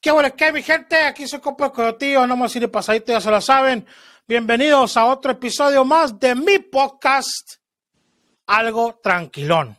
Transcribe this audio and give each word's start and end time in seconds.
¿Qué 0.00 0.10
bueno, 0.10 0.34
qué 0.34 0.52
mi 0.52 0.62
gente? 0.62 0.96
Aquí 0.96 1.28
soy 1.28 1.40
Copa 1.40 1.70
Coyotillo, 1.70 2.26
no 2.26 2.36
más 2.36 2.56
ir 2.56 2.70
pasadito, 2.70 3.12
ya 3.12 3.20
se 3.20 3.30
lo 3.30 3.40
saben. 3.40 3.86
Bienvenidos 4.26 4.96
a 4.96 5.04
otro 5.06 5.32
episodio 5.32 5.84
más 5.84 6.18
de 6.18 6.34
mi 6.34 6.58
podcast, 6.58 7.56
Algo 8.46 8.98
Tranquilón. 9.02 9.76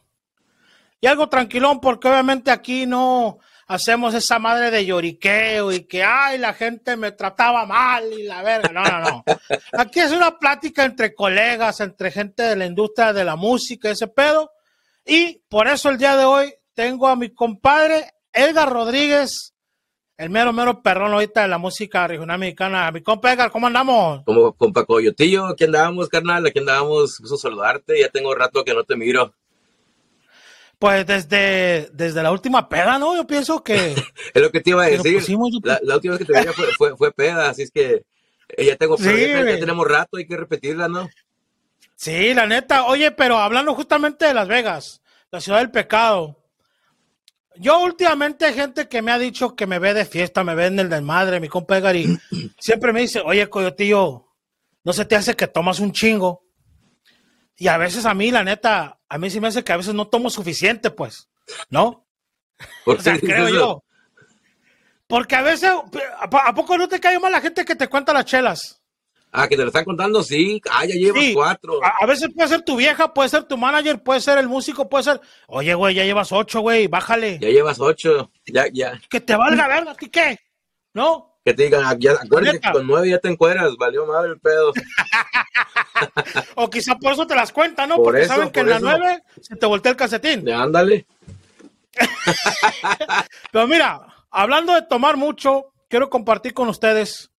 Y 0.99 1.07
algo 1.07 1.27
tranquilón 1.27 1.81
porque 1.81 2.07
obviamente 2.07 2.51
aquí 2.51 2.85
no 2.85 3.39
hacemos 3.71 4.13
esa 4.13 4.37
madre 4.37 4.69
de 4.69 4.85
lloriqueo 4.85 5.71
y 5.71 5.85
que, 5.85 6.03
ay, 6.03 6.37
la 6.37 6.53
gente 6.53 6.97
me 6.97 7.13
trataba 7.13 7.65
mal 7.65 8.03
y 8.11 8.23
la 8.23 8.43
verga. 8.43 8.69
No, 8.73 8.83
no, 8.83 8.99
no. 8.99 9.23
Aquí 9.77 10.01
es 10.01 10.11
una 10.11 10.37
plática 10.37 10.83
entre 10.83 11.15
colegas, 11.15 11.79
entre 11.79 12.11
gente 12.11 12.43
de 12.43 12.57
la 12.57 12.65
industria 12.65 13.13
de 13.13 13.23
la 13.23 13.37
música, 13.37 13.89
ese 13.89 14.07
pedo. 14.07 14.51
Y 15.05 15.41
por 15.47 15.67
eso 15.69 15.89
el 15.89 15.97
día 15.97 16.17
de 16.17 16.25
hoy 16.25 16.53
tengo 16.73 17.07
a 17.07 17.15
mi 17.15 17.29
compadre 17.29 18.11
Edgar 18.33 18.69
Rodríguez, 18.69 19.53
el 20.17 20.29
mero, 20.29 20.51
mero 20.51 20.81
perrón 20.81 21.13
ahorita 21.13 21.43
de 21.43 21.47
la 21.47 21.57
música 21.57 22.05
regional 22.07 22.39
mexicana. 22.39 22.91
Mi 22.91 23.01
compa 23.01 23.31
Edgar, 23.31 23.51
¿cómo 23.51 23.67
andamos? 23.67 24.21
Como 24.25 24.51
compa 24.53 24.85
Coyotillo, 24.85 25.47
aquí 25.47 25.63
andamos, 25.63 26.09
carnal, 26.09 26.45
aquí 26.45 26.59
andamos, 26.59 27.19
gusto 27.19 27.37
saludarte, 27.37 28.01
ya 28.01 28.09
tengo 28.09 28.35
rato 28.35 28.65
que 28.65 28.73
no 28.73 28.83
te 28.83 28.97
miro. 28.97 29.33
Pues 30.81 31.05
desde, 31.05 31.91
desde 31.93 32.23
la 32.23 32.31
última 32.31 32.67
peda, 32.67 32.97
¿no? 32.97 33.15
Yo 33.15 33.27
pienso 33.27 33.63
que... 33.63 33.93
es 34.33 34.41
lo 34.41 34.51
que 34.51 34.61
te 34.61 34.71
iba 34.71 34.81
a 34.81 34.87
decir. 34.87 35.21
la, 35.63 35.93
última 35.93 36.17
vez 36.17 36.25
que 36.25 36.33
te 36.33 36.41
vi 36.41 36.47
fue, 36.75 36.97
fue, 36.97 37.11
peda, 37.11 37.51
así 37.51 37.61
es 37.61 37.69
que 37.69 38.03
eh, 38.57 38.65
ya, 38.65 38.75
tengo, 38.77 38.97
ya, 38.97 39.59
tenemos 39.59 39.87
rato, 39.87 40.17
hay 40.17 40.25
que 40.25 40.35
repetirla, 40.35 40.87
¿no? 40.87 41.07
Sí, 41.95 42.33
la 42.33 42.47
neta. 42.47 42.85
Oye, 42.85 43.11
pero 43.11 43.37
hablando 43.37 43.75
justamente 43.75 44.25
de 44.25 44.33
Las 44.33 44.47
Vegas, 44.47 45.03
la 45.29 45.39
ciudad 45.39 45.59
del 45.59 45.69
pecado. 45.69 46.35
Yo 47.57 47.79
últimamente 47.83 48.45
hay 48.45 48.55
gente 48.55 48.87
que 48.87 49.03
me 49.03 49.11
ha 49.11 49.19
dicho 49.19 49.55
que 49.55 49.67
me 49.67 49.77
ve 49.77 49.93
de 49.93 50.05
fiesta, 50.05 50.43
me 50.43 50.55
ve 50.55 50.65
en 50.65 50.79
el 50.79 50.89
desmadre, 50.89 51.39
mi 51.39 51.47
compa 51.47 51.77
Edgar, 51.77 51.95
y 51.95 52.17
siempre 52.59 52.91
me 52.91 53.01
dice, 53.01 53.21
oye, 53.23 53.47
coyotillo, 53.47 54.25
no 54.83 54.93
se 54.93 55.05
te 55.05 55.15
hace 55.15 55.35
que 55.35 55.45
tomas 55.45 55.79
un 55.79 55.91
chingo. 55.91 56.43
Y 57.61 57.67
a 57.67 57.77
veces 57.77 58.07
a 58.07 58.15
mí, 58.15 58.31
la 58.31 58.43
neta, 58.43 58.97
a 59.07 59.17
mí 59.19 59.29
sí 59.29 59.39
me 59.39 59.47
hace 59.47 59.63
que 59.63 59.71
a 59.71 59.77
veces 59.77 59.93
no 59.93 60.07
tomo 60.07 60.31
suficiente, 60.31 60.89
pues, 60.89 61.29
¿no? 61.69 62.07
¿Por 62.83 62.97
o 62.97 63.01
sea, 63.01 63.19
creo 63.19 63.49
yo. 63.49 63.83
Porque 65.05 65.35
a 65.35 65.43
veces, 65.43 65.69
¿a 65.69 66.55
poco 66.55 66.75
no 66.75 66.87
te 66.87 66.99
cae 66.99 67.19
mal 67.19 67.31
la 67.31 67.39
gente 67.39 67.63
que 67.63 67.75
te 67.75 67.87
cuenta 67.87 68.13
las 68.13 68.25
chelas? 68.25 68.81
Ah, 69.31 69.47
que 69.47 69.55
te 69.55 69.61
lo 69.61 69.67
están 69.67 69.85
contando, 69.85 70.23
sí. 70.23 70.59
Ah, 70.71 70.85
ya 70.85 70.95
llevas 70.95 71.23
cuatro. 71.35 71.79
A, 71.83 72.03
veces 72.07 72.29
puede 72.35 72.49
ser 72.49 72.63
tu 72.63 72.77
vieja, 72.77 73.13
puede 73.13 73.29
ser 73.29 73.43
tu 73.43 73.55
manager, 73.57 74.01
puede 74.01 74.21
ser 74.21 74.39
el 74.39 74.47
músico, 74.47 74.89
puede 74.89 75.03
ser. 75.03 75.21
Oye, 75.45 75.75
güey, 75.75 75.93
ya 75.93 76.03
llevas 76.03 76.31
ocho, 76.31 76.61
güey, 76.61 76.87
bájale. 76.87 77.37
Ya 77.37 77.49
llevas 77.49 77.79
ocho, 77.79 78.31
ya, 78.47 78.65
ya. 78.73 78.99
Que 79.07 79.21
te 79.21 79.35
valga 79.35 79.67
verga, 79.67 79.91
¿a 79.91 79.95
ti 79.95 80.09
qué? 80.09 80.39
¿No? 80.95 81.30
Que 81.43 81.53
te 81.53 81.63
digan, 81.63 81.99
ya, 81.99 82.13
acuérdate 82.13 82.59
que 82.59 82.71
con 82.71 82.85
nueve 82.85 83.09
ya 83.09 83.19
te 83.19 83.29
encueras, 83.29 83.75
valió 83.77 84.05
madre 84.05 84.31
el 84.31 84.39
pedo. 84.39 84.73
o 86.55 86.69
quizá 86.69 86.95
por 86.95 87.13
eso 87.13 87.25
te 87.25 87.35
las 87.35 87.51
cuentan, 87.51 87.89
¿no? 87.89 87.97
Porque 87.97 88.25
saben 88.25 88.51
que 88.51 88.59
en 88.59 88.69
la 88.69 88.79
nueve 88.79 89.23
se 89.41 89.55
te 89.55 89.65
voltea 89.65 89.91
el 89.91 89.97
calcetín. 89.97 90.45
Ya, 90.45 90.61
ándale. 90.61 91.07
Pero 93.51 93.67
mira, 93.67 94.01
hablando 94.29 94.73
de 94.73 94.83
tomar 94.83 95.17
mucho, 95.17 95.73
quiero 95.87 96.09
compartir 96.09 96.53
con 96.53 96.69
ustedes 96.69 97.31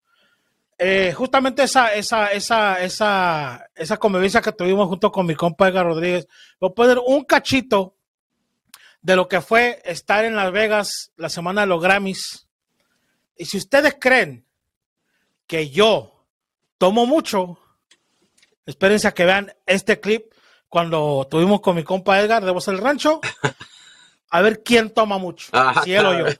eh, 0.78 1.12
justamente 1.12 1.62
esa, 1.62 1.94
esa, 1.94 2.32
esa, 2.32 2.82
esa, 2.82 3.66
esa 3.74 3.96
convivencia 3.98 4.40
que 4.40 4.50
tuvimos 4.50 4.88
junto 4.88 5.12
con 5.12 5.26
mi 5.26 5.36
compa 5.36 5.68
Edgar 5.68 5.86
Rodríguez, 5.86 6.26
voy 6.58 6.70
a 6.70 6.74
poner 6.74 6.98
un 6.98 7.24
cachito 7.24 7.94
de 9.00 9.14
lo 9.14 9.28
que 9.28 9.40
fue 9.40 9.80
estar 9.84 10.24
en 10.24 10.34
Las 10.34 10.50
Vegas 10.50 11.12
la 11.16 11.28
semana 11.28 11.60
de 11.60 11.66
los 11.68 11.80
Grammys. 11.80 12.48
Y 13.42 13.44
si 13.44 13.58
ustedes 13.58 13.96
creen 13.98 14.46
que 15.48 15.68
yo 15.68 16.28
tomo 16.78 17.06
mucho, 17.06 17.58
espérense 18.64 19.08
a 19.08 19.14
que 19.14 19.24
vean 19.24 19.52
este 19.66 19.98
clip 19.98 20.32
cuando 20.68 21.26
tuvimos 21.28 21.60
con 21.60 21.74
mi 21.74 21.82
compa 21.82 22.20
Edgar 22.20 22.44
de 22.44 22.52
Voz 22.52 22.66
del 22.66 22.78
Rancho. 22.78 23.20
A 24.30 24.42
ver 24.42 24.62
quién 24.62 24.90
toma 24.90 25.18
mucho, 25.18 25.50
si 25.82 25.92
él 25.92 26.06
o 26.06 26.16
yo. 26.16 26.26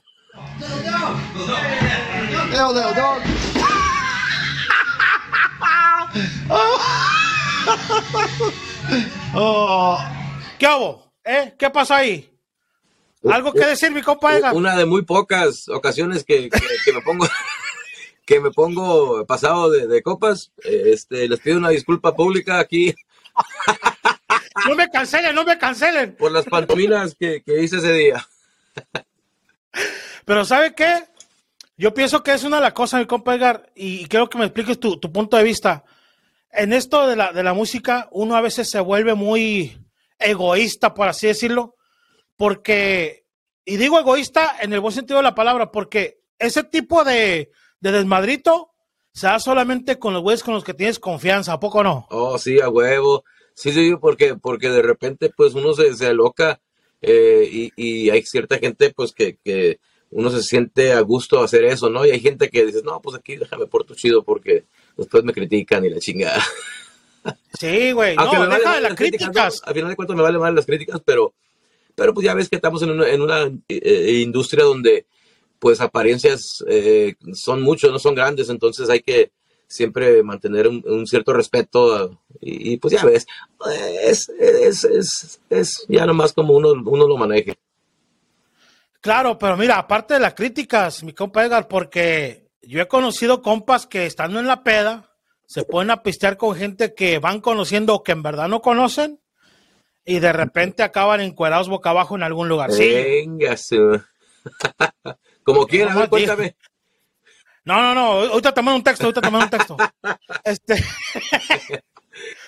Oh. 9.35 9.97
¿Qué 10.59 10.65
hago? 10.67 11.11
¿Eh? 11.23 11.55
¿Qué 11.57 11.69
pasa 11.69 11.97
ahí? 11.97 12.32
¿Algo 13.31 13.53
que 13.53 13.65
decir, 13.65 13.91
mi 13.91 14.01
compadre? 14.01 14.51
Una 14.51 14.75
de 14.75 14.85
muy 14.85 15.03
pocas 15.03 15.69
ocasiones 15.69 16.23
que, 16.23 16.49
me 16.93 17.01
pongo 17.01 17.25
que 18.25 18.39
me 18.39 18.51
pongo 18.51 19.25
pasado 19.25 19.69
de, 19.69 20.01
copas. 20.01 20.51
Este, 20.63 21.27
les 21.27 21.39
pido 21.39 21.57
una 21.57 21.69
disculpa 21.69 22.15
pública 22.15 22.59
aquí. 22.59 22.93
No 24.67 24.75
me 24.75 24.87
cancelen, 24.87 25.35
no 25.35 25.43
me 25.43 25.57
cancelen. 25.57 26.15
Por 26.15 26.31
las 26.31 26.45
pantominas 26.45 27.15
que, 27.19 27.43
hice 27.45 27.77
ese 27.77 27.91
día. 27.91 28.25
Pero 30.23 30.45
¿sabe 30.45 30.73
qué? 30.73 31.03
Yo 31.75 31.93
pienso 31.93 32.23
que 32.23 32.31
es 32.31 32.43
una 32.43 32.57
de 32.57 32.61
las 32.61 32.73
cosas, 32.73 33.01
mi 33.01 33.07
compa 33.07 33.35
y 33.75 34.05
quiero 34.05 34.29
que 34.29 34.37
me 34.37 34.45
expliques 34.45 34.79
tu, 34.79 34.99
tu 34.99 35.11
punto 35.11 35.35
de 35.35 35.43
vista 35.43 35.83
en 36.53 36.71
esto 36.71 37.07
de 37.07 37.15
la, 37.15 37.31
de 37.31 37.43
la 37.43 37.53
música, 37.53 38.07
uno 38.11 38.35
a 38.35 38.41
veces 38.41 38.69
se 38.69 38.79
vuelve 38.79 39.15
muy 39.15 39.77
egoísta, 40.19 40.93
por 40.93 41.07
así 41.07 41.27
decirlo, 41.27 41.75
porque, 42.35 43.25
y 43.65 43.77
digo 43.77 43.99
egoísta 43.99 44.55
en 44.61 44.73
el 44.73 44.79
buen 44.79 44.93
sentido 44.93 45.17
de 45.17 45.23
la 45.23 45.35
palabra, 45.35 45.71
porque 45.71 46.21
ese 46.39 46.63
tipo 46.63 47.03
de, 47.03 47.51
desmadrito 47.79 48.71
se 49.11 49.27
da 49.27 49.39
solamente 49.39 49.99
con 49.99 50.13
los 50.13 50.23
güeyes 50.23 50.43
con 50.43 50.53
los 50.53 50.63
que 50.63 50.73
tienes 50.73 50.99
confianza, 50.99 51.53
¿a 51.53 51.59
poco 51.59 51.83
no? 51.83 52.07
Oh, 52.09 52.37
sí, 52.37 52.59
a 52.59 52.69
huevo. 52.69 53.23
Sí, 53.53 53.71
sí, 53.71 53.95
porque, 53.99 54.35
porque 54.35 54.69
de 54.69 54.81
repente 54.81 55.29
pues 55.35 55.53
uno 55.53 55.73
se, 55.73 55.93
se 55.93 56.07
aloca 56.07 56.59
eh, 57.01 57.47
y, 57.51 57.71
y, 57.75 58.09
hay 58.09 58.23
cierta 58.23 58.57
gente 58.57 58.91
pues 58.91 59.11
que, 59.11 59.37
que, 59.43 59.79
uno 60.15 60.29
se 60.29 60.43
siente 60.43 60.93
a 60.93 61.01
gusto 61.01 61.41
hacer 61.41 61.65
eso, 61.65 61.89
¿no? 61.89 62.05
Y 62.05 62.11
hay 62.11 62.19
gente 62.19 62.49
que 62.49 62.65
dices, 62.65 62.83
no, 62.83 63.01
pues 63.01 63.17
aquí 63.17 63.35
déjame 63.35 63.67
por 63.67 63.83
tu 63.83 63.95
chido 63.95 64.23
porque 64.23 64.65
después 64.95 65.23
me 65.23 65.33
critican 65.33 65.83
y 65.85 65.89
la 65.89 65.99
chingada. 65.99 66.43
Sí, 67.57 67.93
güey, 67.93 68.15
no, 68.15 68.47
deja 68.47 68.75
de 68.75 68.81
las 68.81 68.95
críticas. 68.95 69.61
Al 69.63 69.73
final 69.73 69.89
de 69.89 69.95
cuentas 69.95 70.17
me 70.17 70.23
vale 70.23 70.37
mal 70.37 70.53
las 70.53 70.65
críticas, 70.65 71.01
pero, 71.05 71.33
pero 71.95 72.13
pues 72.13 72.25
ya 72.25 72.33
ves 72.33 72.49
que 72.49 72.55
estamos 72.55 72.81
en 72.83 72.91
una, 72.91 73.05
una 73.15 73.51
eh, 73.67 74.19
industria 74.23 74.63
donde 74.63 75.05
pues 75.59 75.79
apariencias 75.79 76.63
eh, 76.67 77.15
son 77.33 77.61
muchos, 77.61 77.91
no 77.91 77.99
son 77.99 78.15
grandes, 78.15 78.49
entonces 78.49 78.89
hay 78.89 79.01
que 79.01 79.31
siempre 79.67 80.21
mantener 80.21 80.67
un, 80.67 81.07
cierto 81.07 81.33
respeto 81.33 82.19
y, 82.39 82.77
pues 82.77 82.93
ya 82.93 83.05
ves, 83.05 83.25
es, 84.03 84.29
es, 84.39 84.83
es, 84.83 85.39
es, 85.49 85.85
ya 85.87 86.05
nomás 86.05 86.33
como 86.33 86.53
uno, 86.53 86.73
uno 86.73 87.07
lo 87.07 87.17
maneje. 87.17 87.55
Claro, 89.01 89.37
pero 89.37 89.57
mira, 89.57 89.77
aparte 89.77 90.13
de 90.13 90.19
las 90.19 90.33
críticas, 90.33 91.03
mi 91.03 91.13
compa 91.13 91.43
Edgar, 91.43 91.67
porque 91.67 92.51
yo 92.61 92.81
he 92.81 92.87
conocido 92.87 93.41
compas 93.41 93.87
que 93.87 94.05
estando 94.05 94.39
en 94.39 94.47
la 94.47 94.63
peda 94.63 95.11
se 95.45 95.63
pueden 95.63 95.91
apistear 95.91 96.37
con 96.37 96.55
gente 96.55 96.93
que 96.93 97.19
van 97.19 97.41
conociendo 97.41 97.95
o 97.95 98.03
que 98.03 98.13
en 98.13 98.23
verdad 98.23 98.47
no 98.47 98.61
conocen 98.61 99.19
y 100.05 100.19
de 100.19 100.33
repente 100.33 100.83
acaban 100.83 101.21
encuerados 101.21 101.69
boca 101.69 101.89
abajo 101.89 102.15
en 102.15 102.23
algún 102.23 102.49
lugar. 102.49 102.71
Venga, 102.71 103.57
su. 103.57 104.01
Como 105.43 105.65
quieras, 105.65 106.07
cuéntame. 106.09 106.55
No, 107.65 107.81
no, 107.81 107.93
no, 107.93 108.01
ahorita 108.31 108.53
te 108.53 108.61
mando 108.61 108.77
un 108.77 108.83
texto, 108.83 109.05
ahorita 109.05 109.21
te 109.21 109.31
mando 109.31 109.45
un 109.45 109.49
texto. 109.49 109.77
este... 110.43 110.83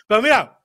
Pero 0.08 0.22
mira, 0.22 0.62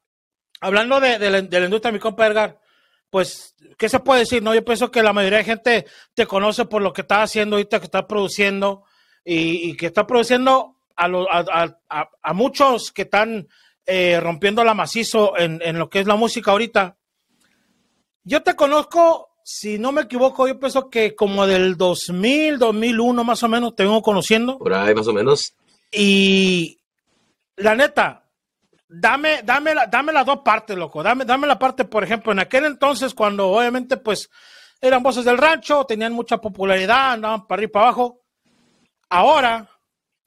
hablando 0.60 1.00
de, 1.00 1.18
de, 1.18 1.30
la, 1.30 1.40
de, 1.40 1.60
la, 1.60 1.64
industria, 1.66 1.92
mi 1.92 1.98
compa 1.98 2.26
Edgar, 2.26 2.60
pues, 3.08 3.54
¿qué 3.78 3.88
se 3.88 4.00
puede 4.00 4.20
decir? 4.20 4.42
No, 4.42 4.54
yo 4.54 4.64
pienso 4.64 4.90
que 4.90 5.02
la 5.02 5.12
mayoría 5.12 5.38
de 5.38 5.44
gente 5.44 5.86
te 6.14 6.26
conoce 6.26 6.66
por 6.66 6.82
lo 6.82 6.92
que 6.92 7.00
estás 7.00 7.30
haciendo 7.30 7.56
ahorita, 7.56 7.78
que 7.78 7.86
estás 7.86 8.04
produciendo, 8.04 8.84
y, 9.24 9.76
que 9.76 9.86
está 9.86 10.06
produciendo 10.06 10.76
a, 10.96 12.34
muchos 12.34 12.92
que 12.92 13.02
están 13.02 13.48
eh, 13.92 14.20
rompiendo 14.20 14.62
la 14.62 14.72
macizo 14.72 15.36
en, 15.36 15.78
lo 15.78 15.90
que 15.90 15.98
es 15.98 16.06
la 16.06 16.14
música 16.14 16.52
ahorita. 16.52 16.96
Yo 18.22 18.42
te 18.42 18.54
conozco, 18.54 19.30
si 19.44 19.78
no 19.78 19.90
me 19.90 20.02
equivoco, 20.02 20.46
yo 20.46 20.60
pienso 20.60 20.88
que 20.88 21.16
como 21.16 21.46
del 21.46 21.76
2000, 21.76 22.58
2001 22.58 23.24
más 23.24 23.42
o 23.42 23.48
menos 23.48 23.74
te 23.74 23.82
vengo 23.82 24.00
conociendo. 24.00 24.58
Por 24.58 24.74
ahí 24.74 24.94
más 24.94 25.08
o 25.08 25.12
menos. 25.12 25.54
Y 25.90 26.78
la 27.56 27.74
neta, 27.74 28.28
dame, 28.88 29.42
dame, 29.42 29.74
dame 29.90 30.12
las 30.12 30.24
dos 30.24 30.38
partes, 30.44 30.76
loco. 30.76 31.02
Dame, 31.02 31.24
dame 31.24 31.46
la 31.48 31.58
parte, 31.58 31.84
por 31.84 32.04
ejemplo, 32.04 32.30
en 32.30 32.38
aquel 32.38 32.66
entonces 32.66 33.12
cuando 33.12 33.48
obviamente 33.48 33.96
pues 33.96 34.30
eran 34.80 35.02
voces 35.02 35.24
del 35.24 35.36
rancho, 35.36 35.84
tenían 35.84 36.12
mucha 36.12 36.38
popularidad, 36.38 37.14
andaban 37.14 37.46
para 37.48 37.58
arriba 37.58 37.70
y 37.70 37.72
para 37.72 37.86
abajo 37.86 38.20
ahora 39.10 39.68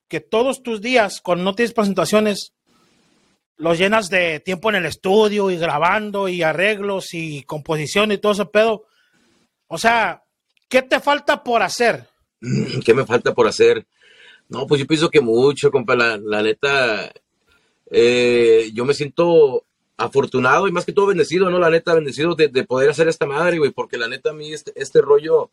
que 0.08 0.20
todos 0.20 0.62
tus 0.62 0.82
días, 0.82 1.22
cuando 1.22 1.44
no 1.44 1.56
tienes 1.56 1.74
presentaciones, 1.74 2.53
los 3.58 3.78
llenas 3.78 4.10
de 4.10 4.40
tiempo 4.40 4.70
en 4.70 4.76
el 4.76 4.86
estudio 4.86 5.52
y 5.52 5.58
grabando 5.58 6.28
y 6.28 6.42
arreglos 6.42 7.14
y 7.14 7.44
composición 7.44 8.12
y 8.12 8.18
todo 8.18 8.32
ese 8.34 8.46
pedo. 8.46 8.86
O 9.68 9.78
sea, 9.78 10.24
¿qué 10.70 10.82
te 10.82 11.00
falta 11.00 11.44
por 11.44 11.62
hacer? 11.62 12.08
¿Qué 12.86 12.94
me 12.94 13.06
falta 13.06 13.34
por 13.34 13.48
hacer? 13.48 13.86
No, 14.50 14.68
pues 14.68 14.82
yo 14.82 14.88
pienso 14.88 15.10
que 15.10 15.22
mucho, 15.22 15.72
compa. 15.72 15.96
La, 15.96 16.42
neta, 16.42 17.12
eh, 17.90 18.70
yo 18.74 18.86
me 18.86 18.94
siento 18.94 19.66
afortunado 19.98 20.68
y 20.68 20.72
más 20.72 20.86
que 20.86 20.92
todo 20.92 21.08
bendecido, 21.08 21.50
¿no? 21.50 21.60
La 21.60 21.70
neta, 21.70 21.94
bendecido 21.94 22.36
de, 22.36 22.50
poder 22.66 22.90
hacer 22.90 23.08
esta 23.08 23.26
madre, 23.26 23.58
güey, 23.60 23.72
porque 23.72 23.98
la 23.98 24.08
neta 24.08 24.32
a 24.32 24.34
mí 24.34 24.52
este, 24.52 24.74
este, 24.76 25.02
rollo 25.02 25.52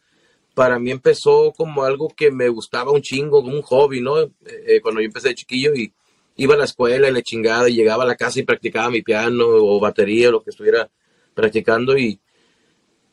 para 0.54 0.78
mí 0.78 0.90
empezó 0.90 1.52
como 1.56 1.84
algo 1.84 2.08
que 2.08 2.30
me 2.30 2.48
gustaba 2.48 2.90
un 2.90 3.02
chingo, 3.02 3.42
como 3.42 3.54
un 3.54 3.62
hobby, 3.62 4.00
¿no? 4.00 4.20
Eh, 4.20 4.30
eh, 4.44 4.80
cuando 4.80 5.00
yo 5.00 5.06
empecé 5.06 5.28
de 5.28 5.34
chiquillo 5.36 5.74
y 5.74 5.92
iba 6.40 6.54
a 6.54 6.58
la 6.58 6.64
escuela 6.64 7.06
y 7.06 7.12
le 7.12 7.22
chingada 7.22 7.68
y 7.68 7.74
llegaba 7.74 8.04
a 8.04 8.06
la 8.06 8.16
casa 8.16 8.40
y 8.40 8.44
practicaba 8.44 8.88
mi 8.88 9.02
piano 9.02 9.44
o 9.46 9.78
batería 9.78 10.30
o 10.30 10.32
lo 10.32 10.42
que 10.42 10.50
estuviera 10.50 10.90
practicando 11.34 11.98
y 11.98 12.18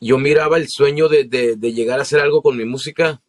yo 0.00 0.16
miraba 0.16 0.56
el 0.56 0.66
sueño 0.68 1.08
de, 1.08 1.24
de, 1.24 1.72
llegar 1.72 1.98
a 1.98 2.02
hacer 2.02 2.20
algo 2.20 2.40
con 2.40 2.56
mi 2.56 2.64
música 2.64 3.20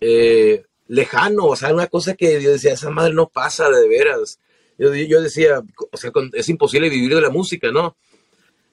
eh, 0.00 0.62
lejano, 0.86 1.44
o 1.44 1.56
sea, 1.56 1.74
una 1.74 1.88
cosa 1.88 2.14
que 2.14 2.40
yo 2.40 2.52
decía, 2.52 2.72
esa 2.72 2.88
madre 2.88 3.12
no 3.12 3.28
pasa 3.28 3.68
de 3.68 3.86
veras. 3.86 4.40
Yo, 4.78 4.94
yo 4.94 5.20
decía, 5.20 5.60
o 5.90 5.96
sea, 5.96 6.10
es 6.32 6.48
imposible 6.48 6.88
vivir 6.88 7.14
de 7.14 7.20
la 7.20 7.30
música, 7.30 7.70
¿no? 7.70 7.96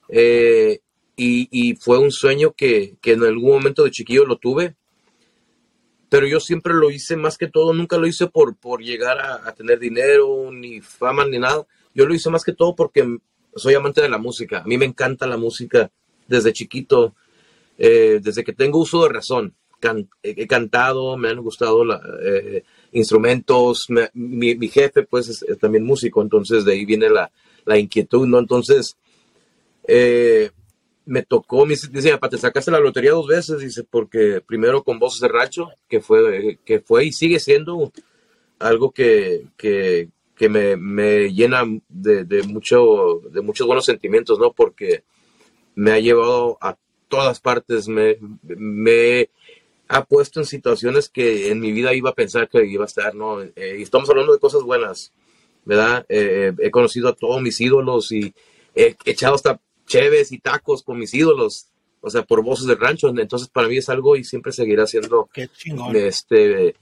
Eh, 0.08 0.80
y, 1.18 1.50
y, 1.52 1.76
fue 1.76 1.98
un 1.98 2.12
sueño 2.12 2.54
que, 2.56 2.96
que, 3.02 3.14
en 3.14 3.24
algún 3.24 3.56
momento 3.56 3.84
de 3.84 3.92
chiquillo 3.92 4.26
lo 4.26 4.38
tuve, 4.38 4.76
pero 6.16 6.28
yo 6.28 6.40
siempre 6.40 6.74
lo 6.74 6.90
hice 6.92 7.18
más 7.18 7.38
que 7.38 7.50
todo, 7.50 7.74
nunca 7.74 7.98
lo 7.98 8.08
hice 8.08 8.28
por, 8.28 8.56
por 8.56 8.82
llegar 8.82 9.20
a, 9.20 9.54
tener 9.54 9.80
dinero, 9.80 10.50
ni 10.50 10.80
fama, 10.80 11.26
ni 11.26 11.40
nada. 11.40 11.68
Yo 11.94 12.06
lo 12.06 12.14
hice 12.16 12.30
más 12.30 12.46
que 12.46 12.54
todo 12.54 12.74
porque 12.74 13.18
soy 13.54 13.74
amante 13.74 14.02
de 14.02 14.08
la 14.08 14.18
música. 14.18 14.60
A 14.60 14.64
mí 14.64 14.78
me 14.78 14.86
encanta 14.86 15.28
la 15.28 15.36
música 15.36 15.92
desde 16.26 16.54
chiquito, 16.54 17.16
eh, 17.78 18.22
desde 18.24 18.46
que 18.46 18.54
tengo 18.54 18.80
uso 18.80 19.04
de 19.04 19.10
razón 19.10 19.56
he 20.24 20.48
cantado, 20.48 21.18
me 21.18 21.30
han 21.30 21.42
gustado 21.42 21.84
eh, 22.24 22.64
instrumentos, 22.94 23.88
mi, 24.14 24.56
jefe 24.70 25.04
pues 25.04 25.28
es, 25.30 25.60
también 25.60 25.84
músico, 25.84 26.22
entonces 26.22 26.64
de 26.64 26.72
ahí 26.72 26.86
viene 26.86 27.10
la, 27.10 27.30
la 27.66 27.78
inquietud, 27.78 28.26
¿no? 28.26 28.40
Entonces, 28.40 28.98
eh, 29.86 30.50
me 31.06 31.24
tocó, 31.24 31.66
me 31.66 31.76
dice, 31.76 31.90
te 31.90 32.38
sacaste 32.38 32.72
la 32.72 32.80
lotería 32.80 33.12
dos 33.12 33.28
veces, 33.28 33.60
dice, 33.60 33.84
porque 33.84 34.42
primero 34.46 34.84
con 34.84 35.00
Voces 35.00 35.22
de 35.22 35.28
Racho, 35.28 35.70
que 35.88 36.02
fue, 36.02 36.60
que 36.66 36.80
fue 36.80 37.06
y 37.06 37.12
sigue 37.12 37.40
siendo 37.40 37.92
algo 38.60 38.92
que, 38.92 39.46
que, 39.58 40.10
que 40.36 40.50
me, 40.50 40.76
me, 40.78 41.34
llena 41.34 41.64
de, 41.90 42.24
de, 42.26 42.44
mucho, 42.44 43.22
de 43.32 43.42
muchos 43.42 43.68
buenos 43.68 43.86
sentimientos, 43.86 44.40
¿no? 44.40 44.52
Porque 44.54 45.04
me 45.76 45.92
ha 45.92 46.00
llevado 46.00 46.58
a 46.62 46.78
todas 47.08 47.40
partes, 47.40 47.88
me, 47.88 48.18
me 48.42 49.30
ha 49.88 50.06
puesto 50.06 50.40
en 50.40 50.46
situaciones 50.46 51.10
que 51.10 51.52
en 51.52 51.60
mi 51.60 51.72
vida 51.72 51.94
iba 51.94 52.10
a 52.10 52.16
pensar 52.16 52.50
que 52.50 52.66
iba 52.66 52.84
a 52.84 52.88
estar, 52.88 53.14
¿no? 53.14 53.42
Eh, 53.42 53.78
y 53.80 53.84
estamos 53.84 54.10
hablando 54.10 54.34
de 54.34 54.40
cosas 54.40 54.64
buenas, 54.64 55.14
¿verdad? 55.66 56.06
Eh, 56.10 56.54
he 56.60 56.72
conocido 56.72 57.10
a 57.10 57.16
todos 57.16 57.42
mis 57.42 57.62
ídolos 57.62 58.12
y 58.12 58.34
he 58.74 58.96
echado 59.06 59.36
hasta 59.36 59.62
cheves 59.86 60.32
y 60.32 60.40
tacos 60.40 60.84
con 60.84 60.98
mis 60.98 61.14
ídolos, 61.14 61.68
o 62.02 62.10
sea, 62.10 62.24
por 62.24 62.44
voces 62.44 62.68
del 62.68 62.80
rancho. 62.80 63.10
Entonces, 63.10 63.50
para 63.50 63.68
mí 63.68 63.78
es 63.78 63.90
algo 63.90 64.16
y 64.16 64.24
siempre 64.24 64.52
seguirá 64.52 64.88
siendo 64.88 65.30
este, 65.94 66.76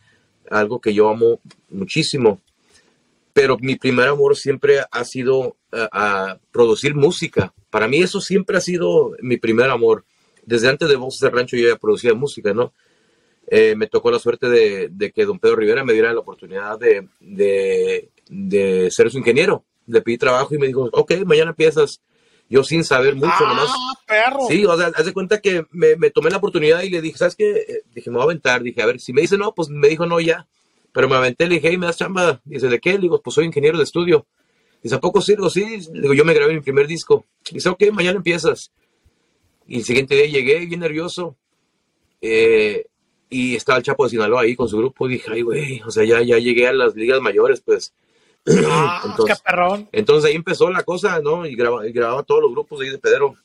algo 0.49 0.79
que 0.79 0.93
yo 0.93 1.09
amo 1.09 1.39
muchísimo. 1.69 2.41
Pero 3.33 3.57
mi 3.59 3.75
primer 3.75 4.09
amor 4.09 4.37
siempre 4.37 4.81
ha 4.91 5.03
sido 5.05 5.55
a, 5.71 6.29
a 6.31 6.39
producir 6.51 6.93
música. 6.95 7.53
Para 7.69 7.87
mí 7.87 7.97
eso 7.97 8.21
siempre 8.21 8.57
ha 8.57 8.61
sido 8.61 9.15
mi 9.21 9.37
primer 9.37 9.69
amor 9.69 10.05
desde 10.45 10.69
antes 10.69 10.89
de 10.89 10.95
Voces 10.95 11.21
del 11.21 11.31
Rancho 11.31 11.57
yo 11.57 11.69
ya 11.69 11.77
producía 11.77 12.13
música, 12.13 12.53
¿no? 12.53 12.73
Eh, 13.47 13.75
me 13.75 13.87
tocó 13.87 14.09
la 14.09 14.19
suerte 14.19 14.49
de, 14.49 15.11
que 15.13 15.25
don 15.25 15.39
Pedro 15.39 15.57
Rivera 15.57 15.83
me 15.83 15.93
diera 15.93 16.13
la 16.13 16.19
oportunidad 16.19 16.79
de, 16.79 17.07
de, 17.19 18.89
ser 18.89 19.11
su 19.11 19.17
ingeniero. 19.17 19.65
Le 19.85 20.01
pedí 20.01 20.17
trabajo 20.17 20.55
y 20.55 20.57
me 20.57 20.67
dijo, 20.67 20.89
ok, 20.91 21.25
mañana 21.25 21.51
empiezas. 21.51 22.01
Yo 22.53 22.63
sin 22.63 22.83
saber 22.83 23.15
mucho, 23.15 23.31
ah, 23.31 23.47
nomás. 23.47 23.71
perro! 24.05 24.45
Sí, 24.47 24.63
o 24.63 24.77
sea, 24.77 24.91
haz 24.93 25.07
de 25.07 25.11
cuenta 25.11 25.41
que 25.41 25.65
me, 25.71 26.11
tomé 26.11 26.29
la 26.29 26.37
oportunidad 26.37 26.83
y 26.83 26.91
le 26.91 27.01
dije, 27.01 27.17
¿sabes 27.17 27.35
qué? 27.35 27.49
Eh, 27.49 27.81
dije, 27.95 28.11
me 28.11 28.17
voy 28.17 28.21
a 28.21 28.25
aventar. 28.25 28.61
Dije, 28.61 28.79
a 28.83 28.85
ver, 28.85 28.99
si 28.99 29.11
me 29.11 29.21
dice 29.21 29.39
no, 29.39 29.55
pues 29.55 29.69
me 29.69 29.87
dijo 29.87 30.05
no 30.05 30.19
ya. 30.19 30.45
Pero 30.91 31.09
me 31.09 31.15
aventé, 31.15 31.47
le 31.47 31.55
dije, 31.55 31.69
hey, 31.69 31.77
¿me 31.79 31.87
das 31.87 31.97
chamba? 31.97 32.41
Dice, 32.45 32.67
¿de 32.67 32.79
qué? 32.79 32.93
Le 32.93 32.99
digo, 32.99 33.19
pues 33.23 33.33
soy 33.33 33.45
ingeniero 33.45 33.79
de 33.79 33.85
estudio. 33.85 34.27
Dice, 34.83 34.93
¿a 34.93 34.99
poco 34.99 35.19
sirvo? 35.19 35.49
Sí. 35.49 35.79
Le 35.93 36.01
digo, 36.01 36.13
yo 36.13 36.25
me 36.25 36.35
grabé 36.35 36.53
mi 36.53 36.61
primer 36.61 36.85
disco. 36.85 37.25
Dice, 37.49 37.69
ok, 37.69 37.85
mañana 37.91 38.17
empiezas. 38.17 38.71
Y 39.67 39.77
el 39.77 39.83
siguiente 39.83 40.13
día 40.13 40.27
llegué 40.27 40.63
bien 40.67 40.81
nervioso. 40.81 41.35
Eh, 42.21 42.85
y 43.31 43.55
estaba 43.55 43.79
el 43.79 43.83
Chapo 43.83 44.03
de 44.03 44.11
Sinaloa 44.11 44.41
ahí 44.41 44.55
con 44.55 44.69
su 44.69 44.77
grupo. 44.77 45.09
Y 45.09 45.13
dije, 45.13 45.31
ay, 45.31 45.41
güey, 45.41 45.81
o 45.81 45.89
sea, 45.89 46.03
ya, 46.03 46.21
ya 46.21 46.37
llegué 46.37 46.67
a 46.67 46.73
las 46.73 46.93
ligas 46.93 47.19
mayores, 47.19 47.61
pues. 47.61 47.95
Ah, 48.47 49.01
entonces, 49.05 49.37
qué 49.37 49.43
perrón. 49.43 49.89
Entonces 49.91 50.29
ahí 50.29 50.35
empezó 50.35 50.69
la 50.69 50.83
cosa, 50.83 51.19
¿no? 51.21 51.45
Y 51.45 51.55
grababa, 51.55 51.83
grababa 51.85 52.23
todos 52.23 52.41
los 52.41 52.51
grupos 52.51 52.81
ahí 52.81 52.89
de 52.89 52.97
Pedro. 52.97 53.35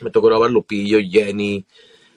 Me 0.00 0.10
tocó 0.10 0.28
grabar 0.28 0.50
Lupillo, 0.50 0.98
Jenny, 1.00 1.64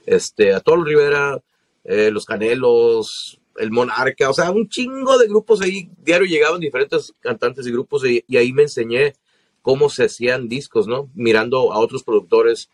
este, 0.05 0.53
a 0.53 0.59
todos 0.59 0.79
los 0.79 0.87
Rivera, 0.87 1.41
eh, 1.83 2.11
los 2.11 2.25
Canelos, 2.25 3.39
el 3.57 3.71
Monarca, 3.71 4.29
o 4.29 4.33
sea, 4.33 4.51
un 4.51 4.69
chingo 4.69 5.17
de 5.17 5.27
grupos 5.27 5.61
ahí. 5.61 5.89
Diario 6.03 6.27
llegaban 6.27 6.59
diferentes 6.59 7.13
cantantes 7.21 7.65
y 7.65 7.71
grupos 7.71 8.05
y, 8.05 8.23
y 8.27 8.37
ahí 8.37 8.53
me 8.53 8.63
enseñé 8.63 9.15
cómo 9.61 9.89
se 9.89 10.05
hacían 10.05 10.47
discos, 10.47 10.87
¿no? 10.87 11.09
Mirando 11.15 11.73
a 11.73 11.79
otros 11.79 12.03
productores 12.03 12.69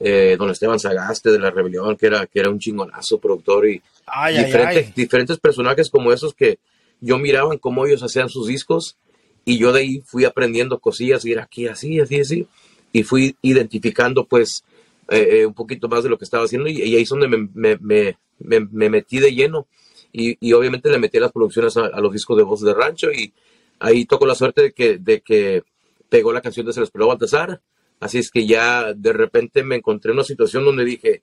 eh, 0.00 0.36
don 0.38 0.50
Esteban 0.50 0.78
Sagaste 0.78 1.30
de 1.30 1.38
la 1.38 1.50
Rebelión, 1.50 1.96
que 1.96 2.06
era, 2.06 2.26
que 2.26 2.40
era 2.40 2.50
un 2.50 2.58
chingonazo 2.58 3.18
productor 3.18 3.68
y 3.68 3.82
diferentes, 4.36 4.94
diferentes 4.94 5.38
personajes 5.38 5.90
como 5.90 6.12
esos 6.12 6.34
que 6.34 6.58
yo 7.04 7.18
miraban 7.18 7.58
cómo 7.58 7.86
ellos 7.86 8.02
hacían 8.02 8.28
sus 8.28 8.46
discos 8.46 8.96
y 9.44 9.58
yo 9.58 9.72
de 9.72 9.80
ahí 9.80 10.02
fui 10.04 10.24
aprendiendo 10.24 10.78
cosillas 10.78 11.24
y 11.24 11.32
era 11.32 11.44
aquí 11.44 11.66
así, 11.66 12.00
así, 12.00 12.20
así. 12.20 12.46
Y 12.92 13.02
fui 13.02 13.36
identificando 13.42 14.24
pues 14.24 14.64
eh, 15.10 15.28
eh, 15.32 15.46
un 15.46 15.52
poquito 15.52 15.88
más 15.88 16.02
de 16.02 16.08
lo 16.08 16.16
que 16.16 16.24
estaba 16.24 16.44
haciendo 16.44 16.68
y, 16.68 16.80
ahí 16.80 17.02
es 17.02 17.08
donde 17.08 17.28
me, 17.28 17.48
me, 17.54 18.16
me, 18.38 18.88
metí 18.88 19.18
de 19.18 19.34
lleno. 19.34 19.66
Y, 20.12 20.36
y, 20.40 20.52
obviamente 20.52 20.90
le 20.90 20.98
metí 20.98 21.18
las 21.18 21.32
producciones 21.32 21.76
a, 21.76 22.00
los 22.00 22.12
discos 22.12 22.36
de 22.38 22.44
voz 22.44 22.62
de 22.62 22.72
rancho 22.72 23.12
y 23.12 23.32
ahí 23.80 24.06
tocó 24.06 24.26
la 24.26 24.34
suerte 24.34 24.62
de 24.62 24.72
que, 24.72 24.98
de 24.98 25.20
que 25.20 25.62
pegó 26.08 26.32
la 26.32 26.40
canción 26.40 26.64
de 26.64 26.72
Se 26.72 26.80
les 26.80 26.90
peló 26.90 27.08
Baltasar. 27.08 27.60
Así 28.00 28.18
es 28.18 28.30
que 28.30 28.46
ya 28.46 28.94
de 28.94 29.12
repente 29.12 29.62
me 29.62 29.76
encontré 29.76 30.12
en 30.12 30.18
una 30.18 30.24
situación 30.24 30.64
donde 30.64 30.84
dije, 30.84 31.22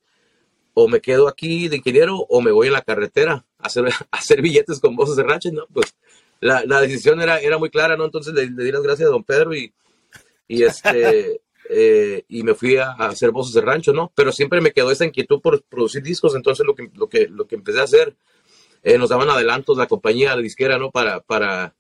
o 0.74 0.88
me 0.88 1.02
quedo 1.02 1.28
aquí 1.28 1.68
de 1.68 1.78
ingeniero 1.78 2.18
o 2.18 2.42
me 2.42 2.52
voy 2.52 2.68
en 2.68 2.74
la 2.74 2.82
carretera 2.82 3.46
a 3.58 3.68
hacer, 3.68 3.86
hacer 4.12 4.42
billetes 4.42 4.80
con 4.80 4.96
voces 4.96 5.16
de 5.16 5.24
rancho. 5.24 5.52
No, 5.52 5.66
pues 5.74 5.96
la, 6.40 6.64
la 6.66 6.82
decisión 6.82 7.22
era, 7.22 7.40
era 7.40 7.58
muy 7.58 7.70
clara, 7.70 7.96
¿no? 7.96 8.06
Entonces 8.06 8.34
le, 8.34 8.48
di 8.48 8.72
las 8.72 8.82
gracias 8.82 9.10
a 9.10 9.12
don 9.12 9.24
Pedro 9.24 9.56
y, 9.56 9.74
y 10.48 10.64
este, 10.64 11.42
eh, 11.70 12.24
y 12.28 12.44
me 12.44 12.56
fui 12.56 12.78
a, 12.78 12.92
hacer 12.92 13.32
voces 13.32 13.54
de 13.54 13.62
rancho, 13.62 13.94
¿no? 13.94 14.12
Pero 14.16 14.32
siempre 14.32 14.62
me 14.62 14.72
quedó 14.72 14.92
esa 14.92 15.06
inquietud 15.06 15.40
por 15.42 15.62
producir 15.64 16.02
discos, 16.04 16.36
entonces 16.36 16.66
lo 16.66 16.76
que, 16.76 16.90
lo 16.96 17.08
que, 17.08 17.28
lo 17.28 17.48
que 17.48 17.56
empecé 17.56 17.80
a 17.80 17.84
hacer, 17.84 18.16
eh, 18.84 18.98
nos 18.98 19.10
daban 19.10 19.30
adelantos 19.30 19.78
la 19.78 19.88
compañía, 19.88 20.36
la 20.36 20.42
disquera, 20.42 20.78
¿no? 20.78 20.92
Para, 20.92 21.20
para, 21.22 21.76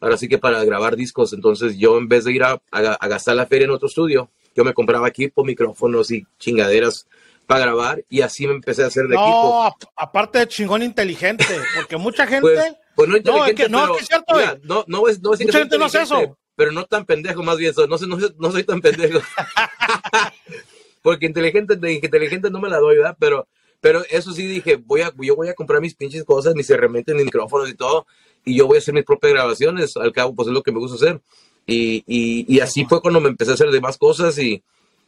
ahora 0.00 0.16
sí 0.16 0.28
que 0.28 0.38
para 0.38 0.62
grabar 0.64 0.96
discos. 0.96 1.32
Entonces 1.32 1.78
yo 1.78 1.96
en 1.96 2.08
vez 2.08 2.24
de 2.24 2.32
ir 2.32 2.42
a, 2.42 2.60
a, 2.70 3.08
gastar 3.08 3.36
la 3.36 3.46
feria 3.46 3.64
en 3.64 3.70
otro 3.70 3.88
estudio, 3.88 4.30
yo 4.54 4.64
me 4.64 4.74
compraba 4.74 5.08
equipo, 5.08 5.44
micrófonos 5.44 6.10
y 6.10 6.26
chingaderas 6.38 7.06
para 7.52 7.66
grabar 7.66 8.04
y 8.08 8.20
así 8.20 8.46
me 8.46 8.54
empecé 8.54 8.82
a 8.84 8.86
hacer 8.86 9.06
de 9.06 9.14
equipo. 9.14 9.26
No, 9.70 9.76
aparte 9.96 10.38
de 10.38 10.48
chingón 10.48 10.82
inteligente, 10.82 11.46
porque 11.76 11.96
mucha 11.96 12.26
gente... 12.26 12.40
Pues, 12.40 12.74
pues 12.94 13.08
no 13.08 13.16
no, 13.18 13.46
es 13.46 13.54
que, 13.54 13.68
no, 13.68 13.96
es 13.96 14.06
cierto, 14.06 14.34
no, 14.64 14.84
no, 14.86 15.08
es, 15.08 15.20
no 15.20 15.32
es 15.32 15.40
Mucha 15.40 15.58
gente 15.58 15.78
no 15.78 15.86
hace 15.86 16.02
eso. 16.02 16.38
Pero 16.54 16.70
no 16.72 16.84
tan 16.84 17.06
pendejo, 17.06 17.42
más 17.42 17.56
bien, 17.56 17.72
no, 17.76 17.96
no, 17.96 18.18
no 18.38 18.52
soy 18.52 18.64
tan 18.64 18.80
pendejo. 18.80 19.20
porque 21.02 21.26
inteligente, 21.26 21.74
inteligente 21.90 22.50
no 22.50 22.60
me 22.60 22.68
la 22.68 22.78
doy, 22.78 22.96
¿verdad? 22.96 23.16
Pero, 23.18 23.48
pero 23.80 24.02
eso 24.10 24.32
sí 24.32 24.46
dije, 24.46 24.76
voy 24.76 25.00
a, 25.00 25.12
yo 25.18 25.34
voy 25.34 25.48
a 25.48 25.54
comprar 25.54 25.80
mis 25.80 25.94
pinches 25.94 26.24
cosas, 26.24 26.54
mis 26.54 26.68
herramientas, 26.70 27.14
mis 27.14 27.24
micrófonos 27.24 27.68
y 27.68 27.74
todo, 27.74 28.06
y 28.44 28.56
yo 28.56 28.66
voy 28.66 28.76
a 28.76 28.78
hacer 28.78 28.94
mis 28.94 29.04
propias 29.04 29.32
grabaciones, 29.32 29.96
al 29.96 30.12
cabo, 30.12 30.34
pues 30.34 30.48
es 30.48 30.54
lo 30.54 30.62
que 30.62 30.72
me 30.72 30.78
gusta 30.78 30.96
hacer. 30.96 31.20
Y, 31.66 32.04
y, 32.06 32.60
así 32.60 32.84
fue 32.84 33.00
cuando 33.00 33.20
me 33.20 33.28
empecé 33.28 33.52
a 33.52 33.54
hacer 33.54 33.70
demás 33.70 33.96
cosas 33.96 34.36
y, 34.38 34.62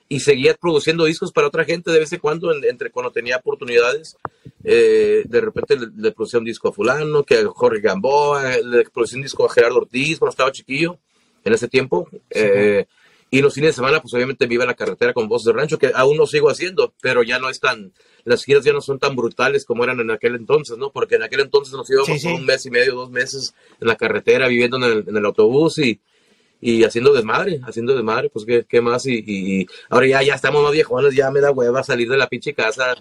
y 0.09 0.21
seguía 0.21 0.55
produciendo 0.55 1.05
discos 1.05 1.33
para 1.33 1.47
otra 1.47 1.65
gente 1.65 1.91
de 1.91 1.99
vez 1.99 2.13
en 2.13 2.21
cuando, 2.21 2.53
entre 2.53 2.91
cuando 2.91 3.11
tenía 3.11 3.37
oportunidades. 3.37 4.17
Eh, 4.63 5.25
de 5.27 5.41
repente 5.41 5.77
le, 5.97 6.13
producía 6.13 6.39
un 6.39 6.45
disco 6.45 6.69
a 6.69 6.73
fulano, 6.73 7.25
que 7.25 7.39
a 7.39 7.47
Jorge 7.47 7.81
Gamboa, 7.81 8.59
le 8.59 8.85
producía 8.85 9.17
un 9.17 9.23
disco 9.23 9.47
a 9.47 9.53
Gerardo 9.53 9.79
Ortiz 9.79 10.19
cuando 10.19 10.31
estaba 10.31 10.53
chiquillo, 10.53 10.99
en 11.45 11.53
ese 11.53 11.69
tiempo. 11.69 12.09
Eh, 12.31 12.87
y 13.31 13.41
los 13.41 13.55
fines 13.55 13.71
de 13.71 13.75
semana, 13.75 14.01
pues 14.01 14.15
obviamente 14.15 14.47
me 14.47 14.55
iba 14.55 14.65
a 14.65 14.67
la 14.69 14.75
carretera 14.75 15.13
con 15.13 15.27
voz 15.27 15.45
de 15.45 15.53
rancho, 15.53 15.79
que 15.79 15.91
aún 15.95 16.17
no 16.17 16.27
sigo 16.27 16.51
haciendo, 16.51 16.95
pero 17.01 17.23
ya 17.23 17.39
no 17.39 17.49
es 17.49 17.59
tan, 17.59 17.93
las 18.25 18.45
giras 18.45 18.65
ya 18.65 18.73
no 18.73 18.81
son 18.81 18.99
tan 19.01 19.17
brutales 19.17 19.65
como 19.65 19.83
eran 19.83 19.99
en 19.99 20.11
aquel 20.13 20.37
entonces, 20.37 20.79
¿no? 20.79 20.93
Porque 20.93 21.17
en 21.17 21.25
aquel 21.25 21.41
entonces 21.41 21.75
nos 21.75 21.91
íbamos 21.91 22.23
un 22.25 22.45
mes 22.45 22.65
y 22.67 22.71
medio, 22.71 22.95
dos 22.95 23.11
meses 23.11 23.55
en 23.81 23.89
la 23.89 23.97
carretera, 23.97 24.47
viviendo 24.47 24.77
en 24.77 24.85
el, 24.85 25.05
en 25.09 25.17
el 25.17 25.27
autobús 25.27 25.79
y, 25.79 26.01
y 26.67 26.83
haciendo 26.83 27.13
desmadre, 27.13 27.61
haciendo 27.63 27.95
desmadre, 27.95 28.31
pues 28.31 28.47
qué, 28.47 28.65
qué 28.67 28.81
más, 28.81 29.05
y, 29.05 29.23
y, 29.27 29.67
ahora 29.91 30.07
ya, 30.07 30.23
ya 30.23 30.35
estamos 30.35 30.63
más 30.63 30.73
viejones, 30.73 31.15
ya 31.15 31.31
me 31.31 31.43
da 31.43 31.51
hueva 31.51 31.83
salir 31.83 32.09
de 32.09 32.17
la 32.17 32.27
pinche 32.27 32.55
casa, 32.55 32.97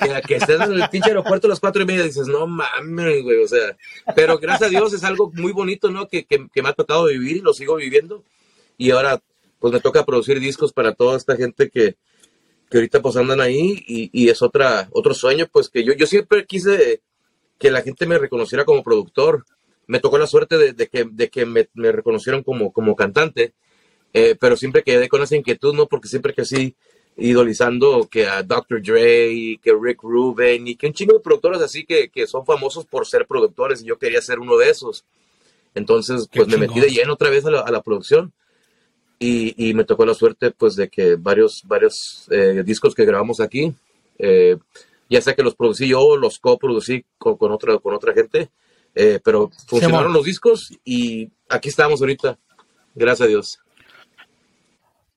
que, 0.00 0.20
que 0.26 0.34
estés 0.34 0.60
en 0.60 0.72
el 0.72 0.88
pinche 0.88 1.10
aeropuerto 1.10 1.46
a 1.46 1.50
las 1.50 1.60
cuatro 1.60 1.84
y 1.84 1.86
media, 1.86 2.02
dices, 2.02 2.26
no 2.26 2.48
mames, 2.48 3.22
güey, 3.22 3.40
o 3.40 3.46
sea, 3.46 3.76
pero 4.16 4.36
gracias 4.38 4.66
a 4.66 4.68
Dios 4.68 4.92
es 4.94 5.04
algo 5.04 5.30
muy 5.32 5.52
bonito, 5.52 5.92
¿no? 5.92 6.08
Que, 6.08 6.24
que, 6.24 6.48
que 6.52 6.60
me 6.60 6.70
ha 6.70 6.72
tocado 6.72 7.04
vivir 7.04 7.36
y 7.36 7.40
lo 7.40 7.54
sigo 7.54 7.76
viviendo, 7.76 8.24
y 8.76 8.90
ahora 8.90 9.22
pues 9.60 9.72
me 9.72 9.78
toca 9.78 10.04
producir 10.04 10.40
discos 10.40 10.72
para 10.72 10.92
toda 10.92 11.16
esta 11.16 11.36
gente 11.36 11.70
que, 11.70 11.94
que 12.68 12.78
ahorita 12.78 13.00
pues 13.00 13.16
andan 13.16 13.40
ahí, 13.40 13.84
y, 13.86 14.10
y 14.12 14.28
es 14.28 14.42
otra, 14.42 14.88
otro 14.90 15.14
sueño, 15.14 15.46
pues 15.52 15.68
que 15.68 15.84
yo, 15.84 15.92
yo 15.92 16.08
siempre 16.08 16.46
quise 16.46 17.00
que 17.60 17.70
la 17.70 17.82
gente 17.82 18.06
me 18.06 18.18
reconociera 18.18 18.64
como 18.64 18.82
productor, 18.82 19.44
me 19.86 20.00
tocó 20.00 20.18
la 20.18 20.26
suerte 20.26 20.72
de, 20.72 20.88
que, 20.88 21.04
de 21.10 21.28
que 21.28 21.46
me, 21.46 21.68
me, 21.74 21.92
reconocieron 21.92 22.42
como, 22.42 22.72
como 22.72 22.96
cantante, 22.96 23.52
eh, 24.12 24.36
pero 24.38 24.56
siempre 24.56 24.82
quedé 24.82 25.08
con 25.08 25.22
esa 25.22 25.36
inquietud, 25.36 25.74
¿no? 25.74 25.86
Porque 25.86 26.08
siempre 26.08 26.34
que 26.34 26.44
sí, 26.44 26.76
idolizando 27.16 28.08
que 28.10 28.26
a 28.26 28.42
Dr. 28.42 28.82
Dre, 28.82 29.58
que 29.62 29.74
Rick 29.80 30.02
Rubin 30.02 30.66
y 30.68 30.76
que 30.76 30.86
un 30.86 30.92
chingo 30.92 31.14
de 31.14 31.20
productores 31.20 31.60
así 31.60 31.84
que, 31.84 32.08
que 32.08 32.26
son 32.26 32.44
famosos 32.44 32.86
por 32.86 33.06
ser 33.06 33.26
productores 33.26 33.82
y 33.82 33.86
yo 33.86 33.98
quería 33.98 34.20
ser 34.20 34.38
uno 34.38 34.56
de 34.56 34.70
esos. 34.70 35.04
Entonces, 35.74 36.28
pues 36.32 36.48
me 36.48 36.56
metí 36.56 36.80
de 36.80 36.90
lleno 36.90 37.14
otra 37.14 37.30
vez 37.30 37.44
a 37.46 37.50
la, 37.50 37.60
a 37.60 37.70
la 37.70 37.82
producción 37.82 38.32
y, 39.18 39.68
y, 39.68 39.74
me 39.74 39.84
tocó 39.84 40.04
la 40.04 40.14
suerte, 40.14 40.50
pues, 40.50 40.76
de 40.76 40.88
que 40.88 41.16
varios, 41.16 41.62
varios 41.66 42.26
eh, 42.30 42.62
discos 42.64 42.94
que 42.94 43.04
grabamos 43.04 43.40
aquí, 43.40 43.74
eh, 44.18 44.56
ya 45.08 45.20
sea 45.20 45.34
que 45.34 45.42
los 45.42 45.54
producí 45.54 45.88
yo, 45.88 46.16
los 46.16 46.38
coproducí 46.38 47.04
con, 47.18 47.36
con, 47.36 47.52
otra, 47.52 47.78
con 47.78 47.94
otra 47.94 48.12
gente, 48.12 48.50
eh, 48.94 49.20
pero 49.22 49.50
funcionaron 49.66 50.12
los 50.12 50.24
discos 50.24 50.72
y 50.84 51.30
aquí 51.48 51.68
estamos 51.68 52.00
ahorita. 52.00 52.38
Gracias 52.94 53.26
a 53.26 53.28
Dios. 53.28 53.58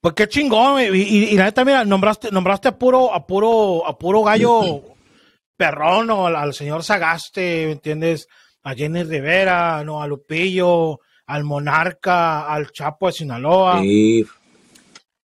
Pues 0.02 0.14
qué 0.14 0.28
chingón, 0.28 0.80
y, 0.82 0.86
y, 0.86 1.24
y 1.26 1.38
la 1.38 1.46
neta, 1.46 1.66
mira, 1.66 1.84
nombraste, 1.84 2.32
nombraste 2.32 2.68
a 2.68 2.78
puro, 2.78 3.14
a 3.14 3.26
puro, 3.26 3.86
a 3.86 3.98
puro 3.98 4.24
gallo 4.24 4.82
perrón, 5.58 6.10
o 6.12 6.28
al, 6.28 6.36
al, 6.36 6.54
señor 6.54 6.84
Sagaste, 6.84 7.66
¿me 7.66 7.72
entiendes? 7.74 8.28
A 8.64 8.74
Jenny 8.74 9.04
Rivera, 9.04 9.84
no, 9.84 10.02
a 10.02 10.08
Lupillo, 10.08 11.00
al 11.26 11.44
Monarca, 11.44 12.48
al 12.48 12.72
Chapo 12.72 13.08
de 13.08 13.14
Sinaloa. 13.14 13.82
Sí. 13.82 14.26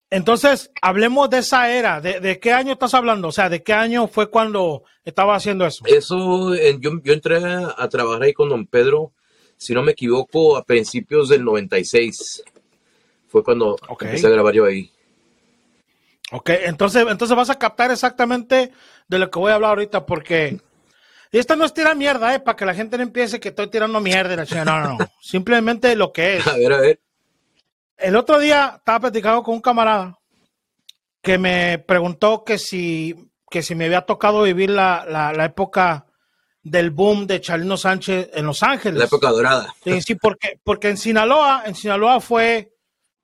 Entonces, 0.10 0.72
hablemos 0.82 1.30
de 1.30 1.40
esa 1.40 1.70
era. 1.70 2.00
¿De, 2.00 2.20
¿De, 2.20 2.40
qué 2.40 2.54
año 2.54 2.74
estás 2.74 2.94
hablando? 2.94 3.28
O 3.28 3.32
sea, 3.32 3.50
¿de 3.50 3.62
qué 3.62 3.74
año 3.74 4.08
fue 4.08 4.30
cuando 4.30 4.84
estaba 5.04 5.36
haciendo 5.36 5.66
eso? 5.66 5.84
Eso, 5.86 6.56
yo, 6.56 6.92
yo 7.04 7.14
entré 7.14 7.38
a 7.38 7.88
trabajar 7.90 8.24
ahí 8.24 8.34
con 8.34 8.50
don 8.50 8.66
Pedro, 8.68 9.12
si 9.58 9.74
no 9.74 9.84
me 9.84 9.92
equivoco, 9.92 10.56
a 10.56 10.64
principios 10.64 11.28
del 11.28 11.44
96. 11.44 12.44
Fue 13.28 13.44
cuando 13.44 13.76
okay. 13.90 14.08
empecé 14.08 14.28
a 14.28 14.32
grabar 14.32 14.54
yo 14.54 14.66
ahí. 14.66 14.92
Ok, 16.32 16.50
entonces, 16.50 17.06
entonces 17.10 17.36
vas 17.36 17.50
a 17.50 17.60
captar 17.60 17.92
exactamente 17.92 18.72
de 19.08 19.20
lo 19.20 19.30
que 19.30 19.40
voy 19.40 19.52
a 19.52 19.56
hablar 19.56 19.72
ahorita, 19.72 20.06
porque 20.06 20.60
esta 21.32 21.56
no 21.56 21.66
es 21.66 21.74
tirar 21.74 21.96
mierda, 21.96 22.34
¿eh? 22.34 22.40
Para 22.40 22.56
que 22.56 22.66
la 22.66 22.74
gente 22.74 22.98
no 22.98 23.04
empiece 23.04 23.40
que 23.40 23.50
estoy 23.50 23.68
tirando 23.68 24.00
mierda. 24.00 24.36
No, 24.36 24.80
no, 24.80 24.98
no. 24.98 24.98
Simplemente 25.22 25.96
lo 25.96 26.12
que 26.12 26.38
es. 26.38 26.48
A 26.48 26.58
ver, 26.58 26.74
a 26.74 26.80
ver. 26.80 27.00
El 27.98 28.16
otro 28.16 28.40
día 28.40 28.76
estaba 28.78 29.00
platicando 29.02 29.44
con 29.44 29.56
un 29.56 29.62
camarada 29.62 30.20
que 31.22 31.38
me 31.38 31.80
preguntó 31.80 32.44
que 32.44 32.58
si, 32.58 33.16
que 33.50 33.62
si 33.62 33.76
me 33.76 33.86
había 33.86 34.02
tocado 34.02 34.44
vivir 34.44 34.70
la, 34.70 35.06
la, 35.10 35.34
la 35.34 35.46
época 35.46 36.06
del 36.62 36.92
boom 36.92 37.26
de 37.28 37.42
Chalino 37.42 37.78
Sánchez 37.78 38.30
en 38.34 38.46
Los 38.46 38.62
Ángeles. 38.62 39.00
La 39.00 39.06
época 39.06 39.30
dorada. 39.30 39.74
Sí, 39.84 40.02
sí, 40.02 40.16
porque, 40.16 40.60
porque 40.64 40.90
en 40.90 40.98
Sinaloa, 40.98 41.64
en 41.66 41.76
Sinaloa 41.76 42.20
fue 42.20 42.74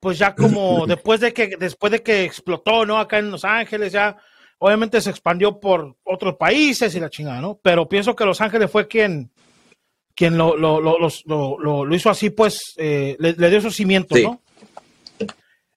pues 0.00 0.18
ya 0.18 0.34
como 0.34 0.86
después 0.88 1.20
de 1.20 1.32
que 1.32 1.56
después 1.58 1.92
de 1.92 2.02
que 2.02 2.24
explotó, 2.24 2.84
¿no? 2.84 2.98
Acá 2.98 3.18
en 3.18 3.30
Los 3.30 3.44
Ángeles 3.44 3.92
ya 3.92 4.16
obviamente 4.58 5.00
se 5.00 5.10
expandió 5.10 5.60
por 5.60 5.96
otros 6.04 6.36
países 6.36 6.94
y 6.94 7.00
la 7.00 7.10
chingada, 7.10 7.40
¿no? 7.40 7.58
Pero 7.62 7.88
pienso 7.88 8.16
que 8.16 8.24
Los 8.24 8.40
Ángeles 8.40 8.70
fue 8.70 8.88
quien 8.88 9.30
quien 10.14 10.38
lo, 10.38 10.56
lo, 10.56 10.80
lo, 10.80 10.98
lo, 11.26 11.84
lo 11.84 11.94
hizo 11.94 12.08
así, 12.08 12.30
pues 12.30 12.74
eh, 12.76 13.16
le, 13.18 13.32
le, 13.32 13.50
dio 13.50 13.58
esos 13.58 13.74
cimientos, 13.74 14.16
Sí. 14.16 14.24
¿no? 14.24 14.43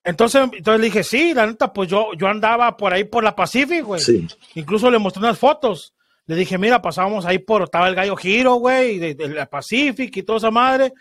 Entonces, 0.07 0.41
entonces 0.41 0.79
le 0.79 0.85
dije, 0.85 1.03
sí, 1.03 1.33
la 1.33 1.45
neta, 1.45 1.73
pues 1.73 1.89
yo, 1.89 2.13
yo 2.13 2.27
andaba 2.27 2.77
por 2.77 2.93
ahí 2.93 3.03
por 3.03 3.25
la 3.25 3.35
Pacific, 3.35 3.83
güey. 3.83 3.99
Sí. 3.99 4.25
Incluso 4.55 4.89
le 4.89 4.99
mostré 4.99 5.19
unas 5.19 5.37
fotos. 5.37 5.93
Le 6.25 6.35
dije, 6.37 6.57
mira, 6.57 6.81
pasábamos 6.81 7.25
ahí 7.25 7.39
por, 7.39 7.63
estaba 7.63 7.89
el 7.89 7.95
gallo 7.95 8.15
giro, 8.15 8.55
güey, 8.55 8.99
de, 8.99 9.15
de, 9.15 9.27
la 9.27 9.47
Pacific 9.47 10.15
y 10.15 10.23
toda 10.23 10.37
esa 10.37 10.49
madre. 10.49 10.93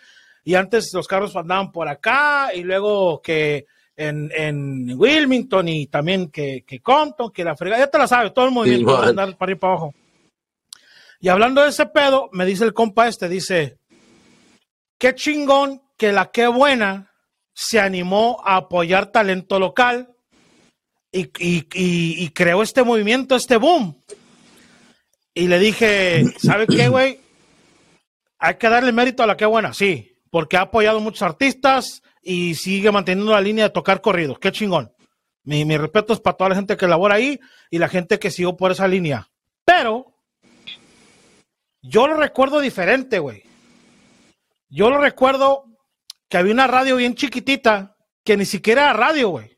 Y 0.43 0.57
antes 0.57 0.93
los 0.93 1.07
carros 1.07 1.37
andaban 1.37 1.71
por 1.71 1.87
acá 1.87 2.51
y 2.53 2.65
luego 2.65 3.23
que 3.23 3.67
en, 3.97 4.29
en 4.35 4.99
Wilmington 4.99 5.69
y 5.69 5.87
también 5.87 6.29
que, 6.29 6.65
que 6.67 6.81
Compton, 6.81 7.31
que 7.31 7.45
la 7.45 7.55
fregada, 7.55 7.85
ya 7.85 7.91
te 7.91 7.99
la 7.99 8.09
sabes, 8.09 8.35
todo 8.35 8.47
el 8.47 8.51
movimiento 8.51 8.93
va 8.93 9.05
a 9.05 9.09
andar 9.11 9.37
para 9.37 9.53
ir 9.53 9.59
para 9.61 9.75
abajo. 9.75 9.95
Y 11.21 11.29
hablando 11.29 11.63
de 11.63 11.69
ese 11.69 11.87
pedo, 11.87 12.29
me 12.33 12.45
dice 12.45 12.65
el 12.65 12.75
compa 12.75 13.07
este, 13.07 13.29
dice, 13.29 13.79
qué 14.99 15.15
chingón 15.15 15.81
que 15.97 16.11
la 16.11 16.27
qué 16.33 16.49
buena 16.49 17.13
se 17.57 17.81
animó 17.81 18.43
a 18.45 18.57
apoyar 18.57 19.11
talento 19.11 19.59
local 19.59 20.15
y, 21.11 21.23
y, 21.39 21.67
y, 21.73 22.29
creó 22.31 22.63
este 22.63 22.83
movimiento, 22.83 23.35
este 23.35 23.57
boom. 23.57 23.99
Y 25.33 25.49
le 25.49 25.59
dije, 25.59 26.25
¿sabe 26.39 26.67
qué, 26.67 26.91
güey? 26.91 27.19
Hay 28.39 28.57
que 28.57 28.69
darle 28.69 28.93
mérito 28.93 29.23
a 29.23 29.27
la 29.27 29.39
que 29.39 29.47
buena, 29.47 29.73
sí, 29.73 30.19
porque 30.31 30.59
ha 30.59 30.63
apoyado 30.63 31.01
muchos 31.01 31.23
artistas 31.23 32.03
y 32.23 32.57
sigue 32.57 32.93
manteniendo 32.93 33.33
la 33.33 33.41
línea 33.41 33.65
de 33.65 33.71
tocar 33.71 34.03
corridos. 34.03 34.39
Qué 34.39 34.53
chingón. 34.53 34.93
Mi, 35.43 35.65
mi 35.65 35.79
respeto 35.79 36.13
es 36.13 36.21
para 36.21 36.37
toda 36.37 36.51
la 36.51 36.57
gente 36.57 36.77
que 36.77 36.87
labora 36.87 37.15
ahí 37.15 37.41
y 37.71 37.79
la 37.79 37.89
gente 37.89 38.19
que 38.19 38.31
siguió 38.31 38.55
por 38.55 38.71
esa 38.71 38.87
línea. 38.87 39.31
Pero 39.65 40.13
yo 41.81 42.07
lo 42.07 42.17
recuerdo 42.17 42.61
diferente, 42.61 43.19
güey. 43.19 43.45
Yo 44.69 44.91
lo 44.91 44.99
recuerdo 44.99 45.76
que 46.29 46.37
había 46.37 46.53
una 46.53 46.67
radio 46.67 46.97
bien 46.97 47.15
chiquitita 47.15 47.97
que 48.25 48.37
ni 48.37 48.45
siquiera 48.45 48.83
era 48.85 48.93
radio, 48.93 49.29
güey. 49.31 49.57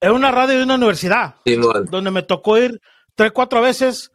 Era 0.00 0.12
una 0.12 0.30
radio 0.30 0.58
de 0.58 0.64
una 0.64 0.76
universidad. 0.76 1.36
Sí. 1.44 1.56
Donde 1.56 2.10
me 2.10 2.22
tocó 2.22 2.58
ir 2.58 2.80
tres, 3.14 3.32
cuatro 3.32 3.60
veces. 3.60 4.10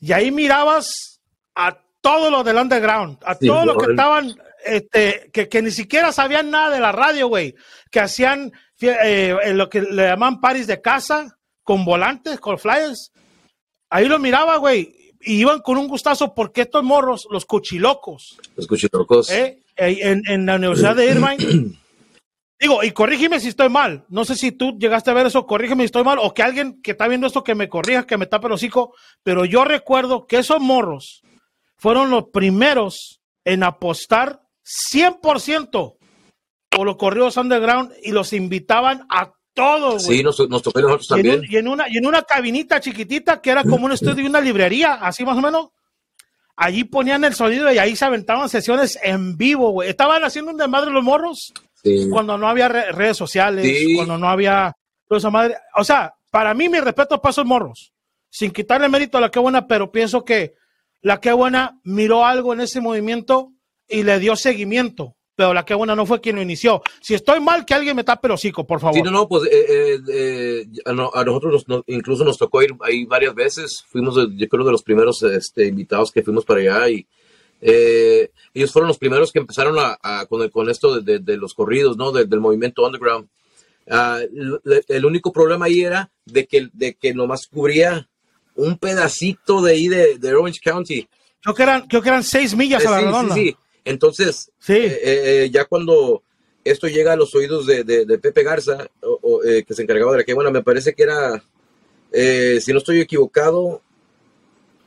Y 0.00 0.12
ahí 0.12 0.30
mirabas 0.30 1.20
a 1.54 1.78
todos 2.00 2.30
los 2.30 2.44
del 2.44 2.56
underground, 2.56 3.18
a 3.24 3.34
Sí, 3.34 3.46
todos 3.46 3.66
los 3.66 3.76
que 3.76 3.90
estaban, 3.90 4.34
este, 4.64 5.30
que, 5.32 5.48
que 5.48 5.62
ni 5.62 5.70
siquiera 5.70 6.12
sabían 6.12 6.50
nada 6.50 6.70
de 6.70 6.80
la 6.80 6.92
radio, 6.92 7.28
güey. 7.28 7.54
Que 7.90 8.00
hacían 8.00 8.52
eh, 8.80 9.52
lo 9.54 9.68
que 9.68 9.82
le 9.82 10.04
llaman 10.04 10.40
paris 10.40 10.66
de 10.66 10.80
casa, 10.80 11.38
con 11.62 11.84
volantes, 11.84 12.40
con 12.40 12.58
flyers. 12.58 13.12
Ahí 13.90 14.06
lo 14.06 14.18
miraba, 14.18 14.56
güey. 14.56 14.94
Y 15.20 15.40
iban 15.40 15.60
con 15.60 15.78
un 15.78 15.88
gustazo 15.88 16.34
porque 16.34 16.62
estos 16.62 16.82
morros, 16.84 17.26
los 17.30 17.46
cochilocos, 17.46 18.38
Los 18.56 18.66
cuchilocos. 18.66 19.30
¿eh? 19.30 19.63
En, 19.76 20.22
en 20.28 20.46
la 20.46 20.56
Universidad 20.56 20.96
de 20.96 21.06
Irvine. 21.06 21.76
Digo, 22.60 22.82
y 22.84 22.92
corrígeme 22.92 23.40
si 23.40 23.48
estoy 23.48 23.68
mal. 23.68 24.04
No 24.08 24.24
sé 24.24 24.36
si 24.36 24.52
tú 24.52 24.78
llegaste 24.78 25.10
a 25.10 25.14
ver 25.14 25.26
eso, 25.26 25.44
corrígeme 25.46 25.82
si 25.82 25.86
estoy 25.86 26.04
mal, 26.04 26.18
o 26.20 26.32
que 26.32 26.42
alguien 26.42 26.80
que 26.82 26.92
está 26.92 27.08
viendo 27.08 27.26
esto 27.26 27.44
que 27.44 27.54
me 27.54 27.68
corrija, 27.68 28.06
que 28.06 28.16
me 28.16 28.26
tape 28.26 28.46
el 28.46 28.52
hocico. 28.54 28.94
Pero 29.22 29.44
yo 29.44 29.64
recuerdo 29.64 30.26
que 30.26 30.38
esos 30.38 30.60
morros 30.60 31.22
fueron 31.76 32.10
los 32.10 32.24
primeros 32.32 33.20
en 33.44 33.64
apostar 33.64 34.40
100% 34.64 35.96
por 36.70 36.86
los 36.86 36.96
corridos 36.96 37.36
underground 37.36 37.92
y 38.02 38.12
los 38.12 38.32
invitaban 38.32 39.04
a 39.10 39.32
todos. 39.54 40.04
Sí, 40.04 40.22
nos, 40.22 40.38
nos 40.48 40.62
tocó 40.62 40.78
a 40.78 40.82
nosotros 40.82 41.06
Y 41.10 41.12
en, 41.12 41.26
también. 41.26 41.40
un- 41.40 41.46
y 41.52 41.56
en 41.56 41.68
una, 41.68 41.88
y 41.88 41.98
en 41.98 42.06
una 42.06 42.22
cabinita 42.22 42.80
chiquitita 42.80 43.40
que 43.42 43.50
era 43.50 43.62
como 43.64 43.84
un 43.86 43.92
estudio 43.92 44.14
de 44.14 44.26
una 44.26 44.40
librería, 44.40 44.94
así 44.94 45.24
más 45.24 45.36
o 45.36 45.40
menos. 45.42 45.68
Allí 46.56 46.84
ponían 46.84 47.24
el 47.24 47.34
sonido 47.34 47.72
y 47.72 47.78
ahí 47.78 47.96
se 47.96 48.04
aventaban 48.04 48.48
sesiones 48.48 48.98
en 49.02 49.36
vivo, 49.36 49.70
güey. 49.70 49.88
Estaban 49.90 50.22
haciendo 50.24 50.52
un 50.52 50.56
desmadre 50.56 50.90
los 50.90 51.02
morros 51.02 51.52
Sí. 51.82 52.08
cuando 52.10 52.38
no 52.38 52.48
había 52.48 52.68
re- 52.68 52.92
redes 52.92 53.16
sociales, 53.16 53.64
Sí. 53.66 53.94
cuando 53.96 54.16
no 54.18 54.28
había 54.28 54.72
madre. 55.30 55.56
O 55.76 55.84
sea, 55.84 56.14
para 56.30 56.54
mí, 56.54 56.68
mi 56.68 56.80
respeto 56.80 57.20
para 57.20 57.30
esos 57.30 57.44
morros. 57.46 57.92
Sin 58.30 58.50
quitarle 58.50 58.88
mérito 58.88 59.18
a 59.18 59.20
la 59.20 59.30
que 59.30 59.38
buena, 59.38 59.66
pero 59.66 59.92
pienso 59.92 60.24
que 60.24 60.54
la 61.02 61.20
que 61.20 61.32
buena 61.32 61.78
miró 61.84 62.24
algo 62.24 62.52
en 62.52 62.60
ese 62.62 62.80
movimiento 62.80 63.52
y 63.88 64.02
le 64.02 64.18
dio 64.18 64.34
seguimiento. 64.34 65.14
Pero 65.36 65.52
la 65.52 65.64
que 65.64 65.74
buena 65.74 65.96
no 65.96 66.06
fue 66.06 66.20
quien 66.20 66.36
lo 66.36 66.42
inició. 66.42 66.80
Si 67.00 67.12
estoy 67.14 67.40
mal, 67.40 67.64
que 67.66 67.74
alguien 67.74 67.96
me 67.96 68.04
tape 68.04 68.28
el 68.28 68.32
hocico, 68.34 68.64
por 68.66 68.78
favor. 68.80 68.94
Sí, 68.94 69.02
no, 69.02 69.10
no, 69.10 69.26
pues 69.28 69.44
eh, 69.50 69.66
eh, 69.68 69.98
eh, 70.08 70.66
a, 70.84 70.92
no- 70.92 71.10
a 71.12 71.24
nosotros 71.24 71.64
nos- 71.66 71.82
incluso 71.88 72.24
nos 72.24 72.38
tocó 72.38 72.62
ir 72.62 72.70
ahí 72.82 73.04
varias 73.04 73.34
veces. 73.34 73.82
Fuimos, 73.88 74.14
yo 74.16 74.48
creo, 74.48 74.64
de 74.64 74.70
los 74.72 74.82
primeros 74.84 75.22
este, 75.24 75.66
invitados 75.66 76.12
que 76.12 76.22
fuimos 76.22 76.44
para 76.44 76.60
allá 76.60 76.88
y 76.88 77.06
eh, 77.60 78.30
ellos 78.52 78.70
fueron 78.72 78.88
los 78.88 78.98
primeros 78.98 79.32
que 79.32 79.40
empezaron 79.40 79.76
a, 79.78 79.98
a- 80.02 80.26
con, 80.26 80.42
el- 80.42 80.50
con 80.50 80.68
esto 80.70 81.00
de, 81.00 81.12
de- 81.14 81.18
de 81.18 81.36
los 81.36 81.52
corridos, 81.54 81.96
¿no? 81.96 82.12
De- 82.12 82.26
del 82.26 82.40
movimiento 82.40 82.86
underground. 82.86 83.28
Ah, 83.90 84.18
el, 84.22 84.60
el 84.88 85.04
único 85.04 85.32
problema 85.32 85.66
ahí 85.66 85.80
era 85.82 86.10
de 86.24 86.46
que, 86.46 86.68
de 86.72 86.94
que 86.94 87.12
nomás 87.12 87.46
cubría 87.48 88.08
un 88.54 88.78
pedacito 88.78 89.60
de 89.62 89.72
ahí 89.72 89.88
de, 89.88 90.34
Orange 90.34 90.60
County. 90.62 91.08
Creo 91.42 91.54
que 91.54 91.62
eran, 91.64 91.86
creo 91.88 92.00
que 92.00 92.08
eran 92.08 92.22
seis 92.22 92.54
millas 92.56 92.82
Eh, 92.84 92.88
a 92.88 92.90
la 92.92 92.96
sí, 92.98 93.02
sí, 93.02 93.10
redonda. 93.10 93.34
sí. 93.34 93.56
Entonces, 93.84 94.50
Sí. 94.58 94.72
eh, 94.76 95.00
eh, 95.04 95.50
ya 95.52 95.64
cuando 95.66 96.22
esto 96.64 96.88
llega 96.88 97.12
a 97.12 97.16
los 97.16 97.34
oídos 97.34 97.66
de, 97.66 97.84
de, 97.84 98.18
Pepe 98.18 98.42
Garza, 98.42 98.88
eh, 99.44 99.64
que 99.66 99.74
se 99.74 99.82
encargaba 99.82 100.12
de 100.12 100.18
la 100.18 100.24
que, 100.24 100.32
bueno, 100.32 100.50
me 100.50 100.62
parece 100.62 100.94
que 100.94 101.02
era, 101.02 101.42
eh, 102.10 102.58
si 102.62 102.72
no 102.72 102.78
estoy 102.78 103.00
equivocado, 103.00 103.82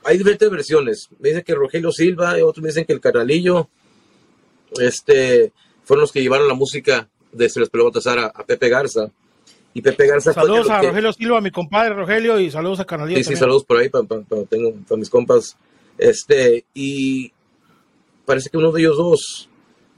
hay 0.04 0.18
diferentes 0.18 0.50
versiones. 0.50 1.10
Me 1.20 1.30
dicen 1.30 1.44
que 1.44 1.54
Rogelio 1.54 1.92
Silva, 1.92 2.38
y 2.38 2.42
otros 2.42 2.64
me 2.64 2.70
dicen 2.70 2.86
que 2.86 2.94
el 2.94 3.00
Carnalillo, 3.00 3.70
este, 4.80 5.52
fueron 5.84 6.02
los 6.02 6.12
que 6.12 6.22
llevaron 6.22 6.48
la 6.48 6.56
música 6.56 7.08
de 7.32 7.50
Se 7.50 7.60
les 7.60 7.70
a, 8.08 8.26
a 8.26 8.46
Pepe 8.46 8.70
Garza. 8.70 9.12
Y 9.74 9.82
Pepe 9.82 10.08
Garza 10.08 10.34
Saludos 10.34 10.70
a 10.72 10.82
Rogelio 10.82 11.14
Silva, 11.14 11.40
mi 11.40 11.52
compadre 11.52 11.94
Rogelio, 11.94 12.40
y 12.40 12.50
saludos 12.50 12.80
a 12.80 12.86
Carnalillo. 12.86 13.18
Sí, 13.20 13.24
sí, 13.24 13.36
saludos 13.36 13.64
por 13.64 13.78
ahí 13.78 13.90
para 13.90 14.08
mis 14.98 15.10
compas. 15.12 15.56
Este, 16.00 16.66
y 16.74 17.32
parece 18.28 18.50
que 18.50 18.58
uno 18.58 18.74
de 18.74 18.82
ellos 18.82 18.98
dos 18.98 19.50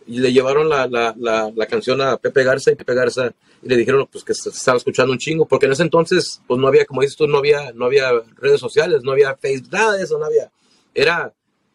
le 0.06 0.32
llevaron 0.32 0.70
la, 0.70 0.88
la, 0.88 1.16
la, 1.18 1.66
canción 1.66 2.00
a 2.02 2.18
Pepe 2.18 2.44
Garza 2.44 2.72
y 2.72 2.76
Pepe 2.76 2.94
Garza 2.94 3.34
y 3.62 3.68
le 3.68 3.76
dijeron 3.76 4.08
pues 4.12 4.24
que 4.24 4.36
se 4.36 4.50
estaba 4.50 4.78
escuchando 4.78 5.12
un 5.12 5.18
chingo, 5.18 5.48
porque 5.48 5.66
en 5.66 5.72
ese 5.72 5.84
entonces 5.84 6.42
pues 6.48 6.60
no 6.60 6.68
había, 6.68 6.86
como 6.86 7.02
dices 7.02 7.18
tú, 7.18 7.28
no 7.28 7.40
había, 7.40 7.72
no 7.74 7.86
había 7.86 8.12
redes 8.38 8.60
sociales, 8.60 9.02
no 9.04 9.12
había 9.12 9.36
Facebook, 9.36 9.72
nada 9.72 9.98
de 9.98 10.04
eso, 10.04 10.20
no 10.20 10.26
había, 10.26 10.52
era, 10.94 11.34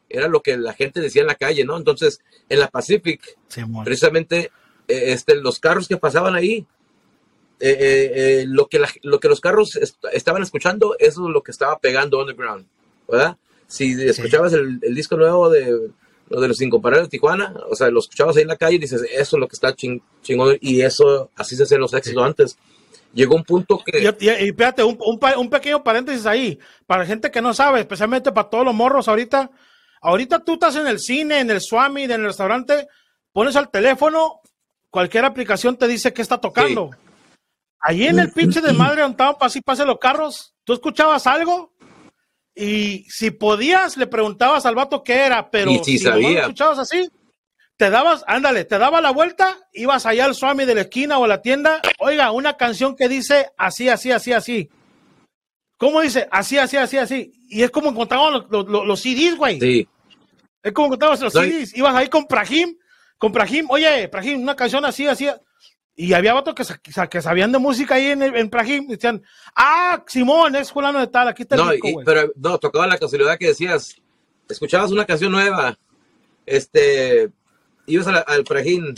era 0.09 0.29
lo 0.29 0.43
que 0.43 0.57
la 0.57 0.75
gente 0.75 1.01
decía 1.01 1.23
en 1.23 1.29
la 1.29 1.35
calle, 1.35 1.65
¿no? 1.65 1.77
Entonces, 1.77 2.21
en 2.49 2.61
la 2.61 2.69
Pacific, 2.69 3.21
precisamente, 3.85 4.51
eh, 4.87 5.13
este, 5.13 5.37
los 5.37 5.59
carros 5.59 5.89
que 5.89 5.97
pasaban 5.97 6.37
ahí, 6.37 6.67
eh, 7.61 8.13
eh, 8.15 8.45
lo, 8.47 8.67
que 8.67 8.81
lo 9.03 9.21
que 9.21 9.29
los 9.29 9.41
carros 9.41 9.79
estaban 10.13 10.43
escuchando, 10.43 10.97
eso 10.99 11.27
es 11.27 11.33
lo 11.33 11.43
que 11.43 11.51
estaba 11.51 11.79
pegando 11.79 12.21
underground, 12.21 12.67
¿verdad? 13.09 13.37
Si 13.67 13.93
escuchabas 14.03 14.53
el, 14.53 14.79
el 14.83 14.95
disco 14.95 15.17
nuevo 15.17 15.51
de 15.51 15.91
lo 16.29 16.41
de 16.41 16.49
los 16.49 16.61
incomparables 16.61 17.09
de 17.09 17.11
Tijuana, 17.11 17.55
o 17.71 17.75
sea, 17.75 17.91
lo 17.91 18.01
escuchabas 18.01 18.37
ahí 18.37 18.43
en 18.43 18.49
la 18.49 18.57
calle 18.57 18.77
y 18.77 18.79
dices, 18.79 19.03
eso 19.03 19.37
es 19.37 19.41
lo 19.41 19.49
que 19.49 19.55
está 19.55 19.75
chingón, 19.75 20.57
y 20.61 20.81
eso, 20.81 21.31
así 21.37 21.57
se 21.57 21.65
hacen 21.65 21.81
los 21.81 21.93
éxitos 21.95 22.25
antes. 22.25 22.59
Llegó 23.13 23.37
un 23.37 23.45
punto 23.45 23.81
que... 23.85 24.01
Y, 24.01 24.25
y, 24.25 24.49
espérate, 24.49 24.83
un, 24.83 24.99
un, 25.01 25.51
pequeño 25.51 25.85
paréntesis 25.85 26.27
ahí, 26.27 26.59
para 26.87 27.07
gente 27.07 27.31
que 27.31 27.41
no 27.41 27.55
sabe, 27.55 27.81
especialmente 27.81 28.33
para 28.33 28.49
todos 28.49 28.65
los 28.65 28.75
morros 28.75 29.07
ahorita, 29.07 29.51
ahorita 30.01 30.41
tú 30.41 30.55
estás 30.55 30.77
en 30.77 30.87
el 30.87 30.99
cine, 30.99 31.41
en 31.41 31.51
el 31.51 31.61
Swami, 31.61 32.05
en 32.05 32.13
el 32.13 32.25
restaurante, 32.25 32.89
pones 33.33 33.55
al 33.55 33.71
teléfono, 33.71 34.41
cualquier 34.91 35.25
aplicación 35.25 35.77
te 35.77 35.87
dice 35.87 36.13
que 36.13 36.23
está 36.23 36.39
tocando. 36.39 36.91
Allí 37.81 38.07
en 38.07 38.19
el 38.19 38.33
pinche 38.33 38.63
de 38.63 38.73
madre 38.73 39.03
donde 39.03 39.13
estaban 39.13 39.37
así 39.41 39.61
pase 39.61 39.85
los 39.85 39.99
carros, 39.99 40.55
¿tú 40.65 40.73
escuchabas 40.73 41.27
algo? 41.27 41.74
Y 42.55 43.07
si 43.09 43.31
podías, 43.31 43.97
le 43.97 44.07
preguntabas 44.07 44.65
al 44.65 44.75
vato 44.75 45.03
qué 45.03 45.15
era, 45.15 45.51
pero 45.51 45.73
si, 45.83 45.99
sabía. 45.99 46.43
escuchabas 46.43 46.79
así, 46.79 47.09
te 47.77 47.91
dabas, 47.91 48.23
ándale, 48.29 48.65
te 48.65 48.79
daba 48.79 49.01
la 49.01 49.11
vuelta, 49.11 49.59
ibas 49.73 50.07
allá 50.07 50.27
al 50.27 50.35
Swami 50.35 50.65
de 50.65 50.77
la 50.77 50.83
esquina 50.83 51.19
o 51.19 51.25
a 51.25 51.29
la 51.29 51.43
tienda, 51.43 51.83
oiga, 51.99 52.31
una 52.31 52.57
canción 52.57 52.95
que 52.95 53.09
dice 53.09 53.51
así, 53.57 53.89
así, 53.89 54.13
así, 54.13 54.33
así. 54.33 54.71
¿Cómo 55.77 56.01
dice? 56.01 56.29
Así, 56.31 56.57
así, 56.57 56.77
así, 56.77 56.97
así. 56.97 57.33
Y 57.49 57.63
es 57.63 57.71
como 57.71 57.91
encontraban 57.91 58.45
los, 58.49 58.69
los, 58.69 59.01
CDs, 59.01 59.37
güey. 59.37 59.59
Sí. 59.59 59.89
Es 60.63 60.73
como 60.73 60.87
encontrabas 60.87 61.21
los 61.21 61.33
CDs. 61.33 61.77
Ibas 61.77 61.95
ahí 61.97 62.09
con 62.09 62.27
Prahim, 62.27 62.77
con 63.19 63.33
Prahim, 63.33 63.67
oye, 63.69 64.09
Prahim, 64.09 64.43
una 64.43 64.55
canción 64.55 64.85
así, 64.85 65.09
así. 65.09 65.27
Y 65.97 66.13
había 66.13 66.35
vatos 66.35 66.55
que, 66.55 67.09
que, 67.09 67.23
sabían 67.23 67.53
de 67.53 67.59
música 67.59 67.95
ahí 67.95 68.07
en, 68.07 68.23
en 68.23 68.51
Prahim, 68.51 68.89
decían, 68.89 69.23
ah, 69.55 70.03
Simón, 70.09 70.57
es 70.57 70.73
fulano 70.73 70.99
de 70.99 71.07
tal, 71.07 71.29
aquí 71.29 71.43
está 71.43 71.55
el 71.55 71.81
no, 71.81 72.03
Pero 72.05 72.33
no, 72.35 72.59
tocaba 72.59 72.87
la 72.89 72.99
casualidad 72.99 73.39
que 73.39 73.49
decías, 73.49 73.95
escuchabas 74.49 74.91
una 74.91 75.05
canción 75.05 75.31
nueva, 75.31 75.79
este, 76.47 77.31
ibas 77.87 78.09
al, 78.09 78.25
al 78.27 78.43
Prahim, 78.43 78.93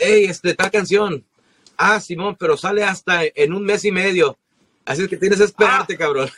hey, 0.00 0.26
este, 0.28 0.54
tal 0.54 0.72
canción, 0.72 1.24
ah, 1.76 2.00
Simón, 2.00 2.36
pero 2.36 2.56
sale 2.56 2.82
hasta 2.82 3.20
en 3.32 3.52
un 3.52 3.62
mes 3.62 3.84
y 3.84 3.92
medio, 3.92 4.36
así 4.84 5.02
es 5.02 5.08
que 5.08 5.16
tienes 5.16 5.38
que 5.38 5.44
esperarte, 5.44 5.94
ah. 5.94 5.98
cabrón. 5.98 6.30